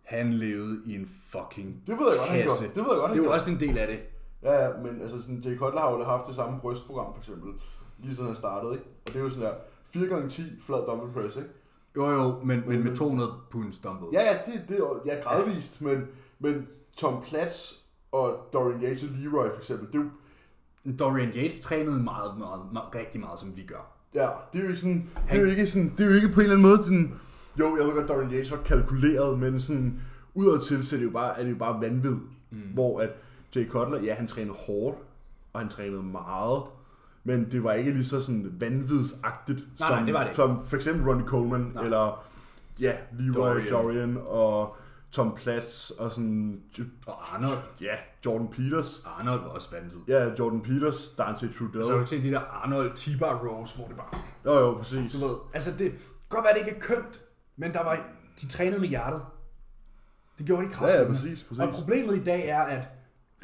[0.03, 2.65] Han levede i en fucking Det ved jeg godt, han kasse.
[2.65, 2.69] gør.
[2.75, 3.99] Det ved jeg godt, han Det er jo også en del af det.
[4.43, 7.53] Ja, ja, men altså sådan, Jay Cutler har jo haft det samme brystprogram, for eksempel,
[7.99, 8.85] lige siden han startede, ikke?
[9.07, 9.55] Og det er jo sådan der
[9.95, 11.49] 4x10 flad dumbbell press, ikke?
[11.97, 14.11] Jo jo, men, men med Men- 200 punds dumbbell.
[14.13, 16.07] Ja, ja, det, det er ja, gradvist, men,
[16.39, 17.73] men Tom Platz
[18.13, 20.11] og Dorian Yates og Leroy, for eksempel, det er jo,
[20.99, 23.87] Dorian Yates trænede meget, meget, meget, rigtig meget, som vi gør.
[24.14, 26.41] ja, det er jo sådan, det er jo ikke sådan, det er jo ikke på
[26.41, 27.14] en eller anden måde sådan,
[27.59, 30.01] jo, jeg ved godt, Dorian Yates var kalkuleret, men sådan,
[30.35, 32.16] udadtil, så er det jo bare, er det jo bare vanvid,
[32.51, 32.59] mm.
[32.74, 33.11] hvor at
[33.57, 34.99] Jay Cutler, ja, han trænede hårdt,
[35.53, 36.62] og han trænede meget,
[37.24, 40.37] men det var ikke lige så sådan vanvidsagtigt, Nej, som, nej, det var det ikke.
[40.37, 41.85] som for eksempel Ronnie Coleman, Nej.
[41.85, 42.24] eller
[42.80, 43.68] ja, Leroy Dorian.
[43.72, 43.85] Dorian.
[43.85, 44.76] Dorian og
[45.15, 46.62] Tom Platz, og sådan,
[47.07, 47.97] Og Arnold, ja,
[48.27, 50.09] Jordan Peters, Arnold var også vanvittig.
[50.09, 53.77] ja, Jordan Peters, Dante Trudell, Så har du ikke set de der Arnold T-bar rows,
[53.77, 54.21] hvor det bare...
[54.45, 55.93] jo jo, præcis, Du ved, altså det
[56.29, 57.25] godt være, det ikke er kønt,
[57.57, 58.07] men der var,
[58.41, 59.23] de trænede med hjertet.
[60.39, 61.03] Det gjorde de ja, kraftigt.
[61.03, 62.89] ja, præcis, præcis, Og problemet i dag er, at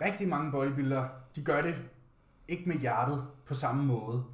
[0.01, 1.75] rigtig mange bodybuildere, de gør det
[2.49, 4.25] ikke med hjertet på samme måde.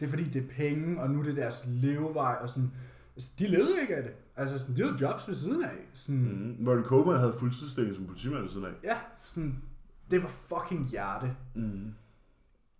[0.00, 2.70] Det er fordi, det er penge, og nu er det deres levevej, og sådan...
[3.16, 4.12] Altså, de levede ikke af det.
[4.36, 5.88] Altså, sådan, de havde jobs ved siden af.
[5.94, 6.68] Sådan, mm.
[6.68, 9.62] Ronnie Coleman havde fuldtidsstilling som politimand ved siden af, Ja, sådan,
[10.10, 11.36] det var fucking hjerte.
[11.54, 11.94] mm.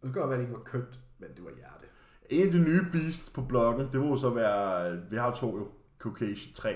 [0.02, 1.86] Og det kan godt være, det ikke var kønt, men det var hjerte.
[2.30, 5.58] En af de nye beasts på bloggen, det må jo så være, vi har to
[5.58, 6.72] jo, Caucasian 3.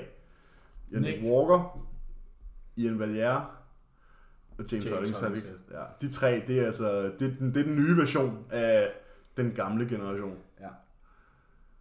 [0.90, 1.22] Nick, Nick.
[1.22, 1.88] Nick Walker,
[2.76, 3.56] Ian Valier
[4.58, 5.10] og James, James.
[5.20, 5.56] Hollingshead.
[5.70, 8.92] Ja, de tre, det er altså, det er, den, det er den nye version af
[9.36, 10.38] den gamle generation.
[10.60, 10.68] Ja.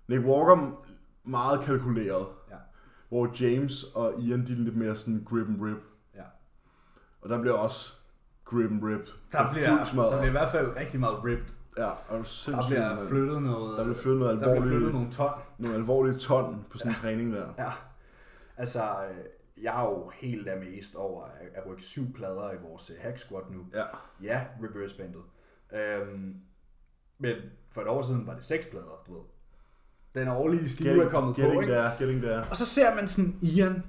[0.08, 0.84] Nick Walker,
[1.24, 2.28] meget kalkuleret.
[3.12, 3.16] Ja.
[3.16, 5.84] Hvor James og Ian, de er lidt mere sådan grip and rip.
[6.16, 6.24] Ja.
[7.22, 7.94] Og der bliver også
[8.46, 9.08] grip and rip.
[9.32, 11.54] Der bliver, der bliver i hvert fald rigtig meget ripped.
[11.78, 13.78] Ja, og er Der bliver flyttet noget...
[13.78, 15.32] der bliver flyttet noget der bliver alvorligt, flyttet nogle ton.
[15.58, 17.54] nogle alvorlige ton på sådan en træning der.
[17.58, 17.72] Ja.
[18.58, 22.90] Altså, øh, jeg er jo helt amazed over at, at rykke syv plader i vores
[22.90, 23.66] øh, hack squat nu.
[23.74, 23.84] Ja.
[24.22, 25.22] Ja, reverse bandet.
[25.74, 26.36] Øhm,
[27.18, 27.36] men
[27.72, 29.24] for et år siden var det seks plader, du ved.
[30.20, 31.74] Den årlige skive er kommet på, getting ikke?
[31.74, 32.44] there, getting there.
[32.50, 33.84] Og så ser man sådan Ian.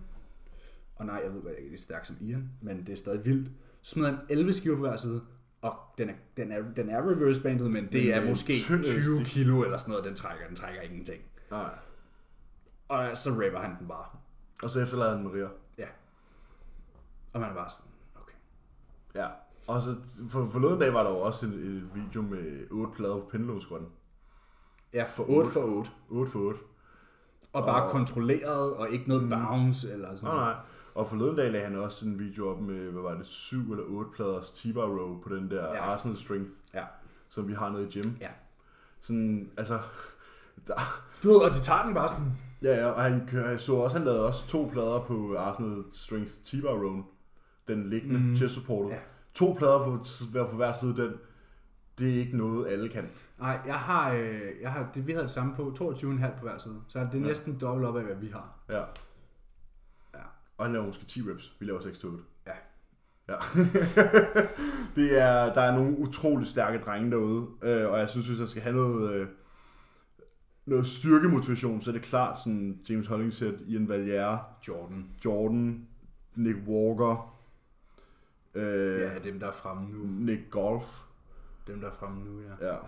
[0.96, 2.96] Og nej, jeg ved godt, jeg ikke er lige stærk som Ian, men det er
[2.96, 3.50] stadig vildt.
[3.82, 5.22] Så smider han 11 skiver på hver side.
[5.62, 8.58] Og den er, den er, den er reverse bandet, men det Men er er måske
[8.58, 9.26] tynd 20 elastik.
[9.26, 10.46] kilo eller sådan noget, den trækker.
[10.46, 11.22] Den trækker ingenting.
[11.50, 11.70] Nej.
[12.88, 14.04] Og så rapper han den bare.
[14.62, 15.48] Og så efterlader han Maria.
[15.78, 15.86] Ja.
[17.32, 18.34] Og man er bare sådan, okay.
[19.14, 19.26] Ja.
[19.66, 19.96] Og så
[20.30, 23.60] for, forleden dag var der jo også en, en video med 8 plader på pendulum
[23.60, 23.88] squatten.
[24.94, 25.90] Ja, For 8 for 8.
[26.08, 26.58] 8 for 8.
[27.52, 30.54] Og bare Og- kontrolleret, og ikke noget bounce eller sådan Nej, nej.
[30.94, 33.84] Og forleden dag lagde han også en video op med, hvad var det, 7 eller
[33.88, 35.80] 8 pladers T-bar row på den der Ja.
[35.92, 36.84] Arsenal Strength, Ja.
[37.28, 38.10] som vi har nede i gym.
[38.20, 38.28] Ja.
[39.00, 39.78] Sådan, altså,
[40.66, 40.74] der,
[41.22, 42.32] Du ved, og de tager den bare sådan,
[42.62, 46.32] ja, ja, og han, jeg så også, han lavede også to plader på Arsenal Strength
[46.44, 47.02] T-bar row,
[47.68, 48.36] den liggende mm.
[48.36, 48.90] chest supportet.
[48.90, 48.98] Ja.
[49.34, 49.98] To plader på,
[50.32, 51.12] hver- på hver side den,
[52.00, 53.08] det er ikke noget, alle kan.
[53.38, 56.58] nej, jeg har, øh, jeg har det, vi havde det samme på, 22,5 på hver
[56.58, 56.80] side.
[56.88, 57.26] Så det er Ja.
[57.26, 58.58] næsten dobbelt op af, hvad vi har.
[58.72, 58.78] Ja.
[60.14, 60.22] Ja.
[60.58, 61.56] Og han laver måske 10 reps.
[61.60, 62.22] Vi laver 6 til 8.
[62.46, 62.52] Ja.
[63.28, 63.34] Ja.
[64.96, 68.48] det er, der er nogle utrolig stærke drenge derude, øh, og jeg synes, hvis jeg
[68.48, 69.28] skal have noget, øh,
[70.66, 74.38] noget styrkemotivation, så er det klart sådan James Hollingshead, Ian Valier,
[74.68, 75.06] Jordan.
[75.24, 75.86] Jordan,
[76.34, 77.36] Nick Walker,
[78.54, 79.98] øh, Ja, dem der er fremme nu.
[80.06, 81.00] Nick Golf.
[81.70, 82.72] Dem der er fremme nu, ja.
[82.72, 82.78] Ja.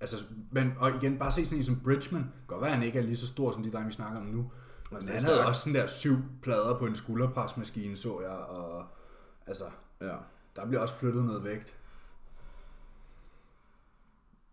[0.00, 2.32] Altså, men, og igen, bare se sådan en som Bridgman.
[2.46, 4.52] Godt være, han ikke er lige så stor som de drenge, vi snakker om nu.
[4.90, 8.30] Men han havde også sådan der syv plader på en skulderpresmaskine, så jeg.
[8.30, 8.86] Og,
[9.46, 9.64] altså,
[10.00, 10.16] ja.
[10.56, 11.78] der bliver også flyttet noget vægt.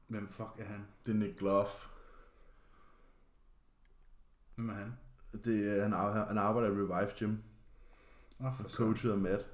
[0.08, 0.86] Hvem fuck er han?
[1.06, 1.68] Det er Nick Glove.
[4.56, 4.98] Hvem er han?
[5.46, 5.94] Det er, han,
[6.28, 7.38] han arbejder i Revive Gym,
[8.40, 9.50] oh, for coachet af Matt.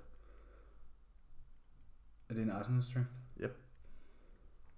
[2.29, 3.20] Er det en Arsenal strength?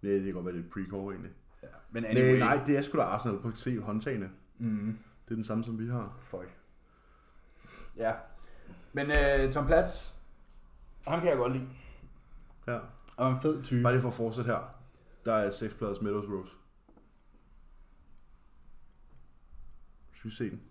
[0.03, 1.31] Nej, det kan godt være, det er pre-core egentlig.
[1.63, 1.67] Ja.
[1.91, 2.23] Men Anyway.
[2.25, 2.39] anyway.
[2.39, 4.30] Nej, nej, det er sgu da Arsenal på se håndtagene.
[4.57, 6.17] Mm, Det er den samme, som vi har.
[6.21, 6.57] fuck.
[7.97, 8.13] Ja.
[8.93, 10.13] Men øh, Tom Platz,
[11.07, 11.67] ham kan jeg godt lide.
[12.67, 12.80] Ja.
[13.17, 13.84] Og en fed type.
[13.84, 14.80] Bare lige for at fortsætte her.
[15.25, 16.51] Der er 6 pladers Meadows Rose.
[20.13, 20.61] Skal vi se den?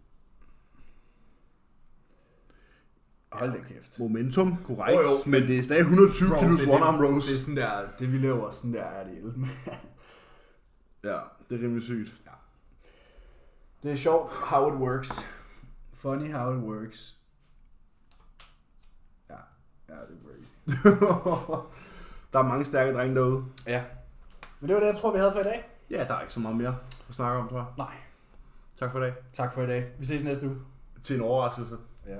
[3.32, 3.98] Hold da kæft.
[3.98, 4.98] Momentum, korrekt.
[4.98, 7.26] Jo, jo, men det er stadig 120 Bro, kilos det, one arm rows.
[7.26, 9.34] det, er sådan der, det vi laver, sådan der er det.
[11.04, 11.18] Ja,
[11.50, 12.12] det er rimelig sygt.
[13.82, 15.26] Det er sjovt, how it works.
[15.92, 17.16] Funny how it works.
[19.30, 19.34] Ja,
[19.88, 20.86] ja det er crazy.
[22.32, 23.44] Der er mange stærke drenge derude.
[23.66, 23.84] Ja.
[24.60, 25.68] Men det var det, jeg tror, vi havde for i dag.
[25.90, 26.76] Ja, der er ikke så meget mere
[27.08, 27.66] at snakke om, tror jeg.
[27.78, 27.94] Nej.
[28.76, 29.14] Tak for i dag.
[29.32, 29.92] Tak for i dag.
[29.98, 30.56] Vi ses næste uge.
[31.02, 31.76] Til en overraskelse.
[32.06, 32.16] Ja.